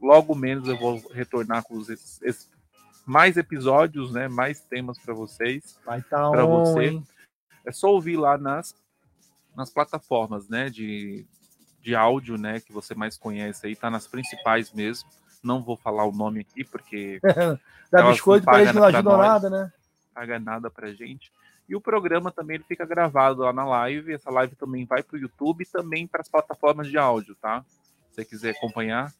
[0.00, 1.88] logo menos eu vou retornar com os,
[3.04, 4.28] mais episódios, né?
[4.28, 5.78] Mais temas para vocês.
[5.84, 6.84] Vai tá para on, você.
[6.84, 7.06] hein?
[7.68, 8.74] É só ouvir lá nas,
[9.54, 10.70] nas plataformas, né?
[10.70, 11.26] De,
[11.82, 12.60] de áudio, né?
[12.60, 15.06] Que você mais conhece aí, tá nas principais mesmo.
[15.42, 17.20] Não vou falar o nome aqui porque
[17.92, 19.72] Dá biscoito pagam eles não ajudam nada, né?
[20.14, 21.30] Paga nada pra gente.
[21.68, 24.14] E o programa também ele fica gravado lá na live.
[24.14, 27.62] Essa live também vai para o YouTube e também para as plataformas de áudio, tá?
[28.08, 29.12] Se você quiser acompanhar,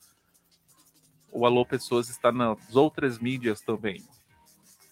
[1.30, 4.02] o Alô Pessoas está nas outras mídias também.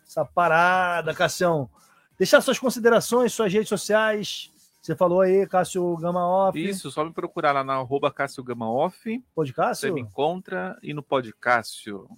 [0.06, 1.70] Essa parada, Cassião.
[2.18, 4.51] Deixar suas considerações, suas redes sociais.
[4.80, 6.59] Você falou aí, Cássio Gama Off.
[6.59, 9.22] Isso, só me procurar lá na arroba Cássio Gama Off.
[9.34, 9.88] Podcássio?
[9.88, 12.09] Você me encontra e no Podcássio.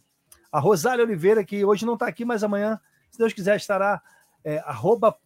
[0.53, 2.79] A Rosália Oliveira, que hoje não está aqui, mas amanhã,
[3.11, 4.01] se Deus quiser, estará
[4.45, 5.16] é, arroba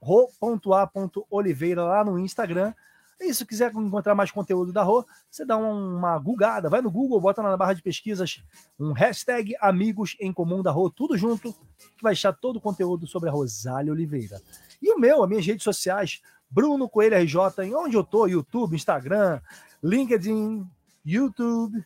[0.00, 2.74] ro.a.oliveira lá no Instagram.
[3.20, 6.90] E se quiser encontrar mais conteúdo da Rô, você dá um- uma googada, vai no
[6.90, 8.42] Google, bota na barra de pesquisas
[8.78, 13.06] um hashtag Amigos em Comum da Rô, tudo junto, que vai achar todo o conteúdo
[13.06, 14.40] sobre a Rosália Oliveira.
[14.82, 16.20] E o meu, as minhas redes sociais,
[16.50, 19.40] Bruno Coelho RJ, em onde eu tô, YouTube, Instagram,
[19.82, 20.66] LinkedIn,
[21.04, 21.84] YouTube,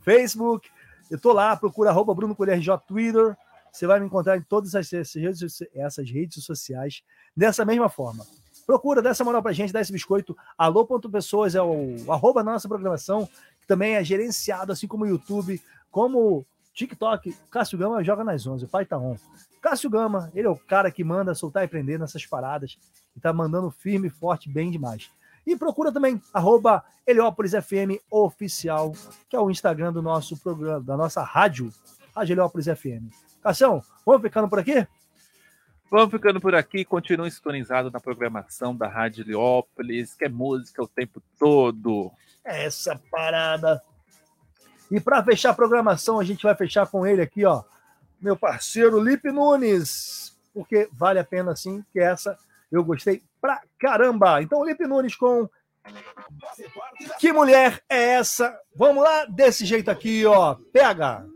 [0.00, 0.68] Facebook.
[1.10, 3.36] Eu tô lá, procura arroba Bruno Coelho RJ, Twitter.
[3.70, 7.02] Você vai me encontrar em todas essas redes, essas redes sociais
[7.36, 8.26] dessa mesma forma.
[8.66, 10.36] Procura, dá essa moral pra gente, dá esse biscoito.
[10.56, 13.28] Alô.pessoas é o arroba da nossa programação,
[13.60, 15.60] que também é gerenciado, assim como o YouTube,
[15.90, 17.36] como o TikTok.
[17.50, 19.16] Cássio Gama joga nas 11, o pai tá on.
[19.60, 22.78] Cássio Gama, ele é o cara que manda soltar e prender nessas paradas
[23.16, 25.10] e tá mandando firme e forte bem demais.
[25.46, 28.92] E procura também arroba Heliópolis FM Oficial,
[29.28, 31.72] que é o Instagram do nosso programa, da nossa rádio,
[32.14, 33.12] Rádio Heliópolis FM.
[33.42, 34.86] Cassião, vamos ficando por aqui?
[35.92, 36.86] Vamos ficando por aqui.
[36.86, 42.10] Continue sintonizado na programação da Rádio Heliópolis, que é música o tempo todo.
[42.42, 43.82] Essa parada.
[44.90, 47.62] E para fechar a programação, a gente vai fechar com ele aqui, ó.
[48.18, 50.34] Meu parceiro Lipe Nunes.
[50.54, 52.38] Porque vale a pena sim, que essa
[52.70, 54.40] eu gostei pra caramba.
[54.40, 55.46] Então, Lipe Nunes com.
[57.18, 58.58] Que mulher é essa?
[58.74, 60.54] Vamos lá, desse jeito aqui, ó.
[60.72, 61.26] Pega!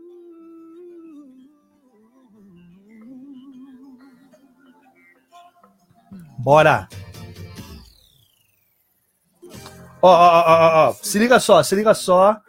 [6.37, 6.87] Bora!
[10.01, 12.39] Ó, ó, ó, ó, se liga só, se liga só.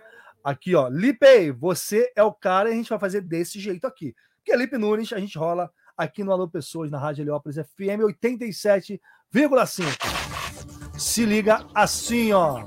[0.45, 0.89] Aqui, ó.
[0.89, 4.15] Lipe, você é o cara e a gente vai fazer desse jeito aqui.
[4.37, 8.99] Porque Lipe Nunes, a gente rola aqui no Alô Pessoas, na Rádio Heliópolis FM 87,5.
[10.99, 12.65] Se liga assim, ó.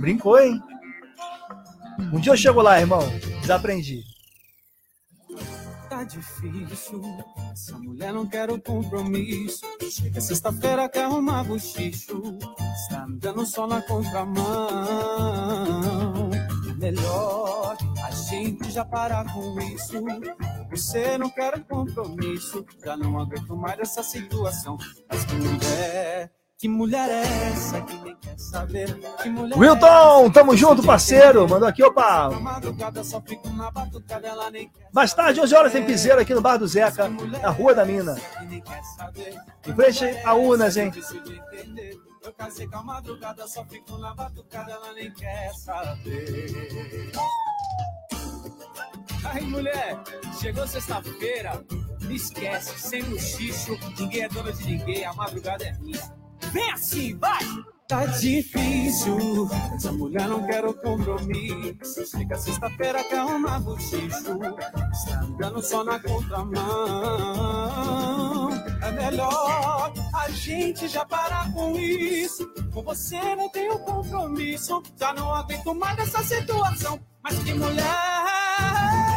[0.00, 0.62] Brincou, hein?
[2.12, 3.00] Um dia eu chego lá, irmão.
[3.40, 4.04] Desaprendi.
[5.98, 7.02] Tá difícil,
[7.50, 9.66] essa mulher não quer o compromisso.
[9.90, 12.38] Chega sexta-feira, quer arrumar bochicho.
[12.72, 14.46] Está andando só na contramão.
[16.78, 20.00] Melhor a gente já parar com isso.
[20.70, 24.78] Você não quer compromisso, já não aguento mais essa situação.
[25.10, 27.22] Mas que mulher, que mulher é
[27.52, 28.92] essa que nem quer saber?
[29.22, 31.48] Que mulher é Wilton, essa tamo junto, parceiro.
[31.48, 32.30] Mandou aqui, opa.
[34.92, 38.16] Mais tarde, 11 horas, tem piseiro aqui no Bar do Zeca, na Rua da Mina.
[39.66, 40.92] Em frente a Unas, hein?
[42.24, 47.12] Eu casei com a madrugada, só fico na batucada, ela nem quer saber.
[49.24, 49.96] Aí, mulher,
[50.40, 51.62] chegou sexta-feira,
[52.02, 56.17] me esquece, sem bochicho, ninguém é dono de ninguém, a madrugada é minha.
[56.52, 57.38] Vem assim, vai!
[57.88, 62.06] Tá difícil, essa mulher não quer o compromisso.
[62.06, 64.04] Chega sexta-feira, quer arrumar bochicho.
[64.92, 66.60] Está andando só na contramão.
[68.82, 72.46] É melhor a gente já parar com isso.
[72.74, 74.82] Com você não tenho compromisso.
[74.98, 77.00] Já não aguento mais essa situação.
[77.22, 79.07] Mas que mulher